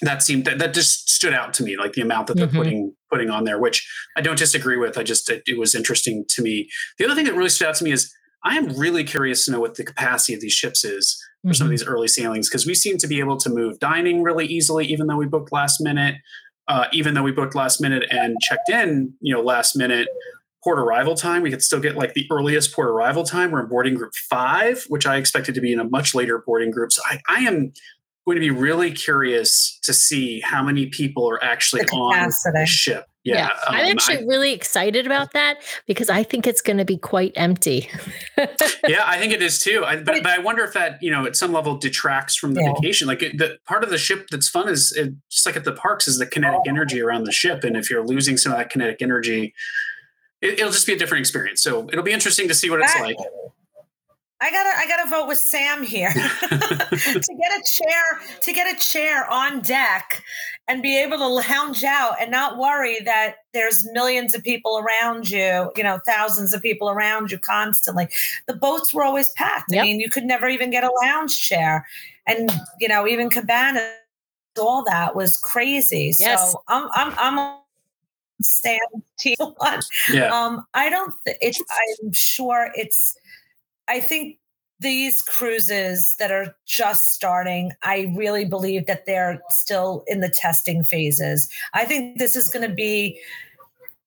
that 0.02 0.22
seemed 0.22 0.44
that, 0.44 0.58
that 0.58 0.74
just 0.74 1.08
stood 1.08 1.32
out 1.32 1.54
to 1.54 1.62
me 1.62 1.76
like 1.76 1.92
the 1.92 2.02
amount 2.02 2.26
that 2.26 2.36
they're 2.36 2.46
mm-hmm. 2.46 2.56
putting 2.56 2.94
putting 3.10 3.30
on 3.30 3.44
there 3.44 3.58
which 3.58 3.88
i 4.16 4.20
don't 4.20 4.38
disagree 4.38 4.76
with 4.76 4.98
i 4.98 5.02
just 5.02 5.30
it, 5.30 5.42
it, 5.46 5.58
was 5.58 5.74
interesting 5.74 6.24
to 6.28 6.42
me 6.42 6.68
the 6.98 7.04
other 7.04 7.14
thing 7.14 7.24
that 7.24 7.34
really 7.34 7.48
stood 7.48 7.68
out 7.68 7.74
to 7.74 7.84
me 7.84 7.92
is 7.92 8.12
i 8.44 8.56
am 8.56 8.68
really 8.76 9.04
curious 9.04 9.44
to 9.44 9.50
know 9.50 9.60
what 9.60 9.76
the 9.76 9.84
capacity 9.84 10.34
of 10.34 10.40
these 10.40 10.52
ships 10.52 10.84
is 10.84 11.22
for 11.42 11.48
mm-hmm. 11.48 11.54
some 11.54 11.66
of 11.66 11.68
mm-hmm. 11.68 11.72
these 11.72 11.86
early 11.86 12.08
sailings 12.08 12.48
because 12.48 12.66
we 12.66 12.74
seem 12.74 12.98
to 12.98 13.06
be 13.06 13.18
able 13.18 13.36
to 13.36 13.50
move 13.50 13.78
dining 13.78 14.22
really 14.22 14.46
easily 14.46 14.86
even 14.86 15.06
though 15.06 15.16
we 15.16 15.26
booked 15.26 15.52
last 15.52 15.80
minute 15.80 16.16
uh, 16.68 16.86
even 16.92 17.14
though 17.14 17.24
we 17.24 17.32
booked 17.32 17.56
last 17.56 17.80
minute 17.80 18.04
and 18.10 18.36
checked 18.40 18.68
in 18.68 19.12
you 19.20 19.34
know 19.34 19.42
last 19.42 19.76
minute 19.76 20.08
port 20.62 20.78
arrival 20.78 21.14
time 21.14 21.42
we 21.42 21.50
could 21.50 21.62
still 21.62 21.80
get 21.80 21.96
like 21.96 22.14
the 22.14 22.26
earliest 22.30 22.72
port 22.72 22.88
arrival 22.88 23.24
time 23.24 23.50
we're 23.50 23.60
in 23.60 23.68
boarding 23.68 23.94
group 23.94 24.12
five 24.14 24.84
which 24.88 25.06
i 25.06 25.16
expected 25.16 25.54
to 25.54 25.60
be 25.60 25.72
in 25.72 25.80
a 25.80 25.84
much 25.84 26.14
later 26.14 26.42
boarding 26.46 26.70
group 26.70 26.92
so 26.92 27.02
i, 27.06 27.20
I 27.28 27.40
am 27.40 27.72
going 28.24 28.36
to 28.36 28.40
be 28.40 28.50
really 28.50 28.92
curious 28.92 29.78
to 29.82 29.92
see 29.92 30.40
how 30.40 30.62
many 30.62 30.86
people 30.86 31.28
are 31.28 31.42
actually 31.42 31.82
on 31.92 32.28
the 32.28 32.66
ship. 32.66 33.06
Yeah, 33.24 33.36
yeah. 33.36 33.46
Um, 33.68 33.76
I'm 33.76 33.90
actually 33.92 34.18
I, 34.18 34.22
really 34.22 34.52
excited 34.52 35.06
about 35.06 35.32
that 35.32 35.62
because 35.86 36.10
I 36.10 36.24
think 36.24 36.46
it's 36.46 36.60
going 36.60 36.78
to 36.78 36.84
be 36.84 36.96
quite 36.96 37.32
empty. 37.36 37.88
yeah, 38.88 39.04
I 39.04 39.16
think 39.18 39.32
it 39.32 39.42
is 39.42 39.60
too. 39.60 39.84
I, 39.84 39.96
but, 39.96 40.22
but, 40.22 40.26
I 40.26 40.38
wonder 40.38 40.64
if 40.64 40.72
that, 40.72 41.00
you 41.00 41.10
know, 41.10 41.24
at 41.24 41.36
some 41.36 41.52
level 41.52 41.76
detracts 41.76 42.34
from 42.34 42.54
the 42.54 42.62
yeah. 42.62 42.72
vacation. 42.74 43.06
Like 43.06 43.22
it, 43.22 43.38
the 43.38 43.58
part 43.64 43.84
of 43.84 43.90
the 43.90 43.98
ship 43.98 44.26
that's 44.30 44.48
fun 44.48 44.68
is 44.68 44.92
it, 44.92 45.14
just 45.30 45.46
like 45.46 45.56
at 45.56 45.64
the 45.64 45.72
parks 45.72 46.08
is 46.08 46.18
the 46.18 46.26
kinetic 46.26 46.60
oh. 46.66 46.68
energy 46.68 47.00
around 47.00 47.24
the 47.24 47.32
ship, 47.32 47.62
and 47.62 47.76
if 47.76 47.88
you're 47.88 48.04
losing 48.04 48.36
some 48.36 48.52
of 48.52 48.58
that 48.58 48.70
kinetic 48.70 49.00
energy, 49.00 49.54
it, 50.40 50.60
will 50.60 50.72
just 50.72 50.86
be 50.86 50.92
a 50.92 50.98
different 50.98 51.20
experience. 51.20 51.62
So 51.62 51.88
it'll 51.92 52.02
be 52.02 52.12
interesting 52.12 52.48
to 52.48 52.54
see 52.54 52.70
what 52.70 52.80
it's 52.80 52.98
like. 52.98 53.16
I 54.42 54.50
gotta 54.50 54.76
I 54.76 54.86
gotta 54.88 55.08
vote 55.08 55.28
with 55.28 55.38
Sam 55.38 55.84
here 55.84 56.12
to 56.12 56.48
get 56.48 57.52
a 57.52 57.62
chair 57.64 58.20
to 58.40 58.52
get 58.52 58.74
a 58.74 58.76
chair 58.76 59.30
on 59.30 59.60
deck 59.60 60.20
and 60.66 60.82
be 60.82 60.98
able 60.98 61.18
to 61.18 61.28
lounge 61.28 61.84
out 61.84 62.14
and 62.20 62.30
not 62.30 62.58
worry 62.58 62.98
that 63.04 63.36
there's 63.54 63.88
millions 63.92 64.34
of 64.34 64.42
people 64.42 64.78
around 64.78 65.30
you, 65.30 65.70
you 65.76 65.84
know, 65.84 66.00
thousands 66.04 66.52
of 66.52 66.60
people 66.60 66.90
around 66.90 67.30
you 67.30 67.38
constantly. 67.38 68.08
The 68.46 68.56
boats 68.56 68.92
were 68.92 69.04
always 69.04 69.30
packed. 69.30 69.70
Yep. 69.70 69.80
I 69.80 69.84
mean, 69.84 70.00
you 70.00 70.10
could 70.10 70.24
never 70.24 70.48
even 70.48 70.70
get 70.70 70.82
a 70.82 70.90
lounge 71.02 71.38
chair. 71.38 71.86
And, 72.26 72.50
you 72.80 72.88
know, 72.88 73.06
even 73.06 73.30
cabana, 73.30 73.94
all 74.58 74.82
that 74.84 75.14
was 75.14 75.36
crazy. 75.36 76.12
Yes. 76.18 76.52
So 76.52 76.62
I'm 76.66 76.88
I'm 76.94 77.14
I'm 77.16 77.58
Sam 78.40 78.78
T 79.18 79.36
one. 79.38 79.80
Yeah. 80.12 80.34
Um, 80.34 80.64
I 80.74 80.90
don't 80.90 81.14
th- 81.24 81.38
it's 81.40 81.62
I'm 82.02 82.12
sure 82.12 82.70
it's 82.74 83.16
I 83.88 84.00
think 84.00 84.38
these 84.80 85.22
cruises 85.22 86.16
that 86.18 86.30
are 86.32 86.54
just 86.66 87.04
starting, 87.12 87.72
I 87.82 88.12
really 88.16 88.44
believe 88.44 88.86
that 88.86 89.06
they're 89.06 89.40
still 89.50 90.04
in 90.06 90.20
the 90.20 90.28
testing 90.28 90.82
phases. 90.82 91.48
I 91.72 91.84
think 91.84 92.18
this 92.18 92.34
is 92.36 92.48
going 92.48 92.68
to 92.68 92.74
be 92.74 93.20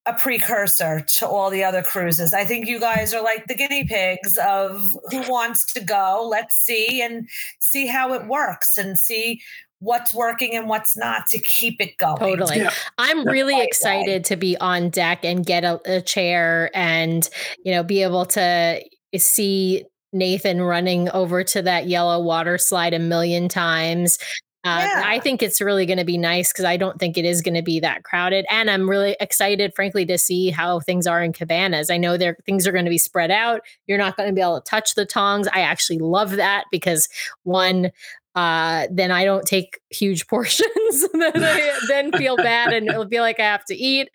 a 0.06 0.14
precursor 0.14 1.00
to 1.00 1.28
all 1.28 1.50
the 1.50 1.64
other 1.64 1.82
cruises. 1.82 2.34
I 2.34 2.46
think 2.46 2.68
you 2.68 2.80
guys 2.80 3.14
are 3.14 3.24
like 3.24 3.48
the 3.48 3.56
guinea 3.56 3.86
pigs 3.86 4.38
of 4.38 4.96
who 5.10 5.24
wants 5.30 5.66
to 5.74 5.80
go. 5.80 6.28
Let's 6.30 6.58
see 6.58 7.02
and 7.02 7.28
see 7.60 7.88
how 7.88 8.14
it 8.14 8.28
works 8.28 8.78
and 8.78 9.00
see 9.00 9.42
what's 9.80 10.14
working 10.14 10.56
and 10.56 10.70
what's 10.70 10.96
not 10.96 11.28
to 11.28 11.40
keep 11.40 11.82
it 11.82 11.98
going. 11.98 12.18
Totally. 12.18 12.58
Yeah. 12.58 12.72
I'm 12.98 13.26
really 13.26 13.62
excited 13.62 14.24
to 14.26 14.36
be 14.36 14.58
on 14.58 14.90
deck 14.90 15.26
and 15.26 15.46
get 15.46 15.64
a, 15.64 15.80
a 15.86 16.02
chair 16.02 16.70
and, 16.74 17.28
you 17.64 17.72
know, 17.72 17.84
be 17.84 18.04
able 18.04 18.26
to 18.28 18.82
see 19.22 19.86
Nathan 20.14 20.62
running 20.62 21.10
over 21.10 21.44
to 21.44 21.62
that 21.62 21.88
yellow 21.88 22.20
water 22.22 22.58
slide 22.58 22.94
a 22.94 23.00
million 23.00 23.50
times. 23.50 24.18
Uh, 24.66 24.80
yeah. 24.82 25.04
I 25.06 25.20
think 25.20 25.44
it's 25.44 25.62
really 25.62 25.86
going 25.86 26.00
to 26.00 26.06
be 26.06 26.18
nice 26.18 26.52
because 26.52 26.66
I 26.66 26.76
don't 26.76 26.98
think 26.98 27.20
it 27.20 27.26
is 27.26 27.44
going 27.44 27.54
to 27.54 27.62
be 27.62 27.80
that 27.82 28.04
crowded. 28.04 28.48
And 28.50 28.72
I'm 28.72 28.90
really 28.90 29.16
excited, 29.20 29.76
frankly, 29.76 30.08
to 30.08 30.18
see 30.18 30.50
how 30.50 30.80
things 30.80 31.06
are 31.06 31.22
in 31.22 31.34
cabanas. 31.34 31.92
I 31.92 31.98
know 31.98 32.18
there 32.18 32.36
things 32.48 32.66
are 32.66 32.72
going 32.72 32.86
to 32.86 32.90
be 32.90 32.98
spread 32.98 33.30
out. 33.30 33.62
You're 33.86 34.00
not 34.00 34.18
going 34.18 34.28
to 34.28 34.34
be 34.34 34.42
able 34.42 34.60
to 34.60 34.68
touch 34.68 34.96
the 34.96 35.06
tongs. 35.06 35.48
I 35.54 35.60
actually 35.60 36.00
love 36.00 36.32
that 36.32 36.66
because 36.72 37.08
one, 37.44 37.92
uh, 38.36 38.88
then 38.92 39.12
I 39.12 39.24
don't 39.24 39.46
take 39.46 39.80
huge 39.92 40.28
portions 40.30 40.70
that 41.14 41.34
I 41.36 41.80
then 41.88 42.12
feel 42.12 42.36
bad 42.36 42.74
and 42.74 42.88
it'll 42.88 43.08
feel 43.08 43.22
like 43.22 43.40
I 43.40 43.44
have 43.44 43.66
to 43.66 43.76
eat. 43.76 44.10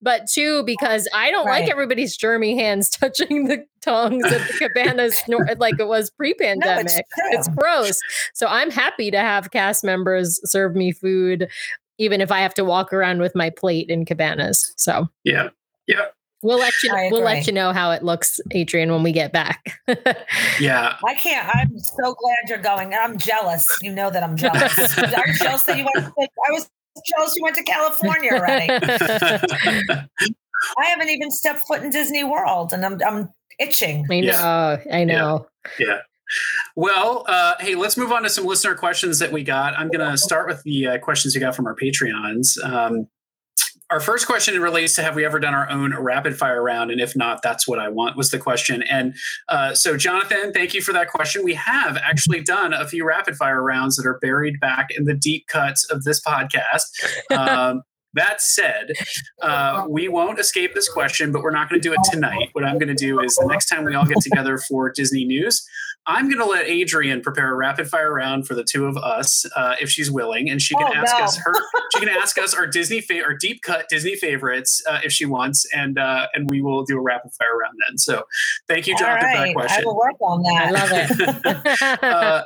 But 0.00 0.26
two, 0.30 0.62
because 0.64 1.08
I 1.12 1.30
don't 1.30 1.46
right. 1.46 1.62
like 1.62 1.70
everybody's 1.70 2.16
germy 2.16 2.56
hands 2.56 2.88
touching 2.90 3.46
the 3.46 3.64
tongs 3.84 4.24
at 4.24 4.46
the 4.48 4.54
cabanas 4.58 5.22
like 5.58 5.78
it 5.78 5.88
was 5.88 6.10
pre-pandemic. 6.10 6.86
No, 6.86 6.92
it's, 6.92 7.00
it's 7.16 7.48
gross. 7.48 7.98
So 8.32 8.46
I'm 8.46 8.70
happy 8.70 9.10
to 9.10 9.18
have 9.18 9.50
cast 9.50 9.84
members 9.84 10.40
serve 10.44 10.74
me 10.74 10.92
food, 10.92 11.48
even 11.98 12.20
if 12.20 12.32
I 12.32 12.40
have 12.40 12.54
to 12.54 12.64
walk 12.64 12.92
around 12.92 13.20
with 13.20 13.34
my 13.34 13.50
plate 13.50 13.88
in 13.88 14.04
cabanas. 14.04 14.72
So 14.76 15.08
yeah. 15.24 15.50
Yeah. 15.86 16.06
We'll 16.44 16.58
let 16.58 16.74
you. 16.82 16.92
We'll 17.10 17.22
let 17.22 17.46
you 17.46 17.54
know 17.54 17.72
how 17.72 17.90
it 17.90 18.02
looks, 18.02 18.38
Adrian, 18.50 18.92
when 18.92 19.02
we 19.02 19.12
get 19.12 19.32
back. 19.32 19.80
yeah, 20.60 20.94
I 21.02 21.14
can't. 21.14 21.48
I'm 21.54 21.78
so 21.78 22.14
glad 22.14 22.36
you're 22.48 22.58
going. 22.58 22.92
I'm 22.92 23.16
jealous. 23.16 23.66
You 23.80 23.94
know 23.94 24.10
that 24.10 24.22
I'm 24.22 24.36
jealous. 24.36 24.98
I'm 24.98 25.34
jealous 25.36 25.62
that 25.62 25.78
you 25.78 25.86
went. 25.94 26.04
To, 26.04 26.28
I 26.46 26.52
was 26.52 26.68
jealous 27.06 27.32
you 27.34 27.44
went 27.44 27.56
to 27.56 27.62
California 27.62 28.32
already. 28.32 28.66
I 30.78 30.86
haven't 30.86 31.08
even 31.08 31.30
stepped 31.30 31.66
foot 31.66 31.82
in 31.82 31.88
Disney 31.88 32.24
World, 32.24 32.74
and 32.74 32.84
I'm 32.84 33.00
I'm 33.02 33.30
itching. 33.58 34.06
I 34.10 34.20
know. 34.20 34.26
Yeah. 34.26 34.78
I 34.92 35.04
know. 35.04 35.46
Yeah. 35.78 35.86
yeah. 35.86 35.98
Well, 36.76 37.24
uh, 37.28 37.54
hey, 37.60 37.74
let's 37.74 37.96
move 37.96 38.12
on 38.12 38.22
to 38.22 38.28
some 38.28 38.46
listener 38.46 38.74
questions 38.74 39.18
that 39.18 39.30
we 39.30 39.44
got. 39.44 39.78
I'm 39.78 39.88
going 39.88 40.10
to 40.10 40.16
start 40.16 40.48
with 40.48 40.62
the 40.62 40.86
uh, 40.86 40.98
questions 40.98 41.34
we 41.34 41.40
got 41.40 41.54
from 41.54 41.66
our 41.66 41.76
Patreons. 41.76 42.62
Um, 42.64 43.08
our 43.90 44.00
first 44.00 44.26
question 44.26 44.60
relates 44.60 44.94
to 44.94 45.02
have 45.02 45.14
we 45.14 45.24
ever 45.24 45.38
done 45.38 45.54
our 45.54 45.68
own 45.70 45.94
rapid 45.96 46.36
fire 46.36 46.62
round? 46.62 46.90
And 46.90 47.00
if 47.00 47.14
not, 47.14 47.42
that's 47.42 47.68
what 47.68 47.78
I 47.78 47.88
want 47.88 48.16
was 48.16 48.30
the 48.30 48.38
question. 48.38 48.82
And 48.82 49.14
uh, 49.48 49.74
so, 49.74 49.96
Jonathan, 49.96 50.52
thank 50.52 50.74
you 50.74 50.80
for 50.80 50.92
that 50.94 51.08
question. 51.10 51.44
We 51.44 51.54
have 51.54 51.96
actually 51.98 52.42
done 52.44 52.72
a 52.72 52.88
few 52.88 53.06
rapid 53.06 53.36
fire 53.36 53.62
rounds 53.62 53.96
that 53.96 54.06
are 54.06 54.18
buried 54.20 54.58
back 54.58 54.88
in 54.90 55.04
the 55.04 55.14
deep 55.14 55.46
cuts 55.48 55.88
of 55.90 56.04
this 56.04 56.20
podcast. 56.20 56.82
Um, 57.30 57.82
that 58.14 58.40
said, 58.40 58.92
uh, 59.42 59.84
we 59.88 60.08
won't 60.08 60.38
escape 60.38 60.74
this 60.74 60.88
question, 60.88 61.32
but 61.32 61.42
we're 61.42 61.50
not 61.50 61.68
going 61.68 61.80
to 61.80 61.88
do 61.88 61.92
it 61.92 62.00
tonight. 62.10 62.48
What 62.52 62.64
I'm 62.64 62.78
going 62.78 62.88
to 62.88 62.94
do 62.94 63.20
is 63.20 63.34
the 63.36 63.46
next 63.46 63.66
time 63.66 63.84
we 63.84 63.94
all 63.94 64.06
get 64.06 64.20
together 64.20 64.58
for 64.58 64.90
Disney 64.90 65.24
News, 65.24 65.66
I'm 66.06 66.26
going 66.28 66.38
to 66.38 66.44
let 66.44 66.66
Adrian 66.66 67.22
prepare 67.22 67.50
a 67.50 67.56
rapid 67.56 67.88
fire 67.88 68.12
round 68.12 68.46
for 68.46 68.54
the 68.54 68.62
two 68.62 68.84
of 68.84 68.98
us, 68.98 69.46
uh, 69.56 69.76
if 69.80 69.88
she's 69.88 70.10
willing, 70.10 70.50
and 70.50 70.60
she 70.60 70.74
can 70.74 70.86
Oh, 70.86 70.92
ask 70.94 71.16
no. 71.18 71.24
us 71.24 71.38
her. 71.38 71.54
She 71.94 72.00
can 72.00 72.10
ask 72.10 72.36
us 72.36 72.52
our 72.52 72.66
Disney 72.66 73.00
fa- 73.00 73.22
our 73.24 73.32
deep 73.32 73.62
cut 73.62 73.88
Disney 73.88 74.14
favorites 74.14 74.82
uh, 74.86 74.98
if 75.02 75.12
she 75.12 75.24
wants, 75.24 75.64
and 75.72 75.98
uh, 75.98 76.26
and 76.34 76.50
we 76.50 76.60
will 76.60 76.84
do 76.84 76.98
a 76.98 77.00
rapid 77.00 77.30
fire 77.38 77.56
round 77.56 77.78
then. 77.88 77.96
So, 77.96 78.24
thank 78.68 78.86
you, 78.86 78.92
All 78.94 78.98
Jonathan, 78.98 79.54
for 79.54 79.62
that 79.62 79.70
right, 79.70 79.70
I 79.70 79.82
will 79.82 79.96
work 79.96 80.16
on 80.20 80.42
that. 80.42 80.66
I 80.66 80.70
love 80.70 81.70
it. 81.72 82.02
uh, 82.02 82.42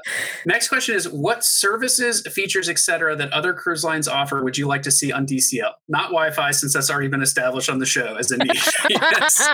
next 0.46 0.68
question 0.68 0.94
is: 0.94 1.08
What 1.08 1.42
services, 1.44 2.24
features, 2.32 2.68
etc., 2.68 3.16
that 3.16 3.32
other 3.32 3.52
cruise 3.52 3.82
lines 3.82 4.06
offer 4.06 4.44
would 4.44 4.56
you 4.56 4.68
like 4.68 4.82
to 4.82 4.92
see 4.92 5.10
on 5.10 5.26
DCL? 5.62 5.72
Not 5.88 6.04
Wi-Fi, 6.10 6.50
since 6.52 6.72
that's 6.74 6.90
already 6.90 7.08
been 7.08 7.22
established 7.22 7.68
on 7.70 7.78
the 7.78 7.86
show 7.86 8.16
as 8.16 8.30
a 8.30 8.36
niche. 8.44 8.68
yes, 8.88 9.48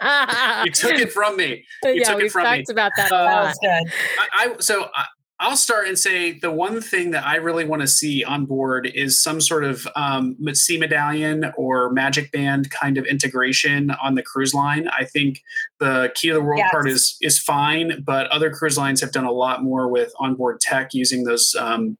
you 0.64 0.70
took 0.70 0.98
it 0.98 1.12
from 1.12 1.36
me. 1.36 1.64
You 1.84 1.92
yeah, 1.94 2.04
took 2.08 2.18
it 2.20 2.22
we've 2.24 2.32
talked 2.32 2.46
talked 2.46 2.70
about 2.70 2.92
that 2.96 3.12
Uh, 3.12 3.44
That 3.46 3.56
good. 3.60 3.92
I, 4.18 4.26
I 4.32 4.56
so 4.60 4.88
I, 4.94 5.04
I'll 5.40 5.56
start 5.56 5.88
and 5.88 5.98
say 5.98 6.38
the 6.38 6.50
one 6.52 6.80
thing 6.80 7.10
that 7.10 7.26
I 7.26 7.36
really 7.36 7.64
want 7.64 7.82
to 7.82 7.88
see 7.88 8.22
on 8.22 8.46
board 8.46 8.86
is 8.94 9.20
some 9.20 9.40
sort 9.40 9.64
of 9.64 9.86
um, 9.96 10.36
sea 10.54 10.78
medallion 10.78 11.52
or 11.56 11.90
magic 11.90 12.30
band 12.30 12.70
kind 12.70 12.96
of 12.96 13.04
integration 13.04 13.90
on 14.02 14.14
the 14.14 14.22
cruise 14.22 14.54
line. 14.54 14.88
I 14.88 15.04
think 15.04 15.42
the 15.80 16.12
key 16.14 16.28
to 16.28 16.34
the 16.34 16.40
world 16.40 16.58
Yes. 16.58 16.70
part 16.70 16.88
is 16.88 17.16
is 17.20 17.38
fine, 17.38 18.02
but 18.06 18.28
other 18.28 18.48
cruise 18.50 18.78
lines 18.78 19.00
have 19.00 19.10
done 19.10 19.24
a 19.24 19.32
lot 19.32 19.62
more 19.62 19.88
with 19.88 20.12
onboard 20.20 20.60
tech 20.60 20.94
using 20.94 21.24
those 21.24 21.54
um, 21.58 21.98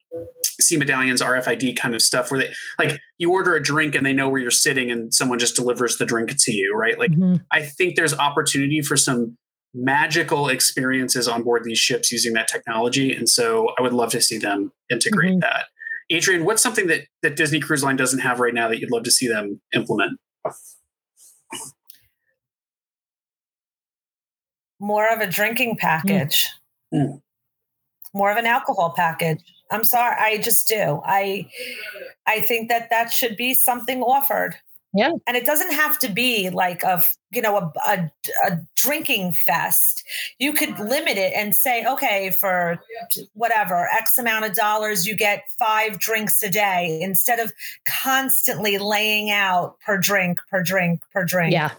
sea 0.65 0.77
medallions, 0.77 1.21
RFID 1.23 1.77
kind 1.77 1.95
of 1.95 2.03
stuff, 2.03 2.31
where 2.31 2.41
they 2.41 2.53
like 2.79 3.01
you 3.19 3.31
order 3.31 3.55
a 3.55 3.63
drink 3.63 3.95
and 3.95 4.05
they 4.05 4.13
know 4.13 4.29
where 4.29 4.41
you're 4.41 4.51
sitting 4.51 4.91
and 4.91 5.13
someone 5.15 5.39
just 5.39 5.55
delivers 5.57 5.99
the 5.99 6.07
drink 6.07 6.33
to 6.37 6.53
you, 6.53 6.75
right? 6.75 6.99
Like 6.99 7.11
Mhm. 7.11 7.45
I 7.51 7.63
think 7.63 7.97
there's 7.97 8.15
opportunity 8.15 8.81
for 8.83 8.97
some 8.97 9.37
magical 9.75 10.49
experiences 10.49 11.27
on 11.29 11.43
board 11.43 11.65
these 11.65 11.79
ships 11.79 12.13
using 12.13 12.33
that 12.35 12.49
technology. 12.49 13.13
And 13.13 13.29
so 13.29 13.69
I 13.79 13.83
would 13.83 13.93
love 13.93 14.11
to 14.13 14.21
see 14.21 14.39
them 14.39 14.73
integrate 14.91 15.35
Mhm. 15.35 15.41
that. 15.41 15.67
Adrian, 16.11 16.45
what's 16.45 16.63
something 16.63 16.87
that, 16.89 17.07
that 17.23 17.35
Disney 17.35 17.61
Cruise 17.61 17.83
Line 17.83 17.97
doesn't 17.97 18.21
have 18.21 18.39
right 18.39 18.55
now 18.55 18.69
that 18.69 18.79
you'd 18.79 18.91
love 18.91 19.05
to 19.05 19.11
see 19.11 19.27
them 19.27 19.61
implement? 19.75 20.21
More 24.79 25.09
of 25.13 25.21
a 25.21 25.27
drinking 25.27 25.77
package. 25.79 26.51
Mm. 26.93 27.23
More 28.13 28.31
of 28.31 28.37
an 28.37 28.47
alcohol 28.47 28.93
package. 28.95 29.43
I'm 29.71 29.85
sorry, 29.85 30.17
I 30.19 30.39
just 30.39 30.69
do. 30.69 31.01
I 31.05 31.49
I 32.27 32.41
think 32.41 32.69
that 32.69 32.91
that 32.91 33.13
should 33.13 33.37
be 33.37 33.55
something 33.55 34.03
offered. 34.03 34.57
Yeah. 34.97 35.11
And 35.27 35.37
it 35.37 35.45
doesn't 35.45 35.73
have 35.73 35.99
to 36.01 36.09
be 36.09 36.51
like 36.51 36.85
a 36.85 37.03
you 37.33 37.43
know 37.43 37.57
a, 37.57 37.73
a, 37.89 38.11
a 38.47 38.59
drinking 38.77 39.33
fest. 39.33 40.05
You 40.39 40.53
could 40.53 40.79
limit 40.79 41.17
it 41.19 41.33
and 41.35 41.55
say, 41.55 41.85
okay, 41.85 42.31
for 42.31 42.79
whatever 43.33 43.89
X 43.89 44.19
amount 44.19 44.45
of 44.45 44.55
dollars, 44.55 45.05
you 45.07 45.17
get 45.17 45.45
five 45.59 45.99
drinks 45.99 46.41
a 46.45 46.49
day 46.49 47.01
instead 47.03 47.41
of 47.41 47.53
constantly 47.85 48.79
laying 48.79 49.31
out 49.31 49.81
per 49.81 49.99
drink, 49.99 50.39
per 50.49 50.63
drink, 50.63 51.01
per 51.13 51.25
drink. 51.25 51.53
Yeah. 51.53 51.73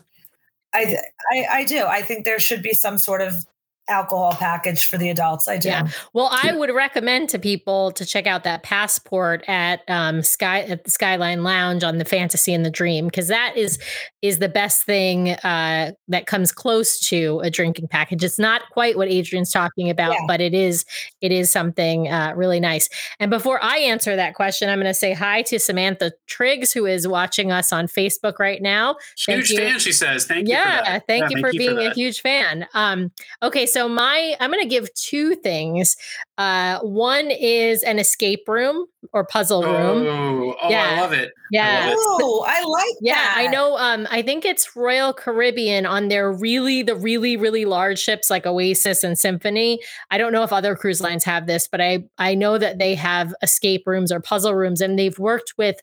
I, 0.74 0.98
I 1.32 1.46
I 1.52 1.64
do. 1.64 1.86
I 1.86 2.02
think 2.02 2.26
there 2.26 2.40
should 2.40 2.62
be 2.62 2.74
some 2.74 2.98
sort 2.98 3.22
of 3.22 3.46
alcohol 3.88 4.34
package 4.34 4.86
for 4.86 4.98
the 4.98 5.10
adults. 5.10 5.48
I 5.48 5.58
do. 5.58 5.70
Yeah. 5.70 5.88
Well, 6.14 6.30
I 6.32 6.54
would 6.56 6.70
recommend 6.74 7.30
to 7.30 7.40
people 7.40 7.92
to 7.92 8.06
check 8.06 8.26
out 8.28 8.44
that 8.44 8.64
passport 8.64 9.44
at 9.48 9.82
um, 9.88 10.22
Sky 10.24 10.62
at 10.62 10.84
the 10.84 10.92
Skyline 10.92 11.44
Lounge 11.44 11.84
on 11.84 11.98
the 11.98 12.06
Fantasy 12.06 12.54
and 12.54 12.66
the 12.66 12.70
Dream 12.72 13.06
because 13.06 13.28
that 13.28 13.56
is 13.58 13.78
is 14.22 14.40
the 14.40 14.50
best 14.50 14.84
thing 14.84 15.30
uh, 15.32 15.92
that 16.08 16.26
comes 16.26 16.52
close 16.52 17.00
to 17.10 17.40
a 17.44 17.50
drinking 17.50 17.88
package. 17.88 18.24
It's 18.24 18.40
not 18.40 18.64
quite 18.72 18.98
what 18.98 19.08
Adrian's 19.08 19.52
talking 19.52 19.90
about, 19.90 20.14
Yeah. 20.14 20.20
but 20.28 20.42
it 20.42 20.54
is 20.54 20.86
it 21.22 21.32
is 21.32 21.50
something 21.52 22.08
uh, 22.08 22.34
really 22.36 22.60
nice. 22.60 22.90
And 23.20 23.30
before 23.30 23.64
I 23.64 23.78
answer 23.80 24.16
that 24.16 24.34
question, 24.36 24.70
I'm 24.70 24.78
going 24.80 24.86
to 24.90 24.94
say 24.94 25.14
hi 25.14 25.42
to 25.44 25.60
Samantha 25.60 26.14
Triggs 26.28 26.72
who 26.72 26.86
is 26.86 27.08
watching 27.08 27.52
us 27.52 27.72
on 27.74 27.88
Facebook 27.88 28.40
right 28.40 28.62
now. 28.62 28.96
Thank 29.26 29.40
Huge 29.46 29.50
you. 29.52 29.58
fan, 29.60 29.80
she 29.80 29.92
says. 29.92 30.26
Thank 30.26 30.48
you. 30.48 30.54
yeah, 30.54 30.80
for 30.80 30.86
that. 30.92 31.08
thank 31.08 31.30
Yeah, 31.30 31.38
you 31.38 31.44
for 31.44 31.52
being 31.52 31.78
a 31.80 31.94
huge 31.94 32.22
fan. 32.22 32.68
Um, 32.74 33.12
okay, 33.44 33.66
so 33.66 33.75
my 33.90 34.36
I'm 34.40 34.50
gonna 34.52 34.66
give 34.66 34.94
two 34.94 35.36
things. 35.36 35.96
Uh, 36.38 36.80
one 36.80 37.30
is 37.32 37.84
an 37.84 38.00
escape 38.00 38.48
room 38.48 38.86
or 39.14 39.26
puzzle 39.26 39.64
room. 39.64 40.06
Oh, 40.08 40.56
oh 40.62 40.70
Yeah. 40.70 40.96
I 40.98 41.02
love 41.02 41.14
it. 41.14 41.32
Yeah. 41.52 41.94
Oh, 41.96 42.44
I 42.48 42.64
like 42.64 42.96
Yeah, 43.02 43.16
that. 43.16 43.36
I 43.38 43.48
know. 43.48 43.78
Um, 43.78 44.08
I 44.10 44.22
think 44.22 44.46
it's 44.46 44.76
Royal 44.76 45.14
Caribbean 45.14 45.86
on 45.86 46.08
their 46.08 46.32
really 46.32 46.82
the 46.82 46.96
really 46.96 47.38
really 47.38 47.66
large 47.66 48.00
ships 48.00 48.30
like 48.30 48.46
Oasis 48.46 49.04
and 49.04 49.18
Symphony. 49.18 49.80
I 50.12 50.18
don't 50.18 50.34
know 50.34 50.44
if 50.44 50.52
other 50.54 50.76
cruise 50.76 51.02
lines 51.02 51.24
have 51.26 51.48
this, 51.48 51.68
but 51.68 51.82
I 51.82 52.06
I 52.18 52.36
know 52.36 52.58
that 52.58 52.80
they 52.80 52.96
have 52.96 53.34
escape 53.42 53.84
rooms 53.86 54.12
or 54.12 54.20
puzzle 54.20 54.56
rooms, 54.56 54.82
and 54.82 54.98
they've 54.98 55.18
worked 55.20 55.54
with 55.58 55.78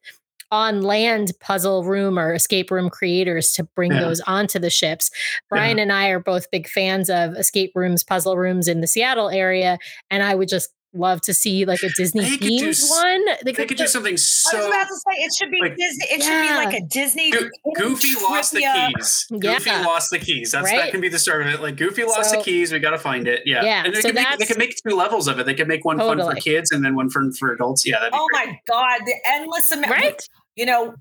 on 0.53 0.83
land 0.83 1.33
puzzle 1.41 1.83
room 1.83 2.19
or 2.19 2.33
escape 2.35 2.71
room 2.71 2.91
creators 2.91 3.53
to 3.55 3.65
bring 3.75 3.91
Yeah. 3.91 4.01
those 4.01 4.21
onto 4.21 4.59
the 4.59 4.71
ships. 4.71 5.11
Brian 5.49 5.79
and 5.81 5.91
I 5.91 6.09
are 6.11 6.21
both 6.21 6.51
big 6.53 6.69
fans 6.69 7.09
of 7.11 7.33
escape 7.35 7.73
rooms, 7.75 8.05
puzzle 8.05 8.37
rooms 8.37 8.69
in 8.69 8.83
the 8.83 8.87
Seattle 8.87 9.31
area, 9.31 9.79
and 10.11 10.23
I 10.23 10.35
would 10.35 10.49
just 10.49 10.69
love 10.95 11.23
to 11.23 11.33
see 11.33 11.65
like 11.65 11.83
a 11.83 11.89
Disney 11.97 12.21
They 12.21 12.31
could 12.37 12.41
do 12.41 12.69
themed 12.69 12.91
one. 12.91 13.25
They 13.47 13.55
could 13.55 13.67
do 13.79 13.87
something 13.87 14.11
I 14.11 14.13
was 14.13 14.29
so 14.29 14.67
about 14.69 14.89
to 14.89 14.95
say 14.95 15.23
it 15.25 15.33
should 15.35 15.51
be 15.51 15.57
like- 15.63 15.75
Disney. 15.75 16.05
It 16.11 16.19
Yeah. 16.21 16.27
should 16.27 16.49
be 16.51 16.55
like 16.67 16.75
a 16.75 16.85
Disney. 16.87 17.31
Go- 17.31 17.49
Goofy 17.77 18.15
lost 18.21 18.53
the 18.53 18.61
trivia. 18.61 18.91
keys. 18.99 19.27
Yeah. 19.31 19.39
Goofy 19.55 19.71
lost 19.71 20.11
the 20.11 20.19
keys. 20.19 20.53
That's 20.53 20.71
that 20.71 20.91
can 20.91 21.01
be 21.01 21.09
the 21.09 21.19
start 21.19 21.47
of 21.47 21.49
it. 21.55 21.63
Like 21.63 21.77
Goofy 21.77 22.05
lost 22.05 22.29
So- 22.33 22.37
the 22.37 22.43
keys. 22.43 22.73
We 22.75 22.79
got 22.79 22.91
to 22.91 22.99
find 22.99 23.27
it. 23.27 23.41
Yeah. 23.47 23.65
Yeah, 23.65 23.85
And 23.87 23.95
they 23.95 24.03
so 24.03 24.09
could 24.11 24.17
make 24.17 24.25
they 24.27 24.31
that's- 24.33 24.49
could 24.49 24.59
make 24.59 24.75
two 24.87 24.95
levels 24.95 25.29
of 25.29 25.39
it. 25.39 25.47
They 25.47 25.55
could 25.55 25.67
make 25.67 25.83
one 25.87 25.97
fun 25.97 26.19
for 26.19 26.35
kids 26.35 26.71
and 26.71 26.85
then 26.85 26.95
one 26.95 27.09
for 27.09 27.23
for 27.39 27.55
adults. 27.55 27.87
Yeah. 27.87 27.97
That'd 27.99 28.13
be 28.13 28.19
Oh 28.21 28.27
great. 28.35 28.49
my 28.49 28.59
God, 28.69 29.01
the 29.07 29.15
endless 29.31 29.73
amount. 29.73 29.91
Right? 29.93 30.21
You 30.57 30.67
know, 30.67 30.95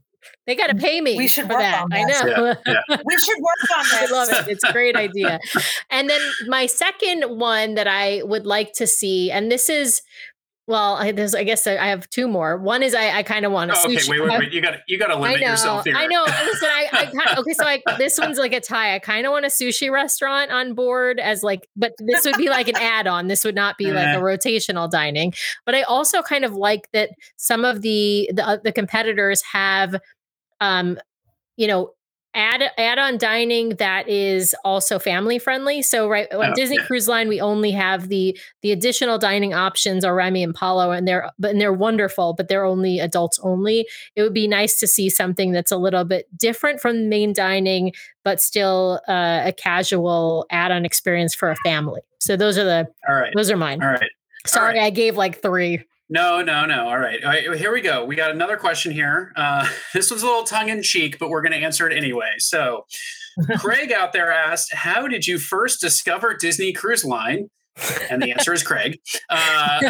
They 0.47 0.55
got 0.55 0.67
to 0.67 0.75
pay 0.75 1.01
me. 1.01 1.17
We 1.17 1.27
should 1.27 1.45
for 1.47 1.53
work 1.53 1.61
that. 1.61 1.83
on 1.83 1.93
I 1.93 2.05
this. 2.05 2.23
know. 2.23 2.55
we 3.05 3.17
should 3.19 3.37
work 3.39 3.77
on 3.77 3.83
this. 3.85 3.93
I 3.93 4.05
love 4.13 4.29
it. 4.29 4.47
It's 4.51 4.63
a 4.63 4.71
great 4.71 4.95
idea. 4.95 5.39
And 5.89 6.09
then 6.09 6.21
my 6.47 6.67
second 6.67 7.23
one 7.39 7.73
that 7.75 7.87
I 7.87 8.21
would 8.23 8.45
like 8.45 8.71
to 8.73 8.87
see, 8.87 9.29
and 9.31 9.51
this 9.51 9.69
is, 9.69 10.01
well, 10.71 10.95
I, 10.95 11.11
there's, 11.11 11.35
I 11.35 11.43
guess 11.43 11.67
I 11.67 11.87
have 11.87 12.09
two 12.09 12.29
more. 12.29 12.55
One 12.57 12.81
is 12.81 12.95
I, 12.95 13.17
I 13.17 13.23
kind 13.23 13.45
of 13.45 13.51
want 13.51 13.71
to. 13.71 13.77
Oh, 13.77 13.85
okay. 13.87 13.99
Wait, 14.07 14.21
wait, 14.21 14.39
wait. 14.39 14.53
You 14.53 14.61
got 14.61 14.75
you 14.87 14.97
got 14.97 15.07
to 15.07 15.15
I 15.15 15.19
limit 15.19 15.41
know. 15.41 15.49
yourself 15.49 15.83
here. 15.83 15.95
I 15.97 16.07
know. 16.07 16.23
Listen, 16.23 16.69
I, 16.71 16.87
I 16.93 17.05
kind 17.25 17.39
okay. 17.39 17.53
So 17.53 17.65
I, 17.65 17.81
this 17.97 18.17
one's 18.17 18.37
like 18.37 18.53
a 18.53 18.61
tie. 18.61 18.95
I 18.95 18.99
kind 18.99 19.25
of 19.25 19.33
want 19.33 19.43
a 19.43 19.49
sushi 19.49 19.91
restaurant 19.91 20.49
on 20.49 20.73
board 20.73 21.19
as 21.19 21.43
like, 21.43 21.67
but 21.75 21.91
this 21.99 22.23
would 22.23 22.37
be 22.37 22.49
like 22.49 22.69
an 22.69 22.75
add-on. 22.79 23.27
This 23.27 23.43
would 23.43 23.53
not 23.53 23.77
be 23.77 23.91
like 23.91 24.15
a 24.15 24.21
rotational 24.21 24.89
dining. 24.89 25.33
But 25.65 25.75
I 25.75 25.81
also 25.81 26.21
kind 26.21 26.45
of 26.45 26.53
like 26.53 26.87
that 26.93 27.09
some 27.35 27.65
of 27.65 27.81
the 27.81 28.31
the, 28.33 28.47
uh, 28.47 28.57
the 28.63 28.71
competitors 28.71 29.41
have, 29.43 29.99
um, 30.61 30.97
you 31.57 31.67
know. 31.67 31.91
Add 32.33 32.63
add-on 32.77 33.17
dining 33.17 33.75
that 33.75 34.07
is 34.07 34.55
also 34.63 34.99
family 34.99 35.37
friendly. 35.37 35.81
So 35.81 36.07
right 36.07 36.31
on 36.33 36.51
Oh, 36.51 36.53
Disney 36.55 36.77
yeah. 36.77 36.85
Cruise 36.85 37.09
Line, 37.09 37.27
we 37.27 37.41
only 37.41 37.71
have 37.71 38.07
the 38.07 38.37
the 38.61 38.71
additional 38.71 39.17
dining 39.17 39.53
options 39.53 40.05
are 40.05 40.15
Remy 40.15 40.41
and 40.43 40.55
Palo, 40.55 40.91
and 40.91 41.05
they're 41.05 41.29
but 41.37 41.51
and 41.51 41.59
they're 41.59 41.73
wonderful, 41.73 42.33
but 42.33 42.47
they're 42.47 42.63
only 42.63 42.99
adults 42.99 43.37
only 43.43 43.85
it 44.15 44.21
would 44.21 44.33
be 44.33 44.47
nice 44.47 44.79
to 44.79 44.87
see 44.87 45.09
something 45.09 45.51
that's 45.51 45.71
a 45.73 45.77
little 45.77 46.05
bit 46.05 46.25
different 46.37 46.79
from 46.79 47.09
main 47.09 47.33
dining, 47.33 47.91
but 48.23 48.39
still 48.39 49.01
uh, 49.09 49.41
a 49.45 49.51
casual 49.51 50.45
add-on 50.51 50.85
experience 50.85 51.35
for 51.35 51.51
a 51.51 51.55
family. 51.57 52.01
So 52.19 52.37
those 52.37 52.57
are 52.57 52.63
the 52.63 52.87
All 53.09 53.15
right. 53.15 53.33
those 53.35 53.51
are 53.51 53.57
mine. 53.57 53.83
All 53.83 53.89
right. 53.89 54.09
Sorry, 54.45 54.77
right. 54.77 54.85
I 54.85 54.89
gave 54.89 55.17
like 55.17 55.41
three. 55.41 55.83
No, 56.11 56.41
no, 56.41 56.65
no. 56.65 56.89
All 56.89 56.99
right. 56.99 57.23
All 57.23 57.29
right. 57.29 57.57
Here 57.57 57.71
we 57.71 57.79
go. 57.79 58.03
We 58.03 58.17
got 58.17 58.31
another 58.31 58.57
question 58.57 58.91
here. 58.91 59.31
Uh, 59.37 59.65
this 59.93 60.11
was 60.11 60.21
a 60.23 60.25
little 60.25 60.43
tongue 60.43 60.67
in 60.67 60.83
cheek, 60.83 61.17
but 61.17 61.29
we're 61.29 61.41
going 61.41 61.53
to 61.53 61.57
answer 61.57 61.89
it 61.89 61.97
anyway. 61.97 62.33
So, 62.37 62.85
Craig 63.57 63.93
out 63.93 64.11
there 64.11 64.29
asked, 64.29 64.73
How 64.73 65.07
did 65.07 65.25
you 65.25 65.39
first 65.39 65.79
discover 65.79 66.35
Disney 66.35 66.73
Cruise 66.73 67.05
Line? 67.05 67.49
And 68.09 68.21
the 68.21 68.31
answer 68.31 68.51
is 68.51 68.61
Craig. 68.61 68.99
Uh, 69.29 69.89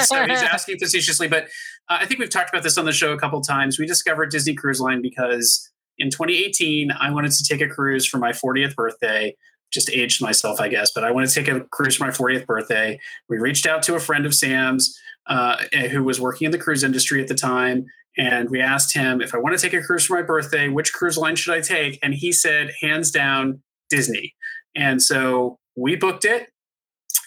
so 0.00 0.26
he's 0.26 0.42
asking 0.42 0.78
facetiously, 0.78 1.28
but 1.28 1.44
uh, 1.88 1.98
I 2.00 2.06
think 2.06 2.18
we've 2.18 2.28
talked 2.28 2.50
about 2.50 2.64
this 2.64 2.76
on 2.76 2.84
the 2.84 2.92
show 2.92 3.12
a 3.12 3.18
couple 3.18 3.40
times. 3.40 3.78
We 3.78 3.86
discovered 3.86 4.30
Disney 4.30 4.54
Cruise 4.54 4.80
Line 4.80 5.00
because 5.00 5.70
in 5.96 6.10
2018, 6.10 6.90
I 6.90 7.12
wanted 7.12 7.30
to 7.30 7.44
take 7.44 7.60
a 7.60 7.68
cruise 7.68 8.04
for 8.04 8.18
my 8.18 8.32
40th 8.32 8.74
birthday. 8.74 9.36
Just 9.70 9.88
aged 9.90 10.20
myself, 10.20 10.60
I 10.60 10.66
guess, 10.66 10.90
but 10.92 11.04
I 11.04 11.12
wanted 11.12 11.30
to 11.30 11.44
take 11.44 11.48
a 11.48 11.60
cruise 11.70 11.94
for 11.94 12.04
my 12.04 12.10
40th 12.10 12.44
birthday. 12.44 12.98
We 13.28 13.38
reached 13.38 13.66
out 13.66 13.84
to 13.84 13.94
a 13.94 14.00
friend 14.00 14.26
of 14.26 14.34
Sam's. 14.34 14.98
Uh, 15.30 15.56
who 15.90 16.04
was 16.04 16.20
working 16.20 16.44
in 16.44 16.50
the 16.50 16.58
cruise 16.58 16.84
industry 16.84 17.22
at 17.22 17.28
the 17.28 17.34
time. 17.34 17.86
And 18.18 18.50
we 18.50 18.60
asked 18.60 18.94
him 18.94 19.22
if 19.22 19.34
I 19.34 19.38
want 19.38 19.58
to 19.58 19.62
take 19.62 19.72
a 19.72 19.82
cruise 19.82 20.04
for 20.04 20.16
my 20.16 20.22
birthday, 20.22 20.68
which 20.68 20.92
cruise 20.92 21.16
line 21.16 21.36
should 21.36 21.54
I 21.54 21.60
take? 21.60 21.98
And 22.02 22.12
he 22.12 22.32
said, 22.32 22.72
hands 22.82 23.10
down, 23.10 23.62
Disney. 23.88 24.34
And 24.74 25.00
so 25.00 25.58
we 25.76 25.96
booked 25.96 26.24
it 26.24 26.48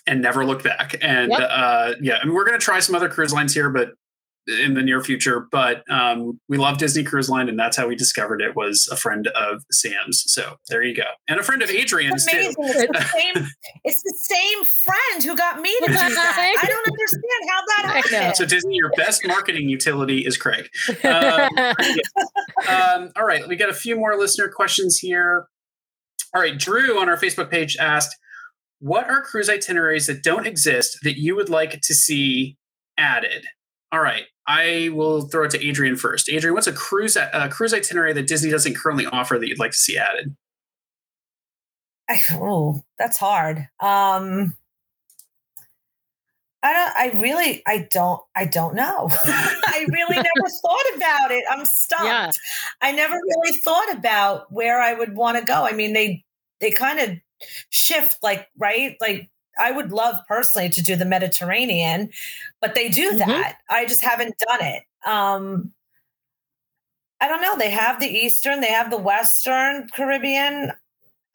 and 0.06 0.22
never 0.22 0.46
looked 0.46 0.64
back. 0.64 0.96
And 1.02 1.32
yep. 1.32 1.50
uh, 1.50 1.94
yeah, 2.02 2.18
I 2.22 2.26
mean, 2.26 2.36
we're 2.36 2.46
going 2.46 2.60
to 2.60 2.64
try 2.64 2.82
some 2.82 2.94
other 2.94 3.08
cruise 3.10 3.34
lines 3.34 3.54
here, 3.54 3.70
but 3.70 3.94
in 4.48 4.74
the 4.74 4.82
near 4.82 5.02
future. 5.02 5.48
But 5.52 5.90
um, 5.90 6.40
we 6.50 6.58
love 6.58 6.78
Disney 6.78 7.04
Cruise 7.04 7.30
Line, 7.30 7.50
and 7.50 7.58
that's 7.58 7.78
how 7.78 7.88
we 7.88 7.96
discovered 7.96 8.42
it. 8.42 8.56
Was 8.56 8.88
a 8.92 8.96
friend 8.96 9.28
of 9.28 9.64
Sam's. 9.72 10.24
So 10.28 10.58
there 10.70 10.84
you 10.84 10.96
go, 10.96 11.04
and 11.28 11.40
a 11.40 11.44
friend 11.44 11.62
of 11.62 11.70
Adrian's 11.70 12.26
too. 12.26 12.38
It's 12.38 12.56
the, 12.56 13.10
same, 13.14 13.48
it's 13.84 14.04
the 14.04 14.16
same 14.30 14.64
friend 14.86 15.24
who 15.24 15.36
got 15.36 15.62
me 15.62 15.74
to 15.80 15.88
do 15.88 15.94
that. 15.94 16.56
I 16.62 16.68
don't 16.68 16.88
understand 16.88 17.24
how 17.50 17.62
that 17.68 18.04
happened. 18.12 18.36
So 18.36 18.46
Disney, 18.46 18.76
your 18.76 18.92
best 18.98 19.26
marketing 19.26 19.70
utility 19.70 20.26
is 20.26 20.38
Craig. 20.38 20.70
Um, 21.04 21.50
um, 22.68 23.12
all 23.16 23.26
right, 23.26 23.48
we 23.48 23.56
got 23.56 23.70
a 23.70 23.74
few 23.74 23.96
more 23.96 24.18
listener 24.18 24.48
questions 24.48 24.98
here. 24.98 25.48
All 26.34 26.42
right, 26.42 26.58
Drew 26.58 27.00
on 27.00 27.10
our 27.10 27.18
Facebook 27.18 27.52
page 27.52 27.78
asked, 27.78 28.16
"What 28.80 29.10
are 29.10 29.22
cruise 29.22 29.50
itineraries 29.50 30.08
that 30.08 30.24
don't 30.24 30.48
exist 30.48 31.00
that 31.04 31.20
you 31.20 31.36
would 31.36 31.50
like 31.50 31.82
to 31.82 31.94
see 31.94 32.58
added?" 32.98 33.46
All 33.92 34.00
right, 34.00 34.26
I 34.48 34.90
will 34.94 35.22
throw 35.22 35.46
it 35.46 35.52
to 35.52 35.66
Adrian 35.66 35.96
first. 35.96 36.30
Adrian, 36.30 36.54
what's 36.54 36.68
a 36.68 36.74
cruise 36.74 37.16
a 37.16 37.50
cruise 37.50 37.74
itinerary 37.74 38.14
that 38.14 38.28
Disney 38.28 38.52
doesn't 38.52 38.76
currently 38.76 39.06
offer 39.06 39.40
that 39.40 39.48
you'd 39.48 39.60
like 39.60 39.72
to 39.72 39.78
see 39.78 39.98
added? 39.98 40.36
I, 42.10 42.20
oh, 42.34 42.84
that's 43.00 43.18
hard. 43.18 43.70
Um, 43.80 44.56
I 46.62 46.72
don't. 46.72 46.96
I 46.96 47.22
really. 47.22 47.62
I 47.68 47.88
don't. 47.92 48.22
I 48.36 48.46
don't 48.46 48.76
know. 48.76 49.10
I 49.26 49.86
really 49.90 50.16
never 50.16 50.50
thought 50.62 50.96
about 50.96 51.32
it. 51.32 51.44
I'm 51.50 51.66
stumped. 51.66 52.06
Yeah. 52.06 52.32
I 52.82 52.92
never 52.94 53.16
really 53.16 53.58
thought 53.58 53.92
about 53.94 54.52
where 54.52 54.82
I 54.82 54.94
would 54.94 55.16
want 55.16 55.38
to 55.38 55.44
go. 55.44 55.66
I 55.66 55.74
mean, 55.74 55.94
they 55.94 56.24
they 56.62 56.72
kind 56.72 57.00
of 57.00 57.18
shift, 57.70 58.18
like 58.24 58.48
right, 58.58 58.96
like 59.02 59.30
I 59.60 59.72
would 59.72 59.92
love 59.92 60.16
personally 60.28 60.70
to 60.70 60.82
do 60.82 60.96
the 60.96 61.06
Mediterranean, 61.06 62.10
but 62.62 62.76
they 62.76 62.90
do 62.90 63.10
mm-hmm. 63.10 63.20
that. 63.20 63.58
I 63.70 63.86
just 63.86 64.04
haven't 64.04 64.36
done 64.48 64.60
it. 64.62 64.84
Um, 65.06 65.74
I 67.22 67.28
don't 67.28 67.42
know. 67.42 67.58
They 67.58 67.70
have 67.70 68.00
the 68.00 68.08
Eastern, 68.08 68.60
they 68.60 68.72
have 68.72 68.92
the 68.92 68.98
Western 68.98 69.88
Caribbean. 69.96 70.72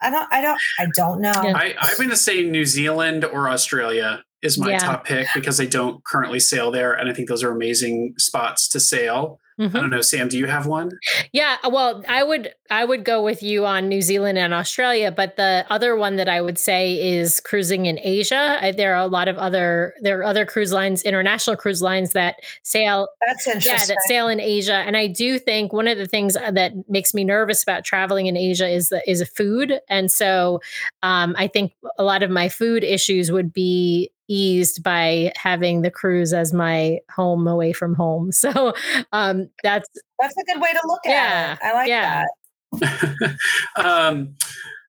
I 0.01 0.11
don't, 0.11 0.29
I 0.33 0.41
don't, 0.41 0.61
I 0.79 0.87
don't 0.95 1.21
know. 1.21 1.33
I, 1.35 1.75
I'm 1.81 1.97
going 1.97 2.11
to 2.11 2.17
say 2.17 2.43
New 2.43 2.65
Zealand 2.65 3.25
or 3.25 3.49
Australia 3.49 4.23
is 4.43 4.59
my 4.59 4.71
yeah. 4.71 4.79
top 4.79 5.05
pick 5.05 5.27
because 5.35 5.57
they 5.57 5.67
don't 5.67 6.05
currently 6.05 6.41
sail 6.41 6.71
there. 6.71 6.93
And 6.93 7.09
I 7.09 7.13
think 7.13 7.29
those 7.29 7.43
are 7.43 7.51
amazing 7.51 8.15
spots 8.19 8.69
to 8.69 8.81
sail. 8.81 9.41
Mm-hmm. 9.59 9.77
I 9.77 9.81
don't 9.81 9.91
know, 9.91 10.01
Sam. 10.01 10.29
Do 10.29 10.39
you 10.39 10.47
have 10.47 10.67
one? 10.67 10.93
Yeah, 11.33 11.57
well, 11.69 12.05
I 12.09 12.23
would 12.23 12.55
I 12.71 12.85
would 12.85 13.05
go 13.05 13.23
with 13.23 13.43
you 13.43 13.67
on 13.67 13.89
New 13.89 14.03
Zealand 14.03 14.39
and 14.39 14.55
Australia, 14.55 15.11
but 15.11 15.37
the 15.37 15.67
other 15.69 15.97
one 15.97 16.15
that 16.17 16.29
I 16.29 16.41
would 16.41 16.59
say 16.59 17.19
is 17.19 17.41
cruising 17.41 17.87
in 17.87 17.99
Asia. 18.01 18.59
I, 18.61 18.71
there 18.71 18.95
are 18.95 19.03
a 19.03 19.09
lot 19.09 19.27
of 19.27 19.37
other 19.37 19.95
there 20.01 20.21
are 20.21 20.25
other 20.25 20.47
cruise 20.47 20.73
lines, 20.73 21.03
international 21.03 21.57
cruise 21.57 21.83
lines 21.83 22.13
that 22.13 22.37
sail. 22.63 23.09
That's 23.27 23.49
interesting. 23.49 23.73
Yeah, 23.73 23.85
that 23.87 24.03
sail 24.07 24.29
in 24.29 24.39
Asia, 24.39 24.75
and 24.75 24.97
I 24.97 25.09
do 25.09 25.41
think 25.41 25.73
one 25.73 25.89
of 25.89 25.99
the 25.99 26.07
things 26.07 26.35
that 26.35 26.73
makes 26.89 27.13
me 27.13 27.25
nervous 27.25 27.63
about 27.63 27.85
traveling 27.85 28.27
in 28.27 28.37
Asia 28.37 28.69
is 28.69 28.91
the 28.91 29.03
is 29.11 29.29
food, 29.29 29.81
and 29.89 30.11
so 30.11 30.61
um, 31.03 31.35
I 31.37 31.49
think 31.49 31.73
a 31.99 32.05
lot 32.05 32.23
of 32.23 32.31
my 32.31 32.49
food 32.49 32.85
issues 32.85 33.33
would 33.33 33.53
be 33.53 34.13
eased 34.29 34.83
by 34.83 35.33
having 35.37 35.83
the 35.83 35.91
cruise 35.91 36.33
as 36.33 36.53
my 36.53 36.99
home 37.11 37.47
away 37.47 37.73
from 37.73 37.95
home. 37.95 38.31
So 38.39 38.73
um, 39.13 39.49
that's 39.63 39.89
that's 40.21 40.35
a 40.37 40.45
good 40.45 40.61
way 40.61 40.73
to 40.73 40.81
look 40.87 41.01
yeah, 41.05 41.57
at 41.61 41.67
it. 41.67 41.67
I 41.67 41.73
like 41.75 41.89
yeah. 41.89 42.25
that. 42.73 43.37
um, 43.77 44.35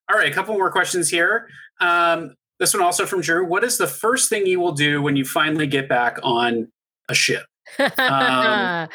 all 0.09 0.17
right, 0.17 0.31
a 0.31 0.33
couple 0.33 0.53
more 0.53 0.71
questions 0.71 1.09
here. 1.09 1.49
Um, 1.79 2.35
this 2.59 2.73
one 2.73 2.83
also 2.83 3.05
from 3.05 3.21
Drew. 3.21 3.45
What 3.45 3.63
is 3.63 3.77
the 3.77 3.87
first 3.87 4.29
thing 4.29 4.45
you 4.45 4.59
will 4.59 4.73
do 4.73 5.01
when 5.01 5.15
you 5.15 5.25
finally 5.25 5.65
get 5.65 5.89
back 5.89 6.19
on 6.21 6.71
a 7.09 7.15
ship? 7.15 7.45
Um, 7.77 7.89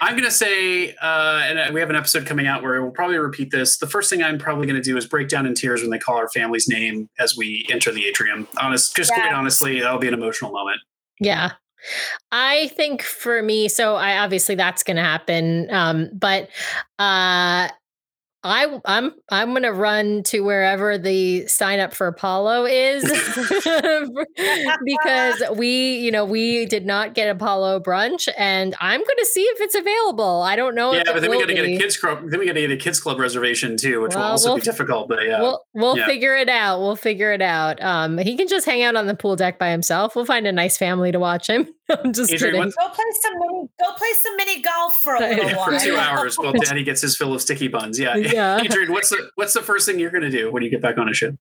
I'm 0.00 0.12
going 0.12 0.24
to 0.24 0.30
say, 0.30 0.94
uh, 1.02 1.42
and 1.44 1.74
we 1.74 1.80
have 1.80 1.90
an 1.90 1.96
episode 1.96 2.26
coming 2.26 2.46
out 2.46 2.62
where 2.62 2.80
we'll 2.82 2.90
probably 2.90 3.18
repeat 3.18 3.50
this. 3.50 3.78
The 3.78 3.86
first 3.86 4.10
thing 4.10 4.22
I'm 4.22 4.38
probably 4.38 4.66
going 4.66 4.80
to 4.80 4.82
do 4.82 4.96
is 4.96 5.06
break 5.06 5.28
down 5.28 5.46
in 5.46 5.54
tears 5.54 5.82
when 5.82 5.90
they 5.90 5.98
call 5.98 6.16
our 6.16 6.28
family's 6.28 6.68
name 6.68 7.08
as 7.18 7.36
we 7.36 7.66
enter 7.70 7.92
the 7.92 8.06
atrium. 8.06 8.48
Honest, 8.58 8.96
just 8.96 9.10
yeah. 9.10 9.22
quite 9.22 9.34
honestly, 9.34 9.80
that'll 9.80 9.98
be 9.98 10.08
an 10.08 10.14
emotional 10.14 10.52
moment. 10.52 10.80
Yeah. 11.20 11.52
I 12.32 12.68
think 12.68 13.02
for 13.02 13.42
me, 13.42 13.68
so 13.68 13.96
I 13.96 14.18
obviously 14.18 14.54
that's 14.54 14.82
going 14.82 14.96
to 14.96 15.02
happen. 15.02 15.68
Um, 15.70 16.10
but 16.12 16.48
uh, 16.98 17.68
I 18.44 18.80
I'm 18.84 19.12
I'm 19.30 19.54
gonna 19.54 19.72
run 19.72 20.22
to 20.24 20.40
wherever 20.40 20.98
the 20.98 21.46
sign 21.46 21.80
up 21.80 21.94
for 21.94 22.06
a 22.06 22.12
Palo 22.12 22.66
is 22.66 23.02
because 24.84 25.42
we 25.56 25.96
you 25.96 26.10
know 26.10 26.26
we 26.26 26.66
did 26.66 26.84
not 26.84 27.14
get 27.14 27.34
a 27.34 27.34
Palo 27.34 27.80
brunch 27.80 28.28
and 28.36 28.74
I'm 28.80 29.00
gonna 29.00 29.24
see 29.24 29.42
if 29.42 29.62
it's 29.62 29.74
available. 29.74 30.42
I 30.42 30.56
don't 30.56 30.74
know. 30.74 30.92
Yeah, 30.92 31.04
but 31.06 31.22
then 31.22 31.30
we 31.30 31.40
got 31.40 31.46
to 31.46 31.54
get 31.54 31.64
a 31.64 31.78
kids 31.78 31.96
club. 31.96 32.30
Then 32.30 32.38
we 32.38 32.46
got 32.46 32.52
to 32.52 32.60
get 32.60 32.70
a 32.70 32.76
kids 32.76 33.00
club 33.00 33.18
reservation 33.18 33.78
too, 33.78 34.02
which 34.02 34.14
well, 34.14 34.24
will 34.24 34.30
also 34.32 34.50
we'll, 34.50 34.56
be 34.56 34.62
difficult. 34.62 35.08
But 35.08 35.24
yeah, 35.24 35.40
we'll 35.40 35.64
we'll 35.72 35.96
yeah. 35.96 36.06
figure 36.06 36.36
it 36.36 36.50
out. 36.50 36.80
We'll 36.80 36.96
figure 36.96 37.32
it 37.32 37.42
out. 37.42 37.82
Um, 37.82 38.18
he 38.18 38.36
can 38.36 38.46
just 38.46 38.66
hang 38.66 38.82
out 38.82 38.94
on 38.94 39.06
the 39.06 39.14
pool 39.14 39.36
deck 39.36 39.58
by 39.58 39.70
himself. 39.70 40.14
We'll 40.14 40.26
find 40.26 40.46
a 40.46 40.52
nice 40.52 40.76
family 40.76 41.12
to 41.12 41.18
watch 41.18 41.48
him. 41.48 41.66
I'm 41.90 42.12
just 42.12 42.32
Adrian, 42.32 42.54
kidding. 42.54 42.72
Go 42.78 42.88
play 42.88 43.04
some 43.20 43.38
mini, 43.38 43.68
go 43.78 43.92
play 43.94 44.12
some 44.14 44.36
mini 44.36 44.62
golf 44.62 44.94
for 45.02 45.14
a 45.14 45.20
little 45.20 45.56
while. 45.56 45.78
For 45.78 45.84
two 45.84 45.96
hours 45.96 46.36
while 46.36 46.52
Daddy 46.52 46.82
gets 46.82 47.02
his 47.02 47.16
fill 47.16 47.34
of 47.34 47.42
sticky 47.42 47.68
buns. 47.68 47.98
Yeah. 47.98 48.16
yeah. 48.16 48.33
Adrian, 48.60 48.92
what's 48.92 49.10
the 49.10 49.30
what's 49.34 49.52
the 49.52 49.62
first 49.62 49.86
thing 49.86 49.98
you're 49.98 50.10
gonna 50.10 50.30
do 50.30 50.50
when 50.52 50.62
you 50.62 50.70
get 50.70 50.82
back 50.82 50.98
on 50.98 51.08
a 51.08 51.14
ship? 51.14 51.34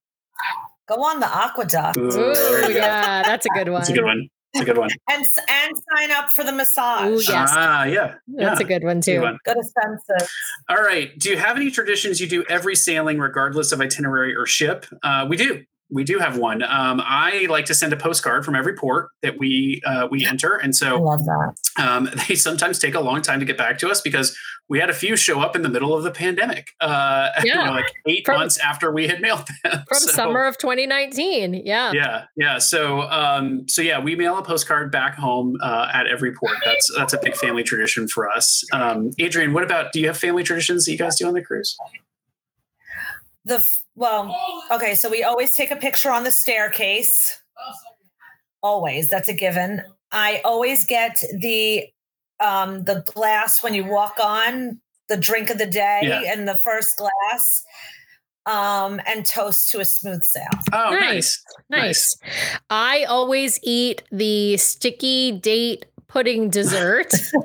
Go 0.87 0.95
on 0.95 1.19
the 1.19 1.25
AquaDuck. 1.25 1.97
Ooh, 1.97 2.67
Ooh 2.67 2.73
yeah, 2.73 3.23
that's 3.23 3.45
a 3.45 3.49
good 3.49 3.69
one. 3.69 3.79
That's 3.79 3.89
a 3.89 3.93
good 3.93 4.05
one. 4.05 4.29
It's 4.53 4.61
a 4.61 4.65
good 4.65 4.77
one. 4.77 4.89
and 5.09 5.25
and 5.49 5.73
sign 5.95 6.11
up 6.11 6.29
for 6.29 6.43
the 6.43 6.51
massage. 6.51 7.07
Ooh, 7.07 7.15
yes. 7.15 7.49
Ah, 7.53 7.85
yeah. 7.85 8.15
That's 8.27 8.59
yeah. 8.59 8.65
a 8.65 8.67
good 8.67 8.83
one 8.83 9.01
too. 9.01 9.13
Good 9.13 9.21
one. 9.21 9.37
Go 9.45 9.53
to 9.55 9.63
Senses. 9.63 10.29
All 10.69 10.77
right. 10.77 11.17
Do 11.17 11.29
you 11.29 11.37
have 11.37 11.55
any 11.55 11.71
traditions 11.71 12.21
you 12.21 12.27
do 12.27 12.43
every 12.49 12.75
sailing, 12.75 13.17
regardless 13.17 13.71
of 13.71 13.81
itinerary 13.81 14.35
or 14.35 14.45
ship? 14.45 14.85
Uh, 15.01 15.25
we 15.27 15.37
do 15.37 15.63
we 15.89 16.03
do 16.03 16.19
have 16.19 16.37
one. 16.37 16.63
Um, 16.63 17.01
I 17.03 17.45
like 17.49 17.65
to 17.65 17.75
send 17.75 17.93
a 17.93 17.97
postcard 17.97 18.45
from 18.45 18.55
every 18.55 18.75
port 18.75 19.09
that 19.21 19.37
we 19.37 19.81
uh, 19.85 20.07
we 20.09 20.25
enter, 20.25 20.55
and 20.55 20.75
so 20.75 20.97
I 20.97 20.99
love 20.99 21.25
that. 21.25 21.53
Um, 21.77 22.09
they 22.27 22.35
sometimes 22.35 22.79
take 22.79 22.95
a 22.95 22.99
long 22.99 23.21
time 23.21 23.39
to 23.39 23.45
get 23.45 23.57
back 23.57 23.77
to 23.79 23.89
us 23.89 24.01
because 24.01 24.37
we 24.69 24.79
had 24.79 24.89
a 24.89 24.93
few 24.93 25.15
show 25.15 25.39
up 25.41 25.55
in 25.55 25.61
the 25.61 25.69
middle 25.69 25.93
of 25.93 26.03
the 26.03 26.11
pandemic, 26.11 26.69
uh, 26.79 27.29
yeah. 27.37 27.43
you 27.43 27.55
know, 27.55 27.71
like 27.71 27.93
eight 28.07 28.25
from, 28.25 28.39
months 28.39 28.57
after 28.57 28.91
we 28.91 29.07
had 29.07 29.21
mailed 29.21 29.47
them 29.63 29.83
from 29.87 29.99
so, 29.99 30.11
summer 30.11 30.45
of 30.45 30.57
2019. 30.57 31.53
Yeah, 31.65 31.91
yeah, 31.91 32.25
yeah. 32.35 32.57
So, 32.59 33.01
um, 33.03 33.67
so 33.67 33.81
yeah, 33.81 33.99
we 33.99 34.15
mail 34.15 34.37
a 34.37 34.43
postcard 34.43 34.91
back 34.91 35.15
home 35.15 35.57
uh, 35.61 35.89
at 35.93 36.07
every 36.07 36.33
port. 36.33 36.57
That's 36.65 36.91
that's 36.97 37.13
a 37.13 37.19
big 37.21 37.35
family 37.35 37.63
tradition 37.63 38.07
for 38.07 38.29
us. 38.29 38.63
Um, 38.71 39.11
Adrian, 39.19 39.53
what 39.53 39.63
about? 39.63 39.91
Do 39.91 39.99
you 39.99 40.07
have 40.07 40.17
family 40.17 40.43
traditions 40.43 40.85
that 40.85 40.91
you 40.91 40.97
guys 40.97 41.17
do 41.17 41.27
on 41.27 41.33
the 41.33 41.43
cruise? 41.43 41.77
The 43.45 43.69
well, 43.95 44.35
okay, 44.71 44.95
so 44.95 45.09
we 45.09 45.23
always 45.23 45.53
take 45.53 45.71
a 45.71 45.75
picture 45.75 46.11
on 46.11 46.23
the 46.23 46.31
staircase. 46.31 47.39
Always, 48.61 49.09
that's 49.09 49.27
a 49.27 49.33
given. 49.33 49.81
I 50.11 50.41
always 50.45 50.85
get 50.85 51.21
the 51.39 51.87
um 52.43 52.83
the 52.83 53.03
glass 53.13 53.63
when 53.63 53.73
you 53.73 53.85
walk 53.85 54.17
on 54.21 54.79
the 55.09 55.17
drink 55.17 55.49
of 55.49 55.57
the 55.57 55.65
day 55.65 56.01
yeah. 56.03 56.21
and 56.31 56.47
the 56.47 56.55
first 56.55 56.97
glass 56.97 57.63
um 58.45 58.99
and 59.07 59.25
toast 59.25 59.69
to 59.71 59.79
a 59.79 59.85
smooth 59.85 60.21
sail. 60.21 60.47
Oh, 60.73 60.91
nice. 60.91 61.41
nice. 61.69 62.17
Nice. 62.21 62.31
I 62.69 63.05
always 63.05 63.59
eat 63.63 64.03
the 64.11 64.57
sticky 64.57 65.31
date 65.31 65.85
pudding 66.13 66.47
dessert. 66.47 67.09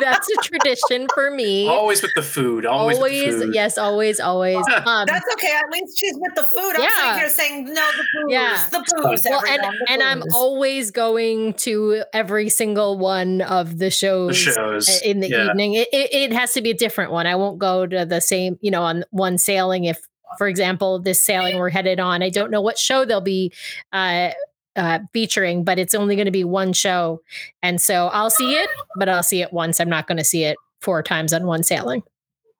That's 0.00 0.28
a 0.28 0.42
tradition 0.42 1.06
for 1.14 1.30
me. 1.30 1.68
Always 1.68 2.00
with 2.00 2.12
the 2.14 2.22
food. 2.22 2.64
Always, 2.64 2.96
always 2.96 3.34
food. 3.34 3.54
yes, 3.54 3.76
always, 3.76 4.18
always. 4.18 4.56
Um, 4.86 5.04
That's 5.06 5.26
okay. 5.34 5.52
At 5.52 5.70
least 5.70 5.98
she's 5.98 6.14
with 6.16 6.34
the 6.34 6.44
food. 6.44 6.72
I'm 6.74 6.82
yeah. 6.82 6.88
sitting 6.96 7.18
here 7.18 7.28
saying 7.28 7.64
no, 7.66 7.74
the 7.74 8.04
booze, 8.14 8.32
yeah. 8.32 8.68
the 8.70 8.78
booze. 8.78 9.26
Well, 9.28 9.44
and, 9.46 9.62
the 9.62 9.86
and 9.90 10.02
I'm 10.02 10.22
always 10.32 10.90
going 10.90 11.52
to 11.54 12.02
every 12.14 12.48
single 12.48 12.98
one 12.98 13.42
of 13.42 13.78
the 13.78 13.90
shows, 13.90 14.42
the 14.44 14.52
shows. 14.52 15.02
in 15.02 15.20
the 15.20 15.28
yeah. 15.28 15.50
evening. 15.50 15.74
It, 15.74 15.88
it, 15.92 16.14
it 16.14 16.32
has 16.32 16.54
to 16.54 16.62
be 16.62 16.70
a 16.70 16.74
different 16.74 17.12
one. 17.12 17.26
I 17.26 17.34
won't 17.34 17.58
go 17.58 17.86
to 17.86 18.06
the 18.06 18.20
same, 18.20 18.58
you 18.62 18.70
know, 18.70 18.82
on 18.82 19.04
one 19.10 19.36
sailing 19.36 19.84
if 19.84 20.00
for 20.38 20.48
example, 20.48 20.98
this 20.98 21.20
sailing 21.20 21.58
we're 21.58 21.70
headed 21.70 22.00
on. 22.00 22.22
I 22.22 22.30
don't 22.30 22.50
know 22.50 22.60
what 22.60 22.78
show 22.78 23.04
they'll 23.04 23.20
be 23.20 23.52
uh, 23.92 24.30
uh, 24.76 25.00
featuring, 25.12 25.64
but 25.64 25.78
it's 25.78 25.94
only 25.94 26.16
going 26.16 26.26
to 26.26 26.32
be 26.32 26.44
one 26.44 26.72
show. 26.72 27.20
And 27.62 27.80
so 27.80 28.08
I'll 28.08 28.30
see 28.30 28.54
it, 28.54 28.68
but 28.96 29.08
I'll 29.08 29.22
see 29.22 29.42
it 29.42 29.52
once. 29.52 29.80
I'm 29.80 29.88
not 29.88 30.06
going 30.06 30.18
to 30.18 30.24
see 30.24 30.44
it 30.44 30.56
four 30.80 31.02
times 31.02 31.32
on 31.32 31.46
one 31.46 31.62
sailing. 31.62 32.02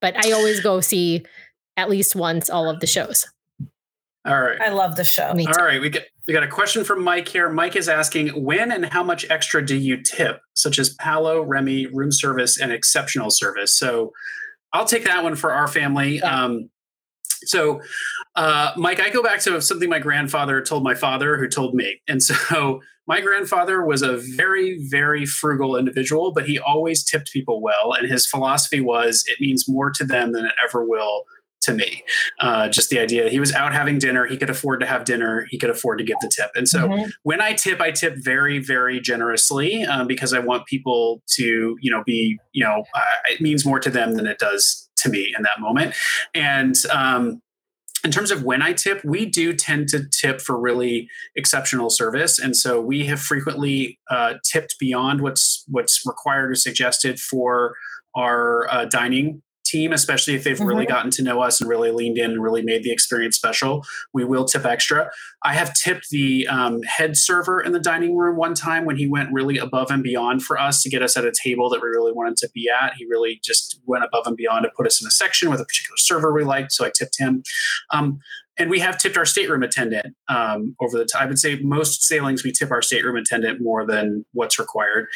But 0.01 0.17
I 0.25 0.33
always 0.33 0.61
go 0.61 0.81
see 0.81 1.25
at 1.77 1.91
least 1.91 2.17
once 2.17 2.51
all 2.51 2.69
of 2.69 2.81
the 2.81 2.87
shows. 2.87 3.27
All 4.27 4.41
right. 4.41 4.61
I 4.61 4.71
love 4.71 4.97
the 4.97 5.05
show. 5.05 5.29
All 5.29 5.65
right, 5.65 5.81
we 5.81 5.89
got 5.89 6.03
we 6.27 6.35
got 6.35 6.43
a 6.43 6.49
question 6.49 6.83
from 6.83 7.05
Mike 7.05 7.29
here. 7.29 7.49
Mike 7.49 7.77
is 7.77 7.89
asking 7.89 8.29
when 8.31 8.73
and 8.73 8.85
how 8.85 9.05
much 9.05 9.25
extra 9.31 9.65
do 9.65 9.77
you 9.77 10.03
tip, 10.03 10.41
such 10.55 10.81
as 10.81 10.91
Palo, 10.95 11.43
Remy, 11.43 11.87
room 11.87 12.11
service, 12.11 12.59
and 12.59 12.73
exceptional 12.73 13.31
service. 13.31 13.79
So 13.79 14.13
I'll 14.73 14.85
take 14.85 15.05
that 15.05 15.23
one 15.23 15.37
for 15.37 15.53
our 15.53 15.69
family. 15.69 16.17
Yeah. 16.17 16.45
Um, 16.45 16.71
so, 17.47 17.81
uh, 18.35 18.73
Mike, 18.77 19.01
I 19.01 19.11
go 19.11 19.23
back 19.23 19.41
to 19.41 19.61
something 19.61 19.89
my 19.89 19.99
grandfather 19.99 20.61
told 20.63 20.83
my 20.83 20.95
father, 20.95 21.37
who 21.37 21.49
told 21.49 21.75
me. 21.75 22.01
And 22.09 22.23
so, 22.23 22.81
my 23.07 23.21
grandfather 23.21 23.85
was 23.85 24.03
a 24.03 24.17
very, 24.35 24.85
very 24.89 25.27
frugal 25.27 25.77
individual, 25.77 26.33
but 26.33 26.47
he 26.47 26.59
always 26.59 27.05
tipped 27.05 27.33
people 27.33 27.63
well. 27.63 27.93
And 27.93 28.11
his 28.11 28.27
philosophy 28.27 28.81
was 28.81 29.25
it 29.27 29.41
means 29.41 29.69
more 29.69 29.91
to 29.93 30.05
them 30.05 30.33
than 30.33 30.45
it 30.45 30.55
ever 30.65 30.85
will 30.85 31.25
to 31.63 31.75
me. 31.75 32.03
Uh, 32.41 32.69
just 32.69 32.91
the 32.91 32.99
idea 32.99 33.29
he 33.29 33.41
was 33.41 33.53
out 33.53 33.73
having 33.73 33.99
dinner, 33.99 34.25
he 34.25 34.37
could 34.37 34.51
afford 34.51 34.81
to 34.81 34.87
have 34.87 35.05
dinner, 35.05 35.47
he 35.51 35.59
could 35.59 35.71
afford 35.71 35.99
to 35.99 36.05
give 36.05 36.17
the 36.21 36.31
tip. 36.35 36.51
And 36.55 36.69
so 36.69 36.89
mm-hmm. 36.89 37.11
when 37.25 37.41
I 37.41 37.53
tip, 37.53 37.81
I 37.81 37.91
tip 37.91 38.15
very, 38.19 38.59
very 38.59 39.01
generously 39.01 39.85
um, 39.85 40.07
because 40.07 40.33
I 40.33 40.39
want 40.39 40.67
people 40.67 41.23
to, 41.37 41.77
you 41.81 41.91
know, 41.91 42.03
be, 42.05 42.39
you 42.53 42.65
know, 42.65 42.85
uh, 42.95 43.05
it 43.29 43.41
means 43.41 43.67
more 43.67 43.81
to 43.81 43.91
them 43.91 44.15
than 44.15 44.27
it 44.27 44.39
does 44.39 44.86
to 44.99 45.09
me 45.09 45.33
in 45.37 45.43
that 45.43 45.61
moment. 45.61 45.95
And 46.35 46.75
um, 46.91 47.43
in 48.05 48.11
terms 48.11 48.31
of 48.31 48.45
when 48.45 48.63
I 48.63 48.73
tip, 48.73 49.05
we 49.05 49.27
do 49.27 49.53
tend 49.53 49.89
to 49.89 50.05
tip 50.09 50.41
for 50.41 50.59
really 50.59 51.09
exceptional 51.35 51.91
service, 51.91 52.39
and 52.39 52.57
so 52.57 52.81
we 52.81 53.07
have 53.07 53.21
frequently 53.21 53.99
uh, 54.11 54.35
tipped 54.45 54.79
beyond 54.79 55.23
what's 55.23 55.65
what's 55.69 56.07
required 56.07 56.53
or 56.53 56.55
suggested 56.55 57.19
for 57.19 57.75
our 58.15 58.73
uh, 58.73 58.85
dining 58.85 59.43
team, 59.67 59.93
especially 59.93 60.35
if 60.35 60.45
they've 60.45 60.57
mm-hmm. 60.57 60.67
really 60.67 60.87
gotten 60.87 61.11
to 61.13 61.23
know 61.23 61.41
us 61.41 61.61
and 61.61 61.69
really 61.69 61.91
leaned 61.91 62.19
in 62.19 62.31
and 62.31 62.43
really 62.43 62.63
made 62.63 62.83
the 62.83 62.91
experience 62.91 63.37
special, 63.37 63.85
we 64.13 64.25
will 64.25 64.45
tip 64.45 64.65
extra. 64.65 65.11
I 65.43 65.55
have 65.55 65.75
tipped 65.75 66.11
the 66.11 66.47
um, 66.49 66.83
head 66.83 67.17
server 67.17 67.61
in 67.61 67.73
the 67.73 67.81
dining 67.81 68.17
room 68.17 68.37
one 68.37 68.55
time 68.55 68.85
when 68.85 68.97
he 68.97 69.07
went 69.07 69.33
really 69.33 69.59
above 69.59 69.91
and 69.91 70.03
beyond 70.03 70.43
for 70.43 70.59
us 70.59 70.83
to 70.83 70.91
get 70.91 71.03
us 71.03 71.17
at 71.17 71.25
a 71.25 71.33
table 71.33 71.69
that 71.71 71.83
we 71.83 71.89
really 71.89 72.13
wanted 72.13 72.37
to 72.39 72.51
be 72.55 72.69
at. 72.69 72.95
He 72.97 73.07
really 73.07 73.41
just 73.45 73.81
went 73.87 74.05
above 74.05 74.27
and 74.27 74.37
beyond 74.37 74.65
to 74.65 74.71
put 74.77 74.87
us 74.87 75.01
in 75.01 75.07
a 75.07 75.11
section 75.11 75.51
with 75.51 75.61
a 75.61 75.65
particular 75.65 75.97
server 75.97 76.33
we 76.33 76.45
liked, 76.45 76.73
so 76.73 76.85
I 76.85 76.91
tipped 76.97 77.19
him. 77.19 77.43
Um, 77.93 78.21
and 78.59 78.71
we 78.71 78.79
have 78.81 78.99
tipped 78.99 79.17
our 79.17 79.27
stateroom 79.27 79.63
attendant 79.63 80.15
um, 80.29 80.75
over 80.81 80.97
the 80.97 81.05
time. 81.05 81.25
I 81.25 81.27
would 81.27 81.39
say 81.39 81.57
most 81.57 82.03
sailings 82.03 82.43
we 82.45 82.53
tip 82.53 82.71
our 82.71 82.83
stateroom 82.83 83.17
attendant 83.17 83.61
more 83.61 83.87
than 83.87 84.25
what's 84.33 84.59
required. 84.59 85.09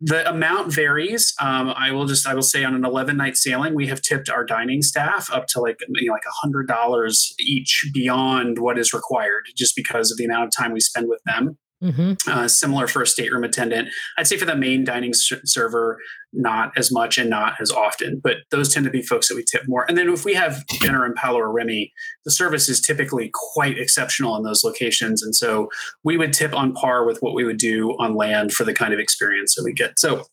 The 0.00 0.28
amount 0.28 0.72
varies. 0.72 1.34
Um, 1.40 1.74
I 1.76 1.90
will 1.90 2.06
just 2.06 2.26
I 2.26 2.34
will 2.34 2.42
say 2.42 2.64
on 2.64 2.74
an 2.74 2.84
11 2.84 3.16
night 3.16 3.36
sailing 3.36 3.74
we 3.74 3.88
have 3.88 4.00
tipped 4.00 4.30
our 4.30 4.44
dining 4.44 4.82
staff 4.82 5.30
up 5.32 5.46
to 5.48 5.60
like 5.60 5.78
you 5.88 6.06
know, 6.06 6.12
like 6.12 6.22
hundred 6.26 6.68
dollars 6.68 7.34
each 7.38 7.90
beyond 7.92 8.58
what 8.58 8.78
is 8.78 8.92
required, 8.92 9.44
just 9.56 9.76
because 9.76 10.10
of 10.10 10.16
the 10.18 10.24
amount 10.24 10.44
of 10.44 10.50
time 10.56 10.72
we 10.72 10.80
spend 10.80 11.08
with 11.08 11.20
them. 11.26 11.58
Mm-hmm. 11.82 12.14
Uh, 12.28 12.48
similar 12.48 12.88
for 12.88 13.02
a 13.02 13.06
stateroom 13.06 13.44
attendant. 13.44 13.88
I'd 14.16 14.26
say 14.26 14.36
for 14.36 14.44
the 14.44 14.56
main 14.56 14.82
dining 14.82 15.12
server, 15.14 16.00
not 16.32 16.72
as 16.76 16.90
much 16.90 17.18
and 17.18 17.30
not 17.30 17.54
as 17.60 17.70
often, 17.70 18.20
but 18.22 18.38
those 18.50 18.74
tend 18.74 18.84
to 18.84 18.90
be 18.90 19.00
folks 19.00 19.28
that 19.28 19.36
we 19.36 19.44
tip 19.44 19.62
more. 19.68 19.84
And 19.88 19.96
then 19.96 20.08
if 20.08 20.24
we 20.24 20.34
have 20.34 20.66
dinner 20.80 21.06
in 21.06 21.14
Palo 21.14 21.38
or 21.38 21.52
Remy, 21.52 21.92
the 22.24 22.32
service 22.32 22.68
is 22.68 22.80
typically 22.80 23.30
quite 23.32 23.78
exceptional 23.78 24.36
in 24.36 24.42
those 24.42 24.64
locations. 24.64 25.22
And 25.22 25.36
so 25.36 25.68
we 26.02 26.16
would 26.16 26.32
tip 26.32 26.52
on 26.52 26.74
par 26.74 27.06
with 27.06 27.18
what 27.20 27.34
we 27.34 27.44
would 27.44 27.58
do 27.58 27.90
on 28.00 28.16
land 28.16 28.52
for 28.52 28.64
the 28.64 28.74
kind 28.74 28.92
of 28.92 28.98
experience 28.98 29.54
that 29.54 29.62
we 29.62 29.72
get. 29.72 30.00
So 30.00 30.24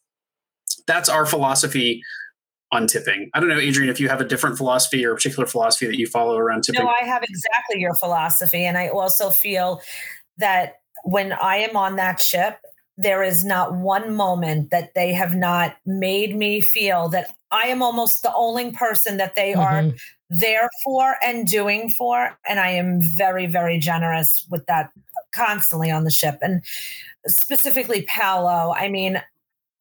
that's 0.87 1.09
our 1.09 1.27
philosophy 1.27 2.01
on 2.71 2.87
tipping. 2.87 3.29
I 3.35 3.39
don't 3.39 3.49
know, 3.49 3.59
Adrian, 3.59 3.91
if 3.91 3.99
you 3.99 4.09
have 4.09 4.19
a 4.19 4.25
different 4.25 4.57
philosophy 4.57 5.05
or 5.05 5.11
a 5.11 5.15
particular 5.15 5.45
philosophy 5.45 5.85
that 5.85 5.99
you 5.99 6.07
follow 6.07 6.37
around 6.37 6.63
tipping. 6.63 6.83
No, 6.83 6.89
I 6.89 7.05
have 7.05 7.21
exactly 7.21 7.79
your 7.79 7.93
philosophy. 7.93 8.65
And 8.65 8.77
I 8.77 8.87
also 8.87 9.29
feel 9.29 9.81
that 10.37 10.79
when 11.05 11.33
I 11.33 11.57
am 11.57 11.77
on 11.77 11.95
that 11.97 12.19
ship, 12.19 12.57
there 12.97 13.23
is 13.23 13.43
not 13.43 13.75
one 13.75 14.15
moment 14.15 14.71
that 14.71 14.93
they 14.95 15.13
have 15.13 15.35
not 15.35 15.75
made 15.85 16.35
me 16.35 16.61
feel 16.61 17.09
that 17.09 17.35
I 17.51 17.67
am 17.67 17.83
almost 17.83 18.23
the 18.23 18.33
only 18.33 18.71
person 18.71 19.17
that 19.17 19.35
they 19.35 19.51
mm-hmm. 19.51 19.61
are 19.61 19.93
there 20.29 20.69
for 20.83 21.15
and 21.23 21.47
doing 21.47 21.89
for. 21.89 22.37
And 22.49 22.59
I 22.59 22.69
am 22.69 22.99
very, 23.01 23.45
very 23.45 23.77
generous 23.77 24.47
with 24.49 24.65
that 24.65 24.89
constantly 25.33 25.91
on 25.91 26.05
the 26.05 26.11
ship. 26.11 26.39
And 26.41 26.63
specifically 27.27 28.03
Palo, 28.03 28.73
I 28.73 28.89
mean, 28.89 29.21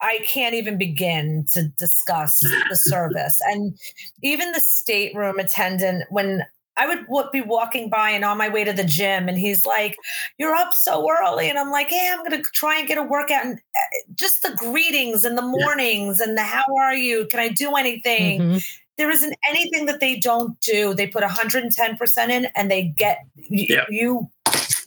I 0.03 0.19
can't 0.27 0.55
even 0.55 0.77
begin 0.77 1.47
to 1.55 1.69
discuss 1.79 2.39
the 2.69 2.77
service. 2.77 3.39
And 3.47 3.79
even 4.23 4.53
the 4.53 4.61
stateroom 4.61 5.39
attendant, 5.39 6.05
when 6.11 6.45
I 6.77 7.03
would 7.09 7.31
be 7.33 7.41
walking 7.41 7.89
by 7.89 8.11
and 8.11 8.25
on 8.25 8.39
my 8.39 8.49
way 8.49 8.65
to 8.65 8.73
the 8.73 8.85
gym, 8.85 9.29
and 9.29 9.39
he's 9.39 9.65
like, 9.65 9.97
You're 10.39 10.55
up 10.55 10.73
so 10.75 11.07
early. 11.11 11.49
And 11.49 11.59
I'm 11.59 11.71
like, 11.71 11.89
Hey, 11.89 12.11
I'm 12.13 12.19
going 12.19 12.43
to 12.43 12.49
try 12.55 12.79
and 12.79 12.89
get 12.89 12.99
a 12.99 13.03
workout. 13.03 13.45
And 13.45 13.59
eh, 13.59 14.01
just 14.15 14.43
the 14.43 14.55
greetings 14.57 15.25
and 15.25 15.39
the 15.39 15.43
mornings 15.43 16.19
yeah. 16.21 16.29
and 16.29 16.39
the 16.39 16.43
how 16.43 16.65
are 16.77 16.95
you? 16.95 17.27
Can 17.31 17.41
I 17.41 17.49
do 17.49 17.75
anything? 17.75 18.41
Mm-hmm. 18.41 18.59
There 18.97 19.11
isn't 19.11 19.35
anything 19.49 19.87
that 19.87 20.01
they 20.01 20.21
don't 20.21 20.59
do. 20.61 20.95
They 20.95 21.09
put 21.09 21.25
110% 21.25 22.29
in 22.29 22.47
and 22.55 22.71
they 22.71 22.95
get 22.97 23.27
yeah. 23.37 23.85
you 23.89 24.31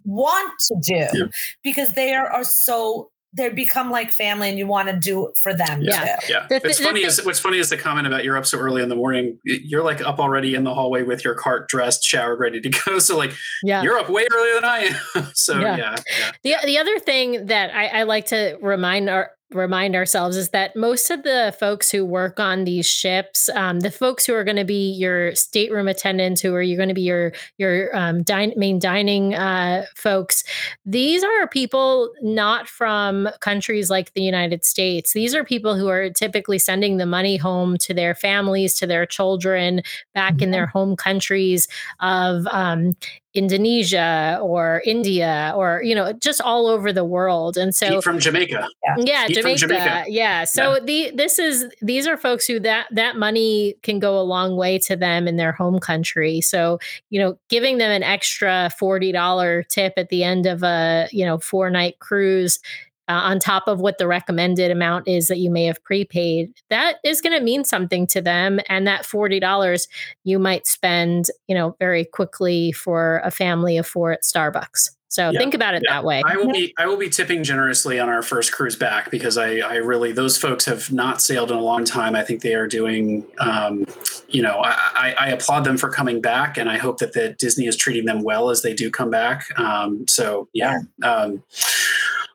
want 0.05 0.57
to 0.59 0.75
do 0.81 0.95
yeah. 1.13 1.25
because 1.61 1.93
they 1.93 2.15
are, 2.15 2.29
are 2.29 2.45
so 2.45 3.11
they 3.37 3.49
become 3.49 3.89
like 3.91 4.11
family 4.11 4.49
and 4.49 4.57
you 4.57 4.67
want 4.67 4.89
to 4.89 4.95
do 4.97 5.27
it 5.27 5.37
for 5.37 5.53
them 5.53 5.81
yeah. 5.81 6.17
too. 6.17 6.33
yeah. 6.33 6.47
The, 6.49 6.55
it's 6.67 6.79
funny 6.79 7.03
is 7.03 7.23
what's 7.23 7.39
funny 7.39 7.59
is 7.59 7.69
the 7.69 7.77
comment 7.77 8.07
about 8.07 8.23
you're 8.23 8.35
up 8.35 8.45
so 8.45 8.57
early 8.57 8.81
in 8.81 8.89
the 8.89 8.95
morning 8.95 9.39
you're 9.45 9.83
like 9.83 10.01
up 10.01 10.19
already 10.19 10.55
in 10.55 10.63
the 10.63 10.73
hallway 10.73 11.03
with 11.03 11.23
your 11.23 11.35
cart 11.35 11.69
dressed 11.69 12.03
showered 12.03 12.39
ready 12.39 12.59
to 12.59 12.69
go. 12.85 12.99
So 12.99 13.15
like 13.15 13.33
yeah. 13.63 13.83
you're 13.83 13.97
up 13.97 14.09
way 14.09 14.25
earlier 14.33 14.55
than 14.55 14.65
i 14.65 14.79
am. 15.15 15.27
So 15.33 15.59
yeah, 15.59 15.77
yeah, 15.77 15.95
yeah. 16.43 16.57
the, 16.61 16.65
the 16.65 16.77
other 16.79 16.99
thing 16.99 17.45
that 17.47 17.73
I, 17.73 17.99
I 17.99 18.03
like 18.03 18.25
to 18.27 18.57
remind 18.61 19.09
our 19.09 19.31
remind 19.51 19.95
ourselves 19.95 20.35
is 20.35 20.49
that 20.49 20.75
most 20.75 21.09
of 21.09 21.23
the 21.23 21.55
folks 21.57 21.89
who 21.89 22.03
work 22.03 22.39
on 22.39 22.65
these 22.65 22.85
ships, 22.85 23.49
um, 23.49 23.79
the 23.79 23.91
folks 23.91 24.25
who 24.25 24.33
are 24.33 24.43
going 24.43 24.57
to 24.57 24.65
be 24.65 24.91
your 24.91 25.33
stateroom 25.35 25.87
attendants, 25.87 26.41
who 26.41 26.53
are 26.53 26.61
you 26.61 26.75
going 26.75 26.89
to 26.89 26.95
be 26.95 27.01
your 27.01 27.31
your 27.57 27.95
um, 27.95 28.23
dine, 28.23 28.53
main 28.57 28.77
dining 28.77 29.35
uh, 29.35 29.85
folks, 29.95 30.43
these 30.85 31.23
are 31.23 31.47
people 31.47 32.11
not 32.21 32.67
from 32.67 33.29
countries 33.39 33.89
like 33.89 34.13
the 34.13 34.21
United 34.21 34.65
States. 34.65 35.13
These 35.13 35.33
are 35.33 35.45
people 35.45 35.77
who 35.77 35.87
are 35.87 36.09
typically 36.09 36.59
sending 36.59 36.97
the 36.97 37.05
money 37.05 37.37
home 37.37 37.77
to 37.79 37.93
their 37.93 38.15
families, 38.15 38.73
to 38.75 38.87
their 38.87 39.05
children, 39.05 39.81
back 40.13 40.35
mm-hmm. 40.35 40.43
in 40.43 40.51
their 40.51 40.67
home 40.67 40.97
countries 40.97 41.69
of 42.01 42.45
um, 42.47 42.95
Indonesia 43.37 44.39
or 44.41 44.81
India 44.83 45.53
or 45.55 45.83
you 45.83 45.93
know 45.93 46.11
just 46.13 46.41
all 46.41 46.65
over 46.65 46.91
the 46.91 47.05
world 47.05 47.55
and 47.55 47.75
so 47.75 48.01
from 48.01 48.17
Jamaica 48.17 48.67
yeah, 48.97 49.27
Jamaica. 49.27 49.59
Jamaica. 49.59 50.05
yeah 50.07 50.43
so 50.43 50.73
yeah. 50.73 50.79
the 50.83 51.11
this 51.13 51.37
is 51.37 51.67
these 51.79 52.07
are 52.07 52.17
folks 52.17 52.47
who 52.47 52.59
that 52.59 52.87
that 52.89 53.15
money 53.15 53.75
can 53.83 53.99
go 53.99 54.19
a 54.19 54.23
long 54.23 54.57
way 54.57 54.79
to 54.79 54.95
them 54.95 55.27
in 55.27 55.35
their 55.35 55.51
home 55.51 55.77
country 55.79 56.41
so 56.41 56.79
you 57.11 57.19
know 57.19 57.37
giving 57.47 57.77
them 57.77 57.91
an 57.91 58.01
extra 58.01 58.71
$40 58.81 59.67
tip 59.67 59.93
at 59.97 60.09
the 60.09 60.23
end 60.23 60.47
of 60.47 60.63
a 60.63 61.07
you 61.11 61.23
know 61.23 61.37
four 61.37 61.69
night 61.69 61.99
cruise 61.99 62.59
uh, 63.07 63.13
on 63.13 63.39
top 63.39 63.67
of 63.67 63.79
what 63.79 63.97
the 63.97 64.07
recommended 64.07 64.71
amount 64.71 65.07
is 65.07 65.27
that 65.27 65.37
you 65.37 65.49
may 65.49 65.65
have 65.65 65.83
prepaid, 65.83 66.53
that 66.69 66.97
is 67.03 67.21
going 67.21 67.37
to 67.37 67.43
mean 67.43 67.63
something 67.63 68.05
to 68.07 68.21
them. 68.21 68.59
And 68.69 68.85
that 68.87 69.03
$40 69.03 69.87
you 70.23 70.39
might 70.39 70.67
spend, 70.67 71.25
you 71.47 71.55
know, 71.55 71.75
very 71.79 72.05
quickly 72.05 72.71
for 72.71 73.21
a 73.23 73.31
family 73.31 73.77
of 73.77 73.87
four 73.87 74.11
at 74.11 74.23
Starbucks. 74.23 74.89
So 75.09 75.29
yeah, 75.31 75.39
think 75.39 75.53
about 75.53 75.73
it 75.73 75.83
yeah. 75.85 75.93
that 75.93 76.03
way. 76.03 76.21
I 76.25 76.35
will 76.35 76.51
be 76.51 76.73
I 76.77 76.85
will 76.85 76.97
be 76.97 77.09
tipping 77.09 77.43
generously 77.43 77.97
on 77.97 78.09
our 78.09 78.21
first 78.21 78.51
cruise 78.51 78.75
back 78.75 79.09
because 79.09 79.37
I 79.37 79.59
I 79.59 79.75
really 79.77 80.11
those 80.11 80.37
folks 80.37 80.65
have 80.65 80.91
not 80.91 81.21
sailed 81.21 81.49
in 81.49 81.57
a 81.57 81.61
long 81.61 81.85
time. 81.85 82.13
I 82.15 82.23
think 82.23 82.41
they 82.41 82.55
are 82.55 82.67
doing 82.67 83.25
um, 83.39 83.85
you 84.27 84.41
know 84.41 84.59
I, 84.61 85.15
I, 85.17 85.29
applaud 85.29 85.63
them 85.63 85.77
for 85.77 85.89
coming 85.89 86.19
back 86.21 86.57
and 86.57 86.69
I 86.69 86.77
hope 86.77 86.97
that 86.99 87.13
the 87.13 87.29
Disney 87.39 87.67
is 87.67 87.77
treating 87.77 88.05
them 88.05 88.21
well 88.21 88.49
as 88.49 88.61
they 88.61 88.73
do 88.73 88.91
come 88.91 89.09
back. 89.09 89.57
Um, 89.57 90.05
so 90.07 90.49
yeah. 90.53 90.81
Um, 91.01 91.41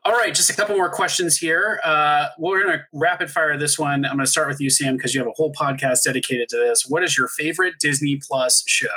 all 0.05 0.11
right, 0.11 0.35
just 0.35 0.49
a 0.49 0.53
couple 0.53 0.75
more 0.75 0.89
questions 0.89 1.37
here. 1.37 1.79
Uh, 1.83 2.27
we're 2.37 2.61
going 2.61 2.77
to 2.77 2.83
rapid 2.91 3.31
fire 3.31 3.57
this 3.57 3.79
one. 3.79 4.05
I'm 4.05 4.15
going 4.15 4.25
to 4.25 4.31
start 4.31 4.49
with 4.49 4.59
you, 4.59 4.69
Sam, 4.69 4.97
because 4.97 5.13
you 5.13 5.21
have 5.21 5.29
a 5.29 5.33
whole 5.33 5.53
podcast 5.53 6.03
dedicated 6.03 6.49
to 6.49 6.57
this. 6.57 6.85
What 6.85 7.03
is 7.03 7.17
your 7.17 7.29
favorite 7.29 7.75
Disney 7.79 8.19
Plus 8.21 8.63
show? 8.67 8.87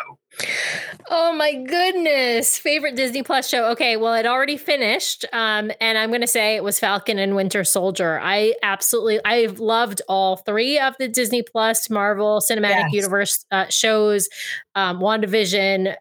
Oh 1.09 1.32
my 1.32 1.54
goodness. 1.54 2.59
Favorite 2.59 2.96
Disney 2.96 3.22
Plus 3.22 3.48
show. 3.48 3.70
Okay, 3.70 3.96
well, 3.96 4.14
it 4.14 4.26
already 4.26 4.57
finished. 4.57 5.24
Um, 5.32 5.70
and 5.80 5.96
I'm 5.96 6.11
gonna 6.11 6.26
say 6.26 6.57
it 6.57 6.64
was 6.64 6.78
Falcon 6.78 7.18
and 7.18 7.34
Winter 7.34 7.64
Soldier. 7.64 8.20
I 8.22 8.54
absolutely 8.62 9.20
I've 9.24 9.61
loved 9.61 10.02
all 10.09 10.36
three 10.38 10.78
of 10.78 10.94
the 10.98 11.09
Disney 11.09 11.42
Plus 11.42 11.88
Marvel 11.88 12.40
Cinematic 12.40 12.90
yes. 12.90 12.92
Universe 12.92 13.46
uh, 13.50 13.66
shows, 13.70 14.28
um, 14.74 15.00
WandaVision, 15.00 15.94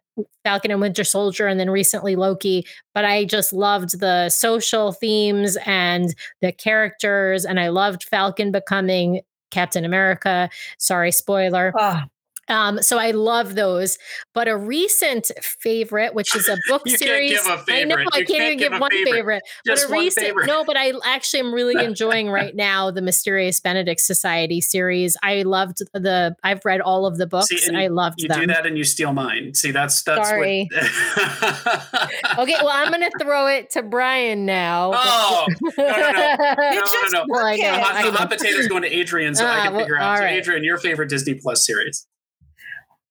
Falcon 0.43 0.71
and 0.71 0.81
Winter 0.81 1.03
Soldier, 1.03 1.47
and 1.47 1.59
then 1.59 1.69
recently 1.69 2.15
Loki. 2.15 2.65
But 2.93 3.05
I 3.05 3.25
just 3.25 3.53
loved 3.53 3.99
the 3.99 4.29
social 4.29 4.91
themes 4.91 5.57
and 5.65 6.13
the 6.41 6.51
characters, 6.51 7.45
and 7.45 7.59
I 7.59 7.69
loved 7.69 8.03
Falcon 8.03 8.51
becoming 8.51 9.21
Captain 9.51 9.85
America. 9.85 10.49
Sorry, 10.77 11.11
spoiler. 11.11 11.73
Oh. 11.77 12.01
Um, 12.47 12.81
so 12.81 12.97
I 12.99 13.11
love 13.11 13.55
those. 13.55 13.97
But 14.33 14.47
a 14.47 14.55
recent 14.55 15.31
favorite, 15.41 16.13
which 16.13 16.35
is 16.35 16.47
a 16.47 16.57
book 16.67 16.83
You 16.85 16.91
can't 16.91 17.01
series. 17.01 17.31
give 17.31 17.45
a 17.47 17.49
I 17.69 17.83
know 17.83 17.95
favorite. 17.95 18.07
I 18.13 18.17
You 18.19 18.25
can't 18.25 18.27
can't 18.27 18.41
even 18.43 18.57
give 18.59 18.71
give 18.73 18.81
one 18.81 18.91
favorite. 18.91 19.11
favorite. 19.13 19.43
But 19.65 19.83
a 19.83 19.87
recent 19.91 20.25
favorite. 20.27 20.47
no, 20.47 20.63
but 20.63 20.77
I 20.77 20.93
actually 21.05 21.39
am 21.41 21.53
really 21.53 21.83
enjoying 21.85 22.29
right 22.29 22.55
now 22.55 22.91
the 22.91 23.01
Mysterious 23.01 23.59
Benedict 23.59 23.99
Society 24.01 24.61
series. 24.61 25.17
I 25.23 25.41
loved 25.43 25.79
the 25.93 26.35
I've 26.43 26.63
read 26.65 26.81
all 26.81 27.05
of 27.05 27.17
the 27.17 27.25
books. 27.27 27.47
See, 27.47 27.59
and 27.67 27.77
I 27.77 27.87
loved 27.87 28.21
You 28.21 28.27
them. 28.27 28.41
do 28.41 28.47
that 28.47 28.65
and 28.65 28.77
you 28.77 28.83
steal 28.83 29.13
mine. 29.13 29.53
See, 29.55 29.71
that's 29.71 30.03
that's 30.03 30.27
Sorry. 30.29 30.69
what. 30.71 30.83
Okay, 32.37 32.55
well, 32.61 32.69
I'm 32.71 32.91
gonna 32.91 33.09
throw 33.21 33.47
it 33.47 33.69
to 33.71 33.81
Brian 33.83 34.45
now. 34.45 34.91
Oh, 34.93 35.45
no, 35.77 35.85
no, 35.85 36.11
no. 36.11 36.35
You 36.71 36.75
no, 36.75 36.81
just 36.81 37.13
no. 37.13 37.25
Well, 37.27 37.45
I 37.45 37.51
work 37.53 37.59
know, 37.59 37.71
The 37.71 37.79
it. 37.79 37.85
I 37.85 38.03
the 38.03 38.11
know. 38.11 38.17
hot 38.17 38.29
potatoes 38.29 38.67
going 38.67 38.83
to 38.83 38.93
Adrian, 38.93 39.35
so 39.35 39.45
I 39.45 39.59
Ah, 39.59 39.63
can 39.63 39.73
well, 39.73 39.81
figure 39.81 39.97
out. 39.97 40.17
So, 40.17 40.23
right. 40.25 40.33
Adrian, 40.33 40.63
your 40.63 40.77
favorite 40.77 41.09
Disney 41.09 41.35
Plus 41.35 41.65
series? 41.65 42.05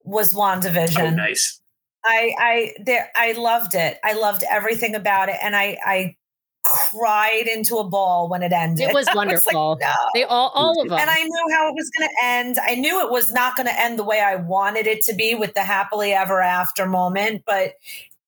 Was 0.04 0.32
WandaVision. 0.32 1.00
Oh, 1.00 1.10
nice. 1.10 1.60
I 2.04 2.34
I 2.38 2.72
there 2.84 3.10
I 3.16 3.32
loved 3.32 3.74
it. 3.74 3.98
I 4.04 4.12
loved 4.12 4.44
everything 4.50 4.94
about 4.94 5.28
it, 5.28 5.36
and 5.42 5.56
I 5.56 5.78
I 5.84 6.16
cried 6.62 7.46
into 7.46 7.76
a 7.76 7.84
ball 7.84 8.28
when 8.28 8.42
it 8.42 8.52
ended. 8.52 8.88
It 8.88 8.94
was 8.94 9.06
I 9.08 9.10
like, 9.10 9.16
wonderful. 9.16 9.78
no. 9.80 9.92
They 10.14 10.24
all 10.24 10.50
all 10.54 10.80
of 10.80 10.88
them. 10.88 10.98
And 10.98 11.10
I 11.10 11.22
knew 11.22 11.46
how 11.52 11.68
it 11.68 11.74
was 11.74 11.90
going 11.96 12.08
to 12.08 12.24
end. 12.24 12.58
I 12.58 12.74
knew 12.74 13.00
it 13.00 13.10
was 13.10 13.32
not 13.32 13.56
going 13.56 13.66
to 13.66 13.80
end 13.80 13.98
the 13.98 14.04
way 14.04 14.20
I 14.20 14.36
wanted 14.36 14.86
it 14.86 15.02
to 15.04 15.14
be 15.14 15.34
with 15.34 15.54
the 15.54 15.62
happily 15.62 16.12
ever 16.12 16.40
after 16.40 16.86
moment, 16.86 17.42
but 17.46 17.74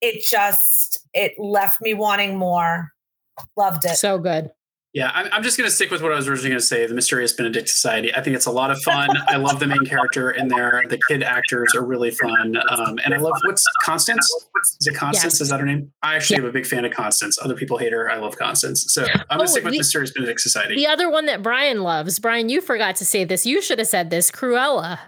it 0.00 0.24
just 0.24 0.98
it 1.14 1.32
left 1.38 1.80
me 1.80 1.94
wanting 1.94 2.38
more. 2.38 2.92
Loved 3.56 3.84
it. 3.84 3.96
so 3.96 4.18
good. 4.18 4.50
Yeah, 4.96 5.10
I'm, 5.12 5.28
I'm 5.30 5.42
just 5.42 5.58
going 5.58 5.68
to 5.68 5.74
stick 5.74 5.90
with 5.90 6.00
what 6.00 6.10
I 6.10 6.16
was 6.16 6.26
originally 6.26 6.48
going 6.48 6.58
to 6.60 6.64
say. 6.64 6.86
The 6.86 6.94
Mysterious 6.94 7.30
Benedict 7.34 7.68
Society. 7.68 8.14
I 8.14 8.22
think 8.22 8.34
it's 8.34 8.46
a 8.46 8.50
lot 8.50 8.70
of 8.70 8.80
fun. 8.80 9.10
I 9.28 9.36
love 9.36 9.60
the 9.60 9.66
main 9.66 9.84
character 9.84 10.30
in 10.30 10.48
there. 10.48 10.84
The 10.88 10.98
kid 11.06 11.22
actors 11.22 11.74
are 11.74 11.84
really 11.84 12.10
fun, 12.10 12.56
um, 12.70 12.98
and 13.04 13.12
I 13.12 13.18
love 13.18 13.34
what's 13.44 13.62
Constance. 13.82 14.26
Is 14.80 14.86
it 14.86 14.94
Constance? 14.94 15.34
Yes. 15.34 15.40
Is 15.42 15.48
that 15.50 15.60
her 15.60 15.66
name? 15.66 15.92
I 16.02 16.16
actually 16.16 16.38
am 16.38 16.46
a 16.46 16.50
big 16.50 16.64
fan 16.64 16.86
of 16.86 16.92
Constance. 16.92 17.38
Other 17.42 17.54
people 17.54 17.76
hate 17.76 17.92
her. 17.92 18.10
I 18.10 18.16
love 18.16 18.38
Constance. 18.38 18.86
So 18.88 19.02
I'm 19.02 19.08
going 19.12 19.24
Oh, 19.32 19.38
to 19.40 19.48
stick 19.48 19.64
with 19.64 19.72
the- 19.74 19.78
Mysterious 19.80 20.12
Benedict 20.12 20.40
Society. 20.40 20.76
The 20.76 20.86
other 20.86 21.10
one 21.10 21.26
that 21.26 21.42
Brian 21.42 21.82
loves, 21.82 22.18
Brian, 22.18 22.48
you 22.48 22.62
forgot 22.62 22.96
to 22.96 23.04
say 23.04 23.24
this. 23.24 23.44
You 23.44 23.60
should 23.60 23.78
have 23.78 23.88
said 23.88 24.08
this. 24.08 24.30
Cruella. 24.30 24.98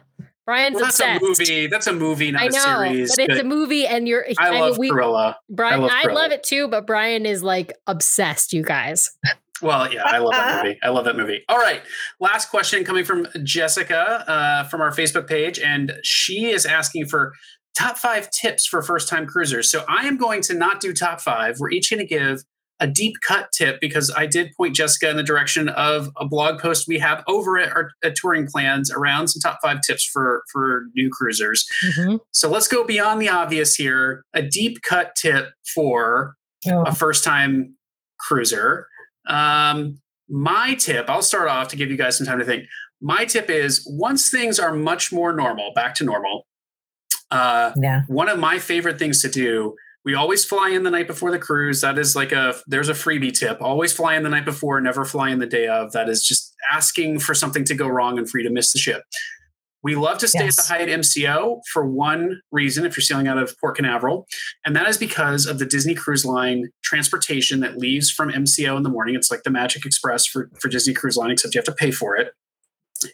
Brian's 0.45 0.75
well, 0.77 0.85
that's 0.85 1.01
obsessed. 1.01 1.23
a 1.23 1.27
movie. 1.27 1.67
That's 1.67 1.87
a 1.87 1.93
movie, 1.95 2.31
not 2.31 2.43
I 2.43 2.47
a 2.47 2.51
know, 2.51 2.59
series. 2.59 3.17
but 3.17 3.25
it's 3.25 3.35
but 3.39 3.41
a 3.41 3.49
movie, 3.49 3.87
and 3.87 4.07
you're. 4.07 4.27
I 4.39 4.51
mean, 4.51 4.61
love 4.61 4.77
we, 4.77 4.91
Cruella. 4.91 5.35
Brian, 5.49 5.81
I 5.81 5.83
love 5.83 5.91
I 5.93 6.13
love 6.13 6.33
it 6.33 6.43
too, 6.43 6.69
but 6.69 6.87
Brian 6.87 7.25
is 7.25 7.43
like 7.43 7.73
obsessed. 7.87 8.53
You 8.53 8.63
guys. 8.63 9.11
Well, 9.63 9.93
yeah, 9.93 10.03
I 10.05 10.19
love 10.19 10.33
that 10.33 10.65
movie. 10.65 10.79
I 10.83 10.89
love 10.89 11.05
that 11.05 11.17
movie. 11.17 11.43
All 11.49 11.59
right. 11.59 11.83
Last 12.21 12.51
question 12.51 12.85
coming 12.85 13.05
from 13.05 13.27
Jessica 13.43 14.25
uh, 14.29 14.65
from 14.65 14.81
our 14.81 14.91
Facebook 14.91 15.27
page. 15.27 15.59
And 15.59 15.95
she 16.03 16.47
is 16.47 16.67
asking 16.67 17.07
for 17.07 17.33
top 17.77 17.97
five 17.97 18.31
tips 18.31 18.67
for 18.67 18.83
first 18.83 19.09
time 19.09 19.27
cruisers. 19.27 19.71
So 19.71 19.85
I 19.89 20.07
am 20.07 20.17
going 20.17 20.43
to 20.43 20.55
not 20.55 20.81
do 20.81 20.93
top 20.93 21.21
five. 21.21 21.57
We're 21.59 21.71
each 21.71 21.91
going 21.91 22.01
to 22.01 22.07
give 22.07 22.43
a 22.81 22.87
deep 22.87 23.15
cut 23.27 23.51
tip 23.53 23.81
because 23.81 24.13
I 24.17 24.27
did 24.27 24.53
point 24.57 24.77
Jessica 24.77 25.11
in 25.11 25.17
the 25.17 25.23
direction 25.23 25.69
of 25.69 26.11
a 26.17 26.27
blog 26.27 26.61
post 26.61 26.87
we 26.87 26.99
have 26.99 27.25
over 27.27 27.59
at 27.59 27.73
our 27.73 27.91
at 28.05 28.15
touring 28.15 28.47
plans 28.47 28.91
around 28.93 29.29
some 29.29 29.41
top 29.41 29.59
five 29.63 29.81
tips 29.81 30.05
for 30.05 30.43
for 30.53 30.85
new 30.95 31.11
cruisers. 31.11 31.67
So 32.33 32.49
let's 32.49 32.69
go 32.69 32.85
beyond 32.85 33.21
the 33.21 33.29
obvious 33.29 33.75
here. 33.75 34.23
A 34.35 34.43
deep 34.43 34.83
cut 34.83 35.15
tip 35.17 35.51
for 35.75 36.35
a 36.87 36.95
first 36.95 37.25
time 37.25 37.77
cruiser. 38.21 38.88
Um, 39.29 40.01
my 40.29 40.75
tip, 40.75 41.09
I'll 41.09 41.23
start 41.23 41.49
off 41.49 41.69
to 41.69 41.77
give 41.77 41.91
you 41.91 41.97
guys 41.97 42.17
some 42.19 42.27
time 42.27 42.39
to 42.39 42.45
think. 42.45 42.65
My 43.01 43.25
tip 43.25 43.49
is 43.49 43.87
once 43.91 44.31
things 44.31 44.59
are 44.59 44.75
much 44.75 45.13
more 45.13 45.33
normal, 45.33 45.73
back 45.75 45.95
to 45.97 46.05
normal, 46.05 46.47
uh, 47.31 47.73
Yeah. 47.81 48.03
one 48.09 48.29
of 48.29 48.39
my 48.39 48.59
favorite 48.59 48.99
things 48.99 49.23
to 49.23 49.29
do 49.29 49.75
we 50.05 50.15
always 50.15 50.43
fly 50.43 50.71
in 50.71 50.85
the 50.85 50.91
night 50.91 51.07
before 51.07 51.31
the 51.31 51.39
cruise 51.39 51.83
that 51.83 51.99
is 51.99 52.17
like 52.17 52.33
a 52.33 52.55
there's 52.67 52.89
a 52.89 52.95
freebie 52.95 53.37
tip 53.37 53.61
always 53.61 53.93
fly 53.93 54.15
in 54.15 54.23
the 54.23 54.29
night 54.31 54.47
before 54.47 54.81
never 54.81 55.05
fly 55.05 55.29
in 55.29 55.39
the 55.39 55.47
day 55.47 55.67
of 55.67 55.93
that 55.93 56.09
is 56.09 56.25
just 56.25 56.55
asking 56.73 57.19
for 57.19 57.35
something 57.35 57.63
to 57.65 57.75
go 57.75 57.87
wrong 57.87 58.17
and 58.17 58.31
for 58.31 58.39
you 58.39 58.45
to 58.49 58.55
miss 58.55 58.73
the 58.73 58.79
ship 58.79 59.03
we 59.83 59.95
love 59.95 60.19
to 60.19 60.29
stay 60.29 60.45
Yes. 60.45 60.59
at 60.59 60.67
the 60.67 60.73
Hyatt 60.75 61.01
MCO 61.01 61.61
for 61.73 61.87
one 61.87 62.41
reason 62.51 62.85
if 62.85 62.97
you're 62.97 63.03
sailing 63.03 63.29
out 63.29 63.39
of 63.39 63.59
Port 63.61 63.77
Canaveral, 63.77 64.27
and 64.65 64.75
that 64.75 64.89
is 64.89 64.99
because 64.99 65.47
of 65.47 65.59
the 65.59 65.67
Disney 65.67 65.95
Cruise 65.95 66.25
Line 66.25 66.71
transportation 66.83 67.61
that 67.61 67.79
leaves 67.79 68.11
from 68.11 68.31
MCO 68.31 68.77
in 68.77 68.83
the 68.83 68.89
morning. 68.89 69.15
It's 69.15 69.31
like 69.31 69.43
the 69.45 69.51
Magic 69.51 69.87
Express 69.87 70.27
for, 70.27 70.51
for 70.61 70.69
Disney 70.69 70.95
Cruise 70.95 71.17
Line, 71.17 71.31
except 71.31 71.55
you 71.55 71.59
have 71.59 71.65
to 71.67 71.73
pay 71.73 71.91
for 71.91 72.17
it. 72.17 72.33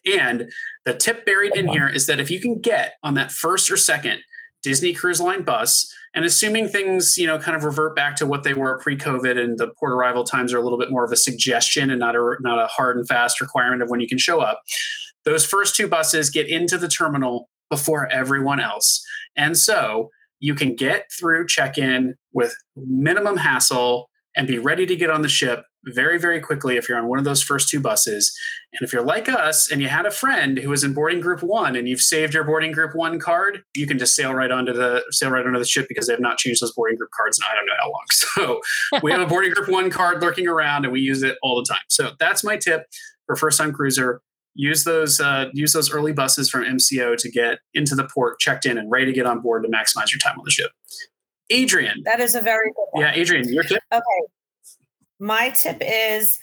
And 0.07 0.51
the 0.87 0.95
tip 0.95 1.27
buried 1.27 1.55
in 1.55 1.69
here 1.69 1.89
is 1.89 2.07
that 2.07 2.19
if 2.19 2.31
you 2.31 2.41
can 2.41 2.59
get 2.61 2.95
on 3.03 3.15
that 3.15 3.31
first 3.31 3.71
or 3.71 3.77
second 3.77 4.21
Disney 4.63 4.95
Cruise 4.95 5.21
Line 5.21 5.43
bus, 5.43 5.93
and 6.15 6.25
assuming 6.25 6.69
things, 6.69 7.19
you 7.19 7.27
know, 7.27 7.39
kind 7.39 7.57
of 7.57 7.65
revert 7.65 7.95
back 7.97 8.15
to 8.17 8.25
what 8.25 8.45
they 8.45 8.55
were 8.55 8.79
pre-COVID, 8.79 9.37
and 9.37 9.59
the 9.59 9.69
port 9.79 9.93
arrival 9.93 10.23
times 10.25 10.55
are 10.55 10.59
a 10.59 10.63
little 10.63 10.79
bit 10.79 10.91
more 10.91 11.05
of 11.05 11.11
a 11.13 11.17
suggestion 11.17 11.91
and 11.91 11.99
not 11.99 12.15
a 12.15 12.37
not 12.41 12.59
a 12.59 12.69
hard 12.69 12.97
and 12.97 13.07
fast 13.07 13.41
requirement 13.41 13.83
of 13.83 13.91
when 13.91 14.01
you 14.01 14.07
can 14.09 14.17
show 14.17 14.41
up. 14.41 14.63
Those 15.25 15.47
first 15.47 15.75
two 15.75 15.89
buses 15.89 16.31
get 16.31 16.49
into 16.49 16.79
the 16.79 16.89
terminal 16.89 17.49
before 17.71 18.11
everyone 18.11 18.61
else, 18.61 19.05
and 19.37 19.57
so 19.57 20.11
you 20.41 20.55
can 20.55 20.75
get 20.75 21.07
through 21.19 21.47
check-in 21.47 22.15
with 22.33 22.55
minimum 22.77 23.39
hassle 23.39 24.11
and 24.37 24.47
be 24.47 24.59
ready 24.59 24.85
to 24.87 24.97
get 24.97 25.11
on 25.11 25.23
the 25.23 25.29
ship 25.29 25.65
very, 25.87 26.19
very 26.19 26.41
quickly 26.41 26.77
if 26.77 26.89
you're 26.89 26.99
on 26.99 27.09
one 27.09 27.19
of 27.19 27.25
those 27.25 27.43
first 27.43 27.69
two 27.69 27.81
buses. 27.81 28.37
And 28.73 28.87
if 28.87 28.93
you're 28.93 29.05
like 29.05 29.29
us 29.29 29.71
and 29.71 29.81
you 29.81 29.89
had 29.89 30.07
a 30.07 30.11
friend 30.11 30.59
who 30.59 30.71
was 30.71 30.83
in 30.83 30.95
boarding 30.95 31.21
group 31.21 31.43
one 31.43 31.77
and 31.77 31.89
you've 31.89 32.01
saved 32.01 32.35
your 32.35 32.45
boarding 32.45 32.73
group 32.73 32.95
one 32.95 33.19
card, 33.19 33.63
you 33.75 33.87
can 33.87 33.99
just 33.99 34.17
sail 34.17 34.35
right 34.35 34.51
onto 34.51 34.73
the 34.73 35.05
sail 35.11 35.31
right 35.31 35.47
onto 35.47 35.59
the 35.59 35.65
ship 35.65 35.87
because 35.89 36.07
they've 36.07 36.21
not 36.21 36.39
changed 36.39 36.63
those 36.63 36.73
boarding 36.73 36.97
group 36.97 37.11
cards 37.17 37.39
in 37.39 37.45
I 37.51 37.55
don't 37.55 37.67
know 37.67 37.73
how 37.79 37.91
long. 37.91 38.05
So 38.35 38.61
we 39.03 39.13
have 39.13 39.21
a 39.21 39.27
boarding 39.27 39.53
group 39.53 39.69
one 39.69 39.91
card 39.91 40.21
lurking 40.21 40.49
around 40.49 40.85
and 40.85 40.93
we 40.93 41.01
use 41.01 41.23
it 41.23 41.39
all 41.43 41.57
the 41.57 41.65
time. 41.65 41.85
So 41.89 42.13
that's 42.19 42.43
my 42.43 42.57
tip 42.57 42.87
for 43.27 43.37
first 43.37 43.59
time 43.59 43.73
cruiser. 43.73 44.21
Use 44.55 44.85
those 44.85 45.21
uh, 45.21 45.47
use 45.53 45.73
those 45.73 45.91
early 45.91 46.13
buses 46.13 46.49
from 46.49 46.63
MCO 46.65 47.17
to 47.17 47.31
get 47.31 47.59
into 47.75 47.95
the 47.95 48.05
port, 48.05 48.39
checked 48.39 48.67
in, 48.67 48.79
and 48.79 48.91
ready 48.91 49.07
to 49.07 49.13
get 49.13 49.27
on 49.27 49.41
board 49.41 49.65
to 49.65 49.69
maximize 49.69 50.13
your 50.13 50.19
time 50.21 50.39
on 50.39 50.45
the 50.45 50.51
ship. 50.51 50.71
Adrian, 51.51 52.03
That 52.05 52.21
is 52.21 52.35
a 52.35 52.41
very 52.41 52.71
good 52.71 52.87
one. 52.93 53.05
yeah, 53.05 53.13
Adrian, 53.15 53.53
your 53.53 53.65
tip. 53.65 53.83
Okay. 53.93 54.03
My 55.21 55.51
tip 55.51 55.79
is 55.81 56.39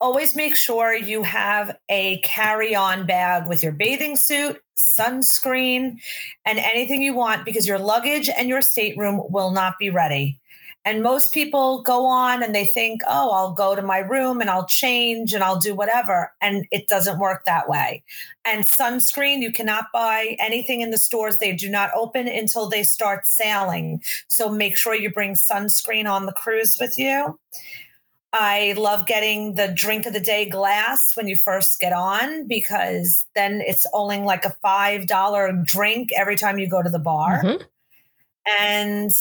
always 0.00 0.36
make 0.36 0.54
sure 0.54 0.94
you 0.94 1.22
have 1.22 1.76
a 1.88 2.18
carry 2.18 2.74
on 2.74 3.06
bag 3.06 3.48
with 3.48 3.62
your 3.62 3.72
bathing 3.72 4.16
suit, 4.16 4.60
sunscreen, 4.76 5.98
and 6.44 6.58
anything 6.58 7.00
you 7.02 7.14
want 7.14 7.44
because 7.44 7.66
your 7.66 7.78
luggage 7.78 8.28
and 8.28 8.48
your 8.48 8.60
stateroom 8.62 9.22
will 9.30 9.50
not 9.50 9.78
be 9.78 9.90
ready. 9.90 10.38
And 10.84 11.02
most 11.02 11.32
people 11.32 11.82
go 11.82 12.04
on 12.04 12.42
and 12.42 12.54
they 12.54 12.66
think, 12.66 13.00
oh, 13.06 13.30
I'll 13.30 13.52
go 13.52 13.74
to 13.74 13.80
my 13.82 13.98
room 13.98 14.40
and 14.40 14.50
I'll 14.50 14.66
change 14.66 15.32
and 15.32 15.42
I'll 15.42 15.58
do 15.58 15.74
whatever. 15.74 16.32
And 16.42 16.66
it 16.70 16.88
doesn't 16.88 17.18
work 17.18 17.44
that 17.46 17.68
way. 17.68 18.02
And 18.44 18.64
sunscreen, 18.64 19.40
you 19.40 19.50
cannot 19.50 19.86
buy 19.92 20.36
anything 20.38 20.82
in 20.82 20.90
the 20.90 20.98
stores. 20.98 21.38
They 21.38 21.54
do 21.54 21.70
not 21.70 21.90
open 21.94 22.28
until 22.28 22.68
they 22.68 22.82
start 22.82 23.26
sailing. 23.26 24.02
So 24.28 24.50
make 24.50 24.76
sure 24.76 24.94
you 24.94 25.10
bring 25.10 25.34
sunscreen 25.34 26.08
on 26.10 26.26
the 26.26 26.32
cruise 26.32 26.76
with 26.78 26.98
you. 26.98 27.38
I 28.34 28.74
love 28.76 29.06
getting 29.06 29.54
the 29.54 29.68
drink 29.68 30.06
of 30.06 30.12
the 30.12 30.20
day 30.20 30.48
glass 30.48 31.16
when 31.16 31.28
you 31.28 31.36
first 31.36 31.78
get 31.78 31.92
on 31.92 32.48
because 32.48 33.24
then 33.36 33.62
it's 33.64 33.86
only 33.92 34.18
like 34.18 34.44
a 34.44 34.56
$5 34.62 35.52
drink 35.64 36.10
every 36.16 36.36
time 36.36 36.58
you 36.58 36.68
go 36.68 36.82
to 36.82 36.90
the 36.90 36.98
bar. 36.98 37.42
Mhm. 37.44 37.62
And 38.60 39.12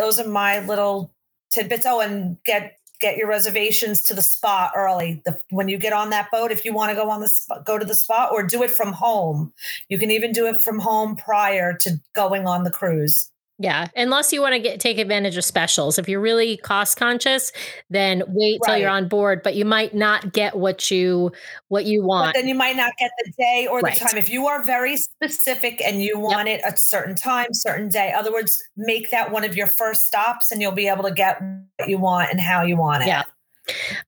those 0.00 0.18
are 0.18 0.26
my 0.26 0.60
little 0.60 1.12
tidbits. 1.52 1.84
Oh, 1.86 2.00
and 2.00 2.42
get 2.44 2.76
get 3.00 3.16
your 3.16 3.28
reservations 3.28 4.02
to 4.02 4.14
the 4.14 4.22
spa 4.22 4.70
early. 4.76 5.22
The, 5.24 5.40
when 5.50 5.68
you 5.68 5.78
get 5.78 5.92
on 5.92 6.10
that 6.10 6.30
boat, 6.30 6.52
if 6.52 6.64
you 6.64 6.72
want 6.72 6.90
to 6.90 6.94
go 6.94 7.08
on 7.10 7.20
the 7.20 7.28
spa, 7.28 7.58
go 7.60 7.78
to 7.78 7.84
the 7.84 7.94
spa 7.94 8.28
or 8.30 8.42
do 8.42 8.62
it 8.62 8.70
from 8.70 8.92
home. 8.92 9.52
You 9.88 9.98
can 9.98 10.10
even 10.10 10.32
do 10.32 10.46
it 10.46 10.62
from 10.62 10.78
home 10.78 11.16
prior 11.16 11.76
to 11.78 12.00
going 12.14 12.46
on 12.46 12.64
the 12.64 12.70
cruise. 12.70 13.30
Yeah, 13.62 13.88
unless 13.94 14.32
you 14.32 14.40
want 14.40 14.54
to 14.54 14.58
get 14.58 14.80
take 14.80 14.96
advantage 14.96 15.36
of 15.36 15.44
specials. 15.44 15.98
If 15.98 16.08
you're 16.08 16.18
really 16.20 16.56
cost 16.56 16.96
conscious, 16.96 17.52
then 17.90 18.22
wait 18.28 18.58
till 18.64 18.78
you're 18.78 18.88
on 18.88 19.06
board. 19.06 19.42
But 19.42 19.54
you 19.54 19.66
might 19.66 19.94
not 19.94 20.32
get 20.32 20.56
what 20.56 20.90
you 20.90 21.30
what 21.68 21.84
you 21.84 22.02
want. 22.02 22.28
But 22.28 22.40
then 22.40 22.48
you 22.48 22.54
might 22.54 22.76
not 22.76 22.94
get 22.98 23.10
the 23.22 23.32
day 23.32 23.68
or 23.70 23.82
the 23.82 23.90
time. 23.90 24.16
If 24.16 24.30
you 24.30 24.46
are 24.46 24.64
very 24.64 24.96
specific 24.96 25.82
and 25.84 26.02
you 26.02 26.18
want 26.18 26.48
it 26.48 26.62
at 26.62 26.72
a 26.72 26.76
certain 26.78 27.14
time, 27.14 27.48
certain 27.52 27.90
day, 27.90 28.14
other 28.16 28.32
words, 28.32 28.58
make 28.78 29.10
that 29.10 29.30
one 29.30 29.44
of 29.44 29.54
your 29.54 29.66
first 29.66 30.06
stops 30.06 30.50
and 30.50 30.62
you'll 30.62 30.72
be 30.72 30.88
able 30.88 31.04
to 31.04 31.12
get 31.12 31.38
what 31.76 31.90
you 31.90 31.98
want 31.98 32.30
and 32.30 32.40
how 32.40 32.62
you 32.62 32.78
want 32.78 33.02
it. 33.02 33.08
Yeah. 33.08 33.24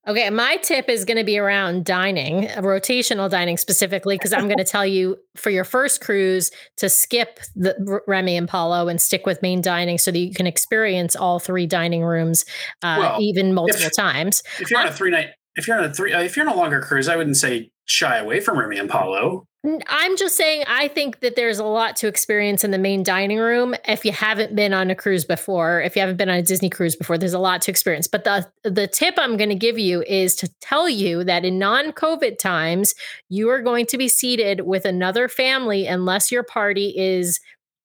Okay, 0.08 0.28
my 0.30 0.56
tip 0.56 0.88
is 0.88 1.04
going 1.04 1.18
to 1.18 1.24
be 1.24 1.38
around 1.38 1.84
dining, 1.84 2.48
uh, 2.48 2.62
rotational 2.62 3.30
dining 3.30 3.56
specifically, 3.56 4.16
because 4.16 4.32
I'm 4.32 4.46
going 4.46 4.58
to 4.58 4.64
tell 4.64 4.86
you 4.86 5.16
for 5.36 5.50
your 5.50 5.64
first 5.64 6.00
cruise 6.00 6.50
to 6.78 6.88
skip 6.88 7.38
the 7.54 8.00
Remy 8.06 8.36
and 8.36 8.48
Palo 8.48 8.88
and 8.88 9.00
stick 9.00 9.26
with 9.26 9.40
main 9.42 9.60
dining 9.60 9.98
so 9.98 10.10
that 10.10 10.18
you 10.18 10.34
can 10.34 10.46
experience 10.46 11.14
all 11.14 11.38
three 11.38 11.66
dining 11.66 12.02
rooms, 12.02 12.44
uh, 12.82 12.96
Well, 12.98 13.20
even 13.20 13.54
multiple 13.54 13.90
times. 13.90 14.42
If 14.58 14.70
you're 14.70 14.80
on 14.80 14.88
a 14.88 14.92
three 14.92 15.10
night, 15.10 15.28
if 15.54 15.68
you're 15.68 15.78
on 15.78 15.84
a 15.84 15.92
three, 15.92 16.12
uh, 16.12 16.22
if 16.22 16.36
you're 16.36 16.48
on 16.48 16.52
a 16.52 16.56
longer 16.56 16.80
cruise, 16.80 17.08
I 17.08 17.16
wouldn't 17.16 17.36
say 17.36 17.70
shy 17.84 18.18
away 18.18 18.40
from 18.40 18.58
Remy 18.58 18.78
and 18.78 18.90
Palo. 18.90 19.46
I'm 19.64 20.16
just 20.16 20.36
saying, 20.36 20.64
I 20.66 20.88
think 20.88 21.20
that 21.20 21.36
there's 21.36 21.60
a 21.60 21.64
lot 21.64 21.94
to 21.96 22.08
experience 22.08 22.64
in 22.64 22.72
the 22.72 22.78
main 22.78 23.04
dining 23.04 23.38
room. 23.38 23.76
If 23.86 24.04
you 24.04 24.10
haven't 24.10 24.56
been 24.56 24.74
on 24.74 24.90
a 24.90 24.96
cruise 24.96 25.24
before, 25.24 25.80
if 25.80 25.94
you 25.94 26.00
haven't 26.00 26.16
been 26.16 26.28
on 26.28 26.38
a 26.38 26.42
Disney 26.42 26.68
cruise 26.68 26.96
before, 26.96 27.16
there's 27.16 27.32
a 27.32 27.38
lot 27.38 27.62
to 27.62 27.70
experience. 27.70 28.08
But 28.08 28.24
the 28.24 28.50
the 28.64 28.88
tip 28.88 29.14
I'm 29.18 29.36
going 29.36 29.50
to 29.50 29.54
give 29.54 29.78
you 29.78 30.02
is 30.02 30.34
to 30.36 30.48
tell 30.60 30.88
you 30.88 31.22
that 31.24 31.44
in 31.44 31.60
non-COVID 31.60 32.38
times, 32.38 32.96
you 33.28 33.50
are 33.50 33.62
going 33.62 33.86
to 33.86 33.98
be 33.98 34.08
seated 34.08 34.62
with 34.62 34.84
another 34.84 35.28
family 35.28 35.86
unless 35.86 36.32
your 36.32 36.42
party 36.42 36.92
is 36.96 37.38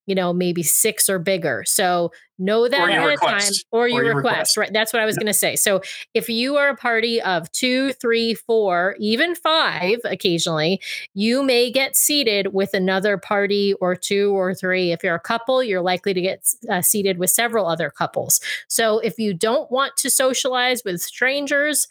you 0.07 0.15
know, 0.15 0.33
maybe 0.33 0.63
six 0.63 1.09
or 1.09 1.19
bigger. 1.19 1.63
So 1.67 2.11
know 2.39 2.67
that 2.67 2.89
ahead 2.89 3.13
of 3.13 3.19
time 3.19 3.51
or 3.71 3.87
your 3.87 4.15
request, 4.15 4.25
request, 4.25 4.57
Right. 4.57 4.73
That's 4.73 4.93
what 4.93 5.01
I 5.01 5.05
was 5.05 5.15
yeah. 5.15 5.19
going 5.21 5.33
to 5.33 5.37
say. 5.37 5.55
So 5.55 5.81
if 6.13 6.29
you 6.29 6.55
are 6.55 6.69
a 6.69 6.75
party 6.75 7.21
of 7.21 7.51
two, 7.51 7.93
three, 7.93 8.33
four, 8.33 8.95
even 8.99 9.35
five 9.35 9.97
occasionally, 10.05 10.81
you 11.13 11.43
may 11.43 11.71
get 11.71 11.95
seated 11.95 12.53
with 12.53 12.73
another 12.73 13.17
party 13.17 13.73
or 13.81 13.95
two 13.95 14.31
or 14.31 14.55
three. 14.55 14.91
If 14.91 15.03
you're 15.03 15.15
a 15.15 15.19
couple, 15.19 15.63
you're 15.63 15.81
likely 15.81 16.13
to 16.13 16.21
get 16.21 16.47
uh, 16.69 16.81
seated 16.81 17.17
with 17.17 17.29
several 17.29 17.67
other 17.67 17.89
couples. 17.89 18.39
So 18.67 18.99
if 18.99 19.19
you 19.19 19.33
don't 19.33 19.69
want 19.69 19.97
to 19.97 20.09
socialize 20.09 20.83
with 20.85 21.01
strangers, 21.01 21.87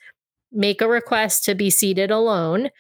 make 0.53 0.81
a 0.81 0.89
request 0.89 1.45
to 1.45 1.55
be 1.55 1.71
seated 1.71 2.11
alone, 2.11 2.71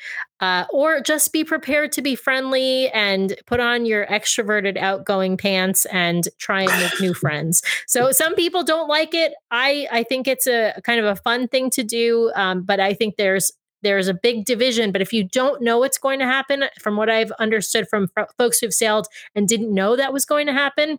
uh, 0.40 0.64
or 0.70 1.00
just 1.00 1.32
be 1.32 1.44
prepared 1.44 1.92
to 1.92 2.02
be 2.02 2.14
friendly 2.14 2.88
and 2.90 3.36
put 3.46 3.60
on 3.60 3.86
your 3.86 4.06
extroverted, 4.06 4.76
outgoing 4.76 5.36
pants 5.36 5.86
and 5.86 6.28
try 6.38 6.62
and 6.62 6.82
make 6.82 7.00
new 7.00 7.14
friends. 7.22 7.62
So 7.86 8.12
some 8.12 8.34
people 8.34 8.62
don't 8.62 8.88
like 8.88 9.14
it. 9.14 9.34
I 9.50 9.88
I 9.90 10.02
think 10.02 10.28
it's 10.28 10.46
a 10.46 10.80
kind 10.84 11.00
of 11.00 11.06
a 11.06 11.16
fun 11.16 11.48
thing 11.48 11.70
to 11.70 11.82
do, 11.82 12.30
um, 12.34 12.62
but 12.62 12.80
I 12.80 12.94
think 12.94 13.16
there's 13.16 13.52
there's 13.82 14.08
a 14.08 14.14
big 14.14 14.44
division. 14.44 14.92
But 14.92 15.02
if 15.02 15.12
you 15.12 15.24
don't 15.24 15.62
know 15.62 15.78
what's 15.78 15.98
going 15.98 16.18
to 16.18 16.26
happen, 16.26 16.64
from 16.80 16.96
what 16.96 17.08
I've 17.08 17.32
understood 17.32 17.88
from 17.88 18.08
f- 18.16 18.30
folks 18.36 18.58
who've 18.58 18.74
sailed 18.74 19.06
and 19.34 19.46
didn't 19.48 19.72
know 19.72 19.96
that 19.96 20.12
was 20.12 20.24
going 20.24 20.46
to 20.46 20.52
happen, 20.52 20.98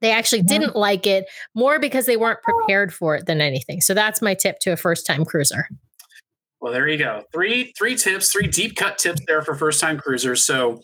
they 0.00 0.10
actually 0.10 0.42
didn't 0.42 0.76
like 0.76 1.06
it 1.06 1.24
more 1.54 1.78
because 1.78 2.06
they 2.06 2.16
weren't 2.16 2.42
prepared 2.42 2.92
for 2.92 3.16
it 3.16 3.26
than 3.26 3.40
anything. 3.40 3.80
So 3.80 3.94
that's 3.94 4.20
my 4.20 4.34
tip 4.34 4.58
to 4.60 4.72
a 4.72 4.76
first 4.76 5.06
time 5.06 5.24
cruiser. 5.24 5.66
Well, 6.64 6.72
there 6.72 6.88
you 6.88 6.96
go. 6.96 7.24
Three 7.30 7.74
three 7.76 7.94
tips, 7.94 8.32
three 8.32 8.46
deep 8.46 8.74
cut 8.74 8.96
tips 8.96 9.20
there 9.26 9.42
for 9.42 9.54
first 9.54 9.82
time 9.82 9.98
cruisers. 9.98 10.46
So 10.46 10.80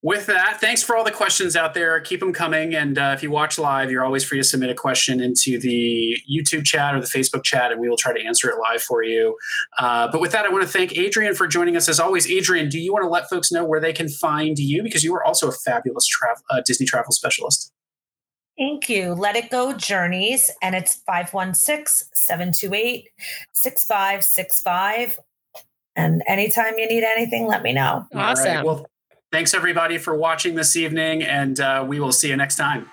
with 0.00 0.24
that, 0.28 0.62
thanks 0.62 0.82
for 0.82 0.96
all 0.96 1.04
the 1.04 1.10
questions 1.10 1.56
out 1.56 1.74
there. 1.74 2.00
Keep 2.00 2.20
them 2.20 2.32
coming. 2.32 2.74
And 2.74 2.96
uh, 2.96 3.12
if 3.14 3.22
you 3.22 3.30
watch 3.30 3.58
live, 3.58 3.90
you're 3.90 4.02
always 4.02 4.24
free 4.24 4.38
to 4.38 4.44
submit 4.44 4.70
a 4.70 4.74
question 4.74 5.20
into 5.20 5.60
the 5.60 6.16
YouTube 6.26 6.64
chat 6.64 6.94
or 6.94 7.00
the 7.00 7.06
Facebook 7.06 7.44
chat, 7.44 7.70
and 7.70 7.82
we 7.82 7.90
will 7.90 7.98
try 7.98 8.14
to 8.14 8.24
answer 8.24 8.48
it 8.48 8.56
live 8.58 8.80
for 8.80 9.02
you. 9.02 9.36
Uh, 9.78 10.08
but 10.10 10.22
with 10.22 10.32
that, 10.32 10.46
I 10.46 10.48
want 10.48 10.62
to 10.62 10.68
thank 10.68 10.96
Adrian 10.96 11.34
for 11.34 11.46
joining 11.46 11.76
us 11.76 11.86
as 11.90 12.00
always. 12.00 12.30
Adrian, 12.30 12.70
do 12.70 12.80
you 12.80 12.94
want 12.94 13.04
to 13.04 13.10
let 13.10 13.28
folks 13.28 13.52
know 13.52 13.66
where 13.66 13.78
they 13.78 13.92
can 13.92 14.08
find 14.08 14.58
you? 14.58 14.82
Because 14.82 15.04
you 15.04 15.14
are 15.14 15.22
also 15.22 15.48
a 15.48 15.52
fabulous 15.52 16.06
tra- 16.06 16.36
uh, 16.48 16.62
Disney 16.64 16.86
travel 16.86 17.12
specialist. 17.12 17.71
Thank 18.58 18.88
you. 18.88 19.14
Let 19.14 19.36
It 19.36 19.50
Go 19.50 19.72
Journeys, 19.72 20.50
and 20.60 20.74
it's 20.74 20.94
516 20.94 22.08
728 22.12 23.08
6565. 23.52 25.18
And 25.96 26.22
anytime 26.26 26.78
you 26.78 26.86
need 26.88 27.04
anything, 27.04 27.46
let 27.46 27.62
me 27.62 27.72
know. 27.72 28.06
Awesome. 28.14 28.64
Well, 28.64 28.86
thanks 29.30 29.54
everybody 29.54 29.98
for 29.98 30.14
watching 30.14 30.54
this 30.54 30.76
evening, 30.76 31.22
and 31.22 31.58
uh, 31.60 31.84
we 31.86 32.00
will 32.00 32.12
see 32.12 32.28
you 32.28 32.36
next 32.36 32.56
time. 32.56 32.88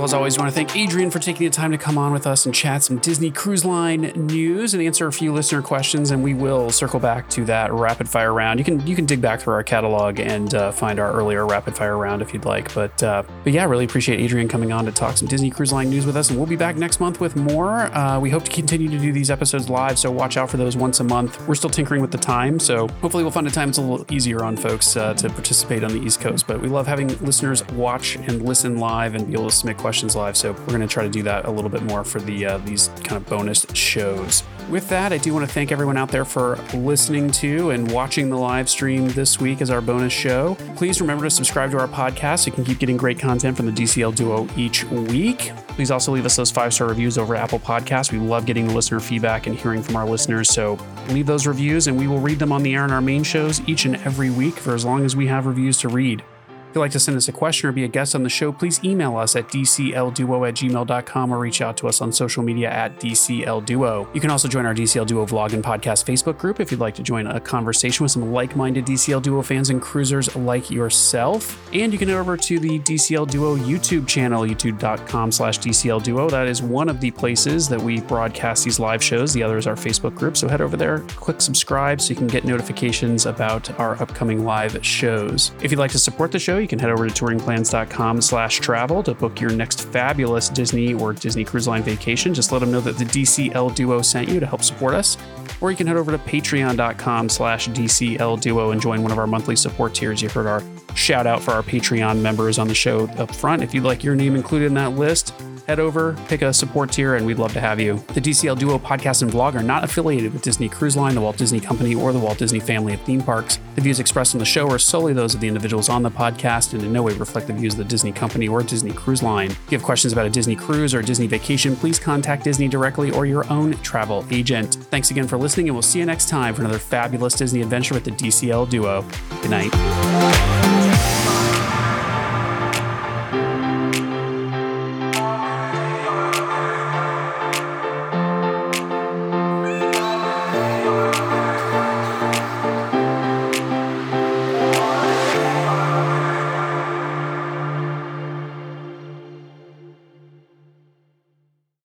Well, 0.00 0.06
as 0.06 0.14
always, 0.14 0.38
I 0.38 0.40
want 0.40 0.50
to 0.50 0.56
thank 0.56 0.74
Adrian 0.76 1.10
for 1.10 1.18
taking 1.18 1.44
the 1.44 1.50
time 1.50 1.72
to 1.72 1.76
come 1.76 1.98
on 1.98 2.10
with 2.10 2.26
us 2.26 2.46
and 2.46 2.54
chat 2.54 2.82
some 2.82 2.96
Disney 2.96 3.30
Cruise 3.30 3.66
Line 3.66 4.00
news 4.14 4.72
and 4.72 4.82
answer 4.82 5.06
a 5.06 5.12
few 5.12 5.30
listener 5.30 5.60
questions. 5.60 6.10
And 6.10 6.24
we 6.24 6.32
will 6.32 6.70
circle 6.70 6.98
back 6.98 7.28
to 7.28 7.44
that 7.44 7.70
rapid 7.70 8.08
fire 8.08 8.32
round. 8.32 8.58
You 8.58 8.64
can 8.64 8.86
you 8.86 8.96
can 8.96 9.04
dig 9.04 9.20
back 9.20 9.42
through 9.42 9.52
our 9.52 9.62
catalog 9.62 10.18
and 10.18 10.54
uh, 10.54 10.72
find 10.72 10.98
our 10.98 11.12
earlier 11.12 11.46
rapid 11.46 11.76
fire 11.76 11.98
round 11.98 12.22
if 12.22 12.32
you'd 12.32 12.46
like. 12.46 12.72
But 12.72 13.02
uh, 13.02 13.24
but 13.44 13.52
yeah, 13.52 13.66
really 13.66 13.84
appreciate 13.84 14.20
Adrian 14.20 14.48
coming 14.48 14.72
on 14.72 14.86
to 14.86 14.90
talk 14.90 15.18
some 15.18 15.28
Disney 15.28 15.50
Cruise 15.50 15.70
Line 15.70 15.90
news 15.90 16.06
with 16.06 16.16
us. 16.16 16.30
And 16.30 16.38
we'll 16.38 16.48
be 16.48 16.56
back 16.56 16.76
next 16.76 16.98
month 16.98 17.20
with 17.20 17.36
more. 17.36 17.94
Uh, 17.94 18.18
we 18.18 18.30
hope 18.30 18.44
to 18.44 18.50
continue 18.50 18.88
to 18.88 18.98
do 18.98 19.12
these 19.12 19.30
episodes 19.30 19.68
live, 19.68 19.98
so 19.98 20.10
watch 20.10 20.38
out 20.38 20.48
for 20.48 20.56
those 20.56 20.78
once 20.78 21.00
a 21.00 21.04
month. 21.04 21.46
We're 21.46 21.54
still 21.56 21.68
tinkering 21.68 22.00
with 22.00 22.10
the 22.10 22.16
time, 22.16 22.58
so 22.58 22.88
hopefully 23.02 23.22
we'll 23.22 23.32
find 23.32 23.46
a 23.46 23.50
time 23.50 23.68
that's 23.68 23.76
a 23.76 23.82
little 23.82 24.06
easier 24.10 24.44
on 24.44 24.56
folks 24.56 24.96
uh, 24.96 25.12
to 25.12 25.28
participate 25.28 25.84
on 25.84 25.92
the 25.92 26.00
East 26.00 26.22
Coast. 26.22 26.46
But 26.46 26.62
we 26.62 26.68
love 26.68 26.86
having 26.86 27.08
listeners 27.18 27.66
watch 27.74 28.16
and 28.16 28.46
listen 28.46 28.78
live 28.78 29.14
and 29.14 29.26
be 29.26 29.34
able 29.34 29.50
to 29.50 29.54
submit 29.54 29.76
questions 29.76 29.89
live. 30.14 30.36
So 30.36 30.52
we're 30.52 30.66
going 30.66 30.80
to 30.80 30.86
try 30.86 31.04
to 31.04 31.10
do 31.10 31.22
that 31.24 31.46
a 31.46 31.50
little 31.50 31.70
bit 31.70 31.82
more 31.82 32.04
for 32.04 32.20
the 32.20 32.46
uh, 32.46 32.58
these 32.58 32.88
kind 33.04 33.22
of 33.22 33.28
bonus 33.28 33.66
shows. 33.74 34.42
With 34.70 34.88
that, 34.90 35.12
I 35.12 35.18
do 35.18 35.34
want 35.34 35.46
to 35.46 35.52
thank 35.52 35.72
everyone 35.72 35.96
out 35.96 36.10
there 36.10 36.24
for 36.24 36.56
listening 36.74 37.30
to 37.32 37.70
and 37.70 37.90
watching 37.90 38.30
the 38.30 38.36
live 38.36 38.68
stream 38.68 39.08
this 39.08 39.40
week 39.40 39.60
as 39.60 39.68
our 39.68 39.80
bonus 39.80 40.12
show. 40.12 40.56
Please 40.76 41.00
remember 41.00 41.24
to 41.24 41.30
subscribe 41.30 41.72
to 41.72 41.78
our 41.78 41.88
podcast 41.88 42.40
so 42.40 42.46
you 42.46 42.52
can 42.52 42.64
keep 42.64 42.78
getting 42.78 42.96
great 42.96 43.18
content 43.18 43.56
from 43.56 43.66
the 43.66 43.72
DCL 43.72 44.14
Duo 44.14 44.48
each 44.56 44.84
week. 44.84 45.50
Please 45.70 45.90
also 45.90 46.12
leave 46.12 46.24
us 46.24 46.36
those 46.36 46.50
five 46.52 46.72
star 46.72 46.88
reviews 46.88 47.18
over 47.18 47.34
Apple 47.34 47.58
Podcasts. 47.58 48.12
We 48.12 48.18
love 48.18 48.46
getting 48.46 48.68
the 48.68 48.74
listener 48.74 49.00
feedback 49.00 49.48
and 49.48 49.56
hearing 49.56 49.82
from 49.82 49.96
our 49.96 50.08
listeners. 50.08 50.50
So 50.50 50.78
leave 51.08 51.26
those 51.26 51.46
reviews 51.46 51.88
and 51.88 51.98
we 51.98 52.06
will 52.06 52.20
read 52.20 52.38
them 52.38 52.52
on 52.52 52.62
the 52.62 52.74
air 52.74 52.84
in 52.84 52.92
our 52.92 53.00
main 53.00 53.24
shows 53.24 53.60
each 53.68 53.86
and 53.86 53.96
every 53.96 54.30
week 54.30 54.54
for 54.54 54.74
as 54.74 54.84
long 54.84 55.04
as 55.04 55.16
we 55.16 55.26
have 55.26 55.46
reviews 55.46 55.78
to 55.78 55.88
read. 55.88 56.22
If 56.70 56.76
you'd 56.76 56.82
like 56.82 56.92
to 56.92 57.00
send 57.00 57.16
us 57.16 57.26
a 57.26 57.32
question 57.32 57.68
or 57.68 57.72
be 57.72 57.82
a 57.82 57.88
guest 57.88 58.14
on 58.14 58.22
the 58.22 58.28
show, 58.28 58.52
please 58.52 58.78
email 58.84 59.16
us 59.16 59.34
at 59.34 59.48
dclduo 59.48 60.48
at 60.48 60.54
gmail.com 60.54 61.34
or 61.34 61.38
reach 61.40 61.60
out 61.60 61.76
to 61.78 61.88
us 61.88 62.00
on 62.00 62.12
social 62.12 62.44
media 62.44 62.70
at 62.70 63.00
dclduo. 63.00 64.14
You 64.14 64.20
can 64.20 64.30
also 64.30 64.46
join 64.46 64.64
our 64.66 64.74
DCL 64.74 65.08
Duo 65.08 65.26
vlog 65.26 65.52
and 65.52 65.64
podcast 65.64 66.04
Facebook 66.04 66.38
group 66.38 66.60
if 66.60 66.70
you'd 66.70 66.78
like 66.78 66.94
to 66.94 67.02
join 67.02 67.26
a 67.26 67.40
conversation 67.40 68.04
with 68.04 68.12
some 68.12 68.32
like-minded 68.32 68.86
DCL 68.86 69.20
Duo 69.20 69.42
fans 69.42 69.70
and 69.70 69.82
cruisers 69.82 70.36
like 70.36 70.70
yourself. 70.70 71.60
And 71.74 71.92
you 71.92 71.98
can 71.98 72.08
head 72.08 72.18
over 72.18 72.36
to 72.36 72.60
the 72.60 72.78
DCL 72.78 73.28
Duo 73.32 73.56
YouTube 73.56 74.06
channel, 74.06 74.44
youtube.com 74.44 75.32
slash 75.32 75.58
DCL 75.58 76.04
Duo. 76.04 76.30
That 76.30 76.46
is 76.46 76.62
one 76.62 76.88
of 76.88 77.00
the 77.00 77.10
places 77.10 77.68
that 77.68 77.82
we 77.82 78.00
broadcast 78.00 78.64
these 78.64 78.78
live 78.78 79.02
shows. 79.02 79.32
The 79.32 79.42
other 79.42 79.58
is 79.58 79.66
our 79.66 79.74
Facebook 79.74 80.14
group. 80.14 80.36
So 80.36 80.46
head 80.46 80.60
over 80.60 80.76
there, 80.76 81.00
click 81.16 81.40
subscribe 81.40 82.00
so 82.00 82.10
you 82.10 82.16
can 82.16 82.28
get 82.28 82.44
notifications 82.44 83.26
about 83.26 83.76
our 83.80 84.00
upcoming 84.00 84.44
live 84.44 84.86
shows. 84.86 85.50
If 85.62 85.72
you'd 85.72 85.80
like 85.80 85.90
to 85.90 85.98
support 85.98 86.30
the 86.30 86.38
show, 86.38 86.59
you 86.60 86.68
can 86.68 86.78
head 86.78 86.90
over 86.90 87.08
to 87.08 87.24
touringplans.com 87.24 88.20
slash 88.20 88.60
travel 88.60 89.02
to 89.02 89.14
book 89.14 89.40
your 89.40 89.50
next 89.50 89.82
fabulous 89.88 90.48
Disney 90.48 90.94
or 90.94 91.12
Disney 91.12 91.44
Cruise 91.44 91.66
Line 91.66 91.82
vacation. 91.82 92.32
Just 92.32 92.52
let 92.52 92.58
them 92.60 92.70
know 92.70 92.80
that 92.80 92.98
the 92.98 93.04
DCL 93.04 93.74
Duo 93.74 94.02
sent 94.02 94.28
you 94.28 94.40
to 94.40 94.46
help 94.46 94.62
support 94.62 94.94
us. 94.94 95.16
Or 95.60 95.70
you 95.70 95.76
can 95.76 95.86
head 95.86 95.96
over 95.96 96.10
to 96.10 96.18
patreon.com 96.18 97.28
slash 97.28 97.68
DCL 97.68 98.40
Duo 98.40 98.70
and 98.70 98.80
join 98.80 99.02
one 99.02 99.12
of 99.12 99.18
our 99.18 99.26
monthly 99.26 99.56
support 99.56 99.94
tiers. 99.94 100.22
You 100.22 100.28
heard 100.28 100.46
our 100.46 100.62
shout 100.94 101.26
out 101.26 101.42
for 101.42 101.52
our 101.52 101.62
Patreon 101.62 102.20
members 102.20 102.58
on 102.58 102.68
the 102.68 102.74
show 102.74 103.06
up 103.18 103.34
front. 103.34 103.62
If 103.62 103.74
you'd 103.74 103.84
like 103.84 104.04
your 104.04 104.14
name 104.14 104.36
included 104.36 104.66
in 104.66 104.74
that 104.74 104.92
list, 104.92 105.34
head 105.70 105.78
over, 105.78 106.14
pick 106.26 106.42
a 106.42 106.52
support 106.52 106.90
tier, 106.90 107.14
and 107.14 107.24
we'd 107.24 107.38
love 107.38 107.52
to 107.52 107.60
have 107.60 107.78
you. 107.78 107.94
The 108.08 108.20
DCL 108.20 108.58
Duo 108.58 108.76
podcast 108.76 109.22
and 109.22 109.30
vlog 109.30 109.54
are 109.54 109.62
not 109.62 109.84
affiliated 109.84 110.32
with 110.32 110.42
Disney 110.42 110.68
Cruise 110.68 110.96
Line, 110.96 111.14
the 111.14 111.20
Walt 111.20 111.36
Disney 111.36 111.60
Company, 111.60 111.94
or 111.94 112.12
the 112.12 112.18
Walt 112.18 112.38
Disney 112.38 112.58
family 112.58 112.94
of 112.94 113.00
theme 113.02 113.22
parks. 113.22 113.60
The 113.76 113.80
views 113.80 114.00
expressed 114.00 114.34
on 114.34 114.40
the 114.40 114.44
show 114.44 114.68
are 114.68 114.80
solely 114.80 115.12
those 115.12 115.32
of 115.32 115.40
the 115.40 115.46
individuals 115.46 115.88
on 115.88 116.02
the 116.02 116.10
podcast 116.10 116.74
and 116.74 116.82
in 116.82 116.92
no 116.92 117.04
way 117.04 117.12
reflect 117.12 117.46
the 117.46 117.52
views 117.52 117.74
of 117.74 117.78
the 117.78 117.84
Disney 117.84 118.10
Company 118.10 118.48
or 118.48 118.64
Disney 118.64 118.90
Cruise 118.90 119.22
Line. 119.22 119.52
If 119.52 119.70
you 119.70 119.78
have 119.78 119.84
questions 119.84 120.12
about 120.12 120.26
a 120.26 120.30
Disney 120.30 120.56
cruise 120.56 120.92
or 120.92 120.98
a 120.98 121.04
Disney 121.04 121.28
vacation, 121.28 121.76
please 121.76 122.00
contact 122.00 122.42
Disney 122.42 122.66
directly 122.66 123.12
or 123.12 123.24
your 123.24 123.48
own 123.48 123.74
travel 123.74 124.26
agent. 124.32 124.74
Thanks 124.90 125.12
again 125.12 125.28
for 125.28 125.38
listening, 125.38 125.68
and 125.68 125.76
we'll 125.76 125.82
see 125.82 126.00
you 126.00 126.04
next 126.04 126.28
time 126.28 126.52
for 126.52 126.62
another 126.62 126.80
fabulous 126.80 127.34
Disney 127.34 127.62
adventure 127.62 127.94
with 127.94 128.04
the 128.04 128.10
DCL 128.10 128.68
Duo. 128.70 129.04
Good 129.40 129.50
night. 129.50 130.89